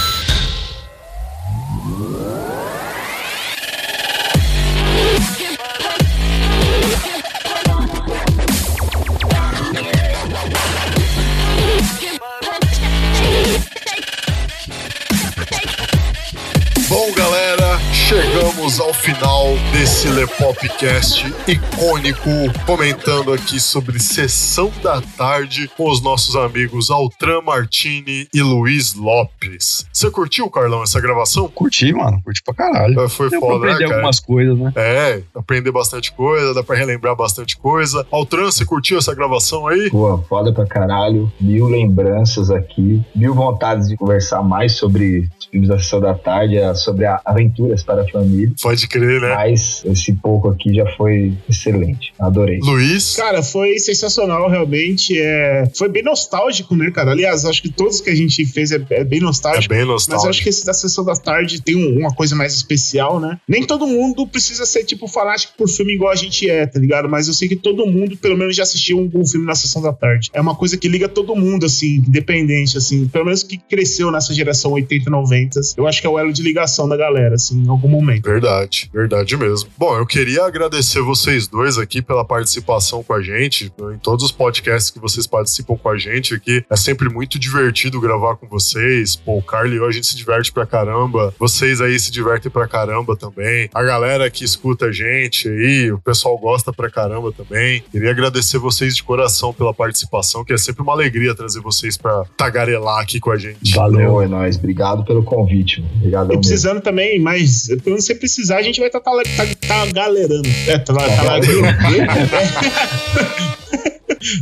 chegamos 18.45 18.79
ao 18.79 18.93
final 18.93 19.47
desse 19.71 20.07
Lepopcast 20.07 21.33
icônico, 21.47 22.29
comentando 22.65 23.33
aqui 23.33 23.59
sobre 23.59 23.99
Sessão 23.99 24.71
da 24.83 25.01
Tarde 25.01 25.67
com 25.75 25.89
os 25.89 25.99
nossos 25.99 26.35
amigos 26.35 26.91
Altran 26.91 27.41
Martini 27.41 28.27
e 28.31 28.41
Luiz 28.43 28.93
Lopes. 28.93 29.87
Você 29.91 30.11
curtiu, 30.11 30.47
Carlão, 30.47 30.83
essa 30.83 31.01
gravação? 31.01 31.47
Curti, 31.47 31.91
mano. 31.91 32.21
Curti 32.23 32.43
pra 32.43 32.53
caralho. 32.53 32.99
É, 33.01 33.09
Foi 33.09 33.31
Deu 33.31 33.39
pra 33.39 33.49
foda, 33.49 33.65
né, 33.65 33.71
aprender 33.71 33.85
cara? 33.85 33.95
algumas 33.95 34.19
coisas, 34.19 34.59
né? 34.59 34.73
É, 34.75 35.21
aprender 35.33 35.71
bastante 35.71 36.11
coisa, 36.11 36.53
dá 36.53 36.61
pra 36.61 36.75
relembrar 36.75 37.15
bastante 37.15 37.57
coisa. 37.57 38.05
Altran, 38.11 38.45
você 38.45 38.63
curtiu 38.63 38.99
essa 38.99 39.15
gravação 39.15 39.67
aí? 39.67 39.89
Pô, 39.89 40.19
foda 40.29 40.53
pra 40.53 40.67
caralho. 40.67 41.31
Mil 41.41 41.65
lembranças 41.65 42.51
aqui. 42.51 43.01
Mil 43.15 43.33
vontades 43.33 43.87
de 43.87 43.97
conversar 43.97 44.43
mais 44.43 44.73
sobre 44.73 45.27
os 45.39 45.45
filmes 45.45 45.67
da 45.69 45.79
Sessão 45.79 45.99
da 45.99 46.13
Tarde, 46.13 46.57
sobre 46.75 47.05
a 47.05 47.19
Aventuras 47.25 47.81
para 47.81 48.03
a 48.03 48.07
Família. 48.07 48.34
Pode 48.61 48.87
crer, 48.87 49.21
né? 49.21 49.33
Mas 49.35 49.83
esse 49.85 50.13
pouco 50.13 50.49
aqui 50.49 50.73
já 50.73 50.85
foi 50.95 51.33
excelente. 51.49 52.13
Adorei. 52.19 52.59
Luiz? 52.61 53.15
Cara, 53.15 53.41
foi 53.43 53.77
sensacional, 53.79 54.49
realmente. 54.49 55.17
É... 55.19 55.63
Foi 55.77 55.89
bem 55.89 56.03
nostálgico, 56.03 56.75
né, 56.75 56.91
cara? 56.91 57.11
Aliás, 57.11 57.45
acho 57.45 57.61
que 57.61 57.69
todos 57.69 58.01
que 58.01 58.09
a 58.09 58.15
gente 58.15 58.45
fez 58.45 58.71
é, 58.71 58.83
é 58.91 59.03
bem 59.03 59.19
É 59.19 59.23
nostálgico. 59.23 59.69
bem 59.73 59.79
Mas 59.79 59.87
eu 59.87 59.93
nostálgico. 59.93 60.29
acho 60.29 60.43
que 60.43 60.49
esse 60.49 60.65
da 60.65 60.73
sessão 60.73 61.03
da 61.05 61.15
tarde 61.15 61.61
tem 61.61 61.75
um- 61.75 61.99
uma 61.99 62.13
coisa 62.13 62.35
mais 62.35 62.53
especial, 62.53 63.19
né? 63.19 63.39
Nem 63.47 63.63
todo 63.63 63.87
mundo 63.87 64.27
precisa 64.27 64.65
ser, 64.65 64.83
tipo, 64.83 65.07
fanático 65.07 65.53
por 65.57 65.67
filme 65.67 65.93
igual 65.93 66.11
a 66.11 66.15
gente 66.15 66.49
é, 66.49 66.65
tá 66.65 66.79
ligado? 66.79 67.07
Mas 67.09 67.27
eu 67.27 67.33
sei 67.33 67.47
que 67.47 67.55
todo 67.55 67.85
mundo, 67.85 68.17
pelo 68.17 68.37
menos, 68.37 68.55
já 68.55 68.63
assistiu 68.63 68.97
um, 68.99 69.09
um 69.13 69.25
filme 69.27 69.45
na 69.45 69.55
sessão 69.55 69.81
da 69.81 69.93
tarde. 69.93 70.29
É 70.33 70.41
uma 70.41 70.55
coisa 70.55 70.77
que 70.77 70.87
liga 70.87 71.07
todo 71.07 71.35
mundo, 71.35 71.65
assim, 71.65 72.03
independente, 72.07 72.77
assim. 72.77 73.07
Pelo 73.07 73.25
menos 73.25 73.43
que 73.43 73.57
cresceu 73.57 74.11
nessa 74.11 74.33
geração 74.33 74.71
80 74.71 75.09
e 75.09 75.11
90. 75.11 75.59
Eu 75.77 75.87
acho 75.87 76.01
que 76.01 76.07
é 76.07 76.09
o 76.09 76.17
elo 76.19 76.33
de 76.33 76.41
ligação 76.41 76.87
da 76.87 76.97
galera, 76.97 77.35
assim, 77.35 77.61
em 77.63 77.69
algum 77.69 77.87
momento. 77.87 78.24
Verdade, 78.25 78.89
verdade 78.91 79.37
mesmo. 79.37 79.69
Bom, 79.77 79.95
eu 79.97 80.05
queria 80.05 80.43
agradecer 80.45 80.99
vocês 81.01 81.47
dois 81.47 81.77
aqui 81.77 82.01
pela 82.01 82.25
participação 82.25 83.03
com 83.03 83.13
a 83.13 83.21
gente, 83.21 83.71
em 83.93 83.97
todos 83.99 84.25
os 84.25 84.31
podcasts 84.31 84.89
que 84.89 84.99
vocês 84.99 85.27
participam 85.27 85.77
com 85.77 85.89
a 85.89 85.97
gente 85.97 86.33
aqui. 86.33 86.63
É 86.69 86.75
sempre 86.75 87.07
muito 87.07 87.37
divertido 87.37 88.01
gravar 88.01 88.35
com 88.35 88.47
vocês. 88.47 89.15
Pô, 89.15 89.37
o 89.37 89.41
Carlos 89.43 89.73
e 89.73 89.77
eu, 89.77 89.85
a 89.85 89.91
gente 89.91 90.07
se 90.07 90.15
diverte 90.17 90.51
pra 90.51 90.65
caramba. 90.65 91.33
Vocês 91.39 91.79
aí 91.81 91.99
se 91.99 92.11
divertem 92.11 92.51
pra 92.51 92.67
caramba 92.67 93.15
também. 93.15 93.69
A 93.73 93.83
galera 93.83 94.29
que 94.31 94.43
escuta 94.43 94.87
a 94.87 94.91
gente 94.91 95.47
aí, 95.47 95.91
o 95.91 95.99
pessoal 95.99 96.37
gosta 96.37 96.73
pra 96.73 96.89
caramba 96.89 97.31
também. 97.31 97.83
Queria 97.91 98.09
agradecer 98.09 98.57
vocês 98.57 98.95
de 98.95 99.03
coração 99.03 99.53
pela 99.53 99.73
participação, 99.73 100.43
que 100.43 100.51
é 100.53 100.57
sempre 100.57 100.81
uma 100.81 100.93
alegria 100.93 101.35
trazer 101.35 101.61
vocês 101.61 101.95
pra 101.95 102.25
tagarelar 102.35 103.01
aqui 103.01 103.19
com 103.19 103.29
a 103.31 103.37
gente. 103.37 103.75
Valeu, 103.75 104.21
é 104.21 104.27
nóis. 104.27 104.57
Obrigado 104.57 105.05
pelo 105.05 105.23
convite. 105.23 105.85
Obrigado 105.97 106.25
E 106.25 106.27
mesmo. 106.29 106.41
precisando 106.41 106.81
também, 106.81 107.19
mas 107.19 107.67
quando 107.83 108.01
você 108.15 108.15
precisar, 108.15 108.57
a 108.57 108.61
gente 108.61 108.79
vai 108.79 108.87
estar 108.87 108.99
tá, 108.99 109.11
tá, 109.11 109.21
tá 109.67 109.85
galerando. 109.91 110.47
É, 110.67 110.77
tá, 110.77 110.93
tá, 110.93 111.05
tá, 111.05 111.39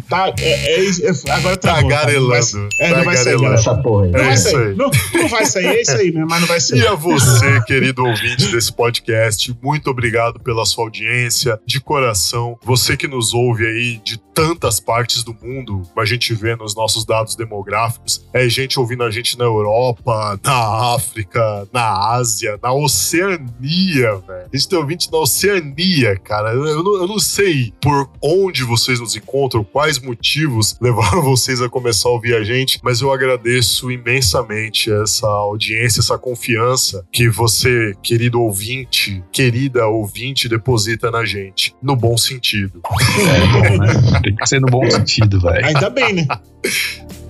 tá, 0.09 0.33
é, 0.39 0.81
é, 0.81 0.85
é, 0.89 1.31
agora 1.31 1.57
tá 1.57 1.75
Tagarelando. 1.75 2.69
É, 2.79 2.95
não 2.95 3.03
vai 3.03 3.17
sair. 3.17 3.43
Essa 3.45 3.75
porra 3.75 4.05
aí. 4.05 4.11
Não 4.11 4.19
É 4.19 4.23
vai 4.23 4.33
isso 4.33 4.51
sair. 4.51 4.67
aí. 4.67 4.75
Não, 4.75 4.91
não 5.13 5.27
vai 5.29 5.45
sair, 5.45 5.65
é 5.65 5.81
isso 5.81 5.91
aí 5.91 6.11
mesmo, 6.11 6.27
mas 6.29 6.41
não 6.41 6.47
vai 6.47 6.59
sair. 6.59 6.79
E 6.79 6.87
a 6.87 6.93
você, 6.95 7.61
querido 7.65 8.05
ouvinte 8.05 8.47
desse 8.47 8.71
podcast, 8.73 9.55
muito 9.61 9.89
obrigado 9.89 10.39
pela 10.39 10.65
sua 10.65 10.85
audiência, 10.85 11.59
de 11.65 11.79
coração. 11.79 12.57
Você 12.63 12.95
que 12.97 13.07
nos 13.07 13.33
ouve 13.33 13.65
aí 13.65 14.01
de 14.03 14.17
tantas 14.33 14.79
partes 14.79 15.23
do 15.23 15.35
mundo, 15.41 15.83
a 15.97 16.05
gente 16.05 16.33
vê 16.33 16.55
nos 16.55 16.75
nossos 16.75 17.05
dados 17.05 17.35
demográficos, 17.35 18.25
é 18.33 18.49
gente 18.49 18.79
ouvindo 18.79 19.03
a 19.03 19.11
gente 19.11 19.37
na 19.37 19.45
Europa, 19.45 20.39
na 20.43 20.95
África, 20.95 21.67
na 21.71 22.13
Ásia, 22.15 22.57
na 22.61 22.73
Oceania, 22.73 24.15
velho. 24.27 24.47
A 24.51 24.55
gente 24.57 24.67
tem 24.67 24.79
ouvinte 24.79 25.11
na 25.11 25.19
Oceania, 25.19 26.17
cara. 26.17 26.53
Eu, 26.53 26.65
eu 26.65 26.83
não, 26.83 26.95
eu 26.95 27.07
não 27.07 27.19
sei 27.19 27.73
por 27.81 28.09
onde 28.21 28.63
vocês 28.63 28.99
nos 28.99 29.15
encontram, 29.15 29.63
quais 29.73 29.99
motivos 29.99 30.77
levaram 30.79 31.23
vocês 31.23 31.59
a 31.59 31.67
começar 31.67 32.07
a 32.07 32.11
ouvir 32.11 32.35
a 32.35 32.43
gente, 32.43 32.79
mas 32.83 33.01
eu 33.01 33.11
agradeço 33.11 33.91
imensamente 33.91 34.93
essa 34.93 35.27
audiência, 35.27 35.99
essa 35.99 36.17
confiança 36.17 37.03
que 37.11 37.27
você, 37.27 37.95
querido 38.03 38.39
ouvinte, 38.39 39.23
querida 39.31 39.87
ouvinte, 39.87 40.47
deposita 40.47 41.09
na 41.09 41.25
gente, 41.25 41.75
no 41.81 41.95
bom 41.95 42.15
sentido. 42.15 42.81
É 43.19 43.69
bom, 43.69 43.77
né? 43.79 44.21
Tem 44.23 44.35
que 44.35 44.47
ser 44.47 44.61
no 44.61 44.67
bom 44.67 44.87
sentido, 44.89 45.41
velho. 45.41 45.65
Ainda 45.65 45.89
bem, 45.89 46.13
né? 46.13 46.27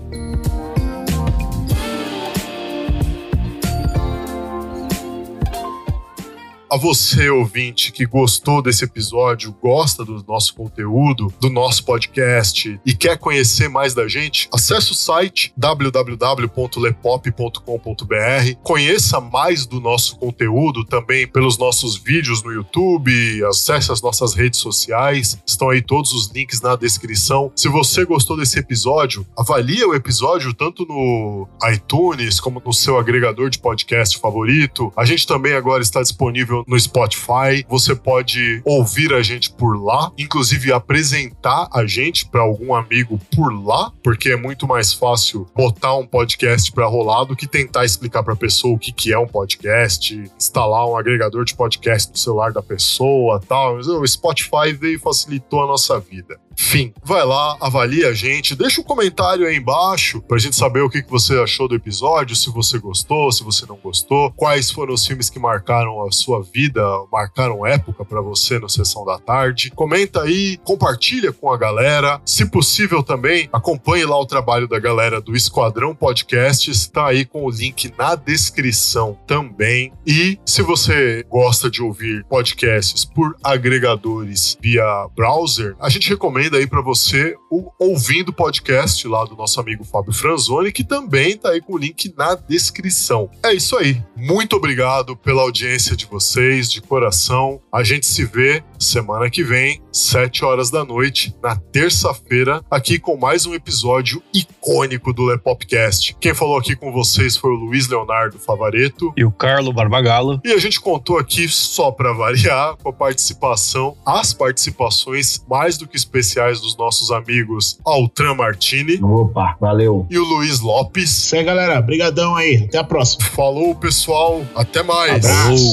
A 6.73 6.75
você, 6.75 7.29
ouvinte, 7.29 7.91
que 7.91 8.03
gostou 8.03 8.59
desse 8.59 8.83
episódio, 8.83 9.55
gosta 9.61 10.03
do 10.03 10.25
nosso 10.27 10.55
conteúdo, 10.55 11.31
do 11.39 11.47
nosso 11.47 11.85
podcast 11.85 12.81
e 12.83 12.95
quer 12.95 13.15
conhecer 13.19 13.69
mais 13.69 13.93
da 13.93 14.07
gente, 14.07 14.49
acesse 14.51 14.91
o 14.91 14.95
site 14.95 15.53
www.lepop.com.br, 15.55 18.55
conheça 18.63 19.21
mais 19.21 19.67
do 19.67 19.79
nosso 19.79 20.17
conteúdo 20.17 20.83
também 20.83 21.27
pelos 21.27 21.59
nossos 21.59 21.95
vídeos 21.95 22.41
no 22.41 22.51
YouTube, 22.51 23.45
acesse 23.45 23.91
as 23.91 24.01
nossas 24.01 24.33
redes 24.33 24.59
sociais, 24.59 25.37
estão 25.45 25.69
aí 25.69 25.79
todos 25.79 26.11
os 26.11 26.31
links 26.31 26.59
na 26.59 26.75
descrição. 26.75 27.51
Se 27.55 27.67
você 27.67 28.03
gostou 28.03 28.35
desse 28.35 28.57
episódio, 28.57 29.27
avalie 29.37 29.85
o 29.85 29.93
episódio 29.93 30.51
tanto 30.55 30.87
no 30.87 31.47
iTunes 31.71 32.39
como 32.39 32.59
no 32.65 32.73
seu 32.73 32.97
agregador 32.97 33.51
de 33.51 33.59
podcast 33.59 34.17
favorito. 34.17 34.91
A 34.97 35.05
gente 35.05 35.27
também 35.27 35.53
agora 35.53 35.83
está 35.83 36.01
disponível 36.01 36.62
no 36.67 36.79
Spotify. 36.79 37.65
Você 37.69 37.95
pode 37.95 38.61
ouvir 38.65 39.13
a 39.13 39.21
gente 39.21 39.51
por 39.51 39.81
lá, 39.81 40.11
inclusive 40.17 40.71
apresentar 40.71 41.67
a 41.73 41.85
gente 41.85 42.25
para 42.25 42.41
algum 42.41 42.73
amigo 42.73 43.19
por 43.35 43.51
lá, 43.51 43.91
porque 44.03 44.29
é 44.29 44.35
muito 44.35 44.67
mais 44.67 44.93
fácil 44.93 45.47
botar 45.55 45.95
um 45.95 46.05
podcast 46.05 46.71
para 46.71 46.85
rolar 46.85 47.25
do 47.25 47.35
que 47.35 47.47
tentar 47.47 47.85
explicar 47.85 48.23
para 48.23 48.33
a 48.33 48.37
pessoa 48.37 48.75
o 48.75 48.79
que, 48.79 48.91
que 48.91 49.13
é 49.13 49.17
um 49.17 49.27
podcast, 49.27 50.13
instalar 50.37 50.87
um 50.87 50.95
agregador 50.95 51.45
de 51.45 51.55
podcast 51.55 52.11
no 52.11 52.17
celular 52.17 52.51
da 52.51 52.61
pessoa, 52.61 53.41
tal. 53.47 53.77
O 53.77 54.07
Spotify 54.07 54.73
veio 54.73 54.95
e 54.95 54.99
facilitou 54.99 55.63
a 55.63 55.67
nossa 55.67 55.99
vida. 55.99 56.39
Enfim, 56.57 56.93
vai 57.03 57.25
lá, 57.25 57.57
avalia 57.59 58.09
a 58.09 58.13
gente, 58.13 58.55
deixa 58.55 58.81
um 58.81 58.83
comentário 58.83 59.45
aí 59.45 59.55
embaixo 59.55 60.21
pra 60.21 60.37
gente 60.37 60.55
saber 60.55 60.81
o 60.81 60.89
que 60.89 61.03
você 61.07 61.37
achou 61.39 61.67
do 61.67 61.75
episódio, 61.75 62.35
se 62.35 62.49
você 62.49 62.77
gostou, 62.77 63.31
se 63.31 63.43
você 63.43 63.65
não 63.65 63.75
gostou, 63.75 64.31
quais 64.31 64.71
foram 64.71 64.93
os 64.93 65.05
filmes 65.05 65.29
que 65.29 65.39
marcaram 65.39 66.05
a 66.05 66.11
sua 66.11 66.41
vida, 66.43 66.81
marcaram 67.11 67.65
época 67.65 68.05
pra 68.05 68.21
você 68.21 68.59
no 68.59 68.69
Sessão 68.69 69.05
da 69.05 69.17
Tarde. 69.17 69.71
Comenta 69.71 70.21
aí, 70.21 70.57
compartilha 70.63 71.31
com 71.31 71.51
a 71.51 71.57
galera. 71.57 72.21
Se 72.25 72.45
possível 72.45 73.03
também, 73.03 73.49
acompanhe 73.51 74.05
lá 74.05 74.19
o 74.19 74.25
trabalho 74.25 74.67
da 74.67 74.79
galera 74.79 75.19
do 75.19 75.35
Esquadrão 75.35 75.95
Podcasts, 75.95 76.87
tá 76.87 77.07
aí 77.07 77.25
com 77.25 77.45
o 77.45 77.49
link 77.49 77.93
na 77.97 78.15
descrição 78.15 79.17
também. 79.25 79.91
E 80.05 80.39
se 80.45 80.61
você 80.61 81.25
gosta 81.29 81.69
de 81.69 81.81
ouvir 81.81 82.23
podcasts 82.25 83.05
por 83.05 83.35
agregadores 83.43 84.57
via 84.61 85.07
browser, 85.15 85.75
a 85.79 85.89
gente 85.89 86.09
recomenda 86.09 86.42
aí 86.51 86.67
para 86.67 86.81
você 86.81 87.35
o 87.49 87.71
Ouvindo 87.79 88.33
Podcast 88.33 89.07
lá 89.07 89.23
do 89.25 89.35
nosso 89.35 89.59
amigo 89.59 89.83
Fábio 89.83 90.11
Franzoni, 90.11 90.71
que 90.71 90.83
também 90.83 91.37
tá 91.37 91.49
aí 91.49 91.61
com 91.61 91.73
o 91.73 91.77
link 91.77 92.13
na 92.17 92.35
descrição. 92.35 93.29
É 93.43 93.53
isso 93.53 93.77
aí. 93.77 94.01
Muito 94.15 94.55
obrigado 94.55 95.15
pela 95.15 95.41
audiência 95.41 95.95
de 95.95 96.05
vocês, 96.05 96.69
de 96.69 96.81
coração. 96.81 97.61
A 97.71 97.83
gente 97.83 98.05
se 98.05 98.25
vê 98.25 98.63
semana 98.79 99.29
que 99.29 99.43
vem, 99.43 99.81
7 99.91 100.43
horas 100.43 100.69
da 100.69 100.83
noite, 100.83 101.35
na 101.41 101.55
terça-feira, 101.55 102.61
aqui 102.69 102.99
com 102.99 103.15
mais 103.15 103.45
um 103.45 103.53
episódio 103.53 104.21
icônico 104.33 105.13
do 105.13 105.23
Lepopcast. 105.23 106.15
Quem 106.19 106.33
falou 106.33 106.57
aqui 106.57 106.75
com 106.75 106.91
vocês 106.91 107.37
foi 107.37 107.51
o 107.51 107.55
Luiz 107.55 107.87
Leonardo 107.87 108.37
Favareto. 108.39 109.13
E 109.15 109.23
o 109.23 109.31
Carlo 109.31 109.71
Barbagallo. 109.71 110.41
E 110.43 110.51
a 110.51 110.57
gente 110.57 110.81
contou 110.81 111.17
aqui, 111.17 111.47
só 111.47 111.91
para 111.91 112.11
variar, 112.13 112.75
com 112.77 112.89
a 112.89 112.93
participação, 112.93 113.95
as 114.05 114.33
participações 114.33 115.43
mais 115.47 115.77
do 115.77 115.87
que 115.87 115.95
especiais 116.33 116.59
dos 116.59 116.75
nossos 116.75 117.11
amigos 117.11 117.77
Altran 117.85 118.33
Martini 118.35 118.99
Opa, 119.03 119.55
valeu. 119.59 120.05
e 120.09 120.17
o 120.17 120.23
Luiz 120.23 120.59
Lopes. 120.59 121.25
Isso 121.25 121.35
aí, 121.35 121.43
galera. 121.43 121.79
Brigadão 121.81 122.35
aí. 122.35 122.65
Até 122.67 122.79
a 122.79 122.83
próxima. 122.83 123.25
Falou, 123.29 123.75
pessoal. 123.75 124.41
Até 124.55 124.81
mais. 124.81 125.25
Abraço. 125.25 125.71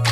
Falou. 0.00 0.11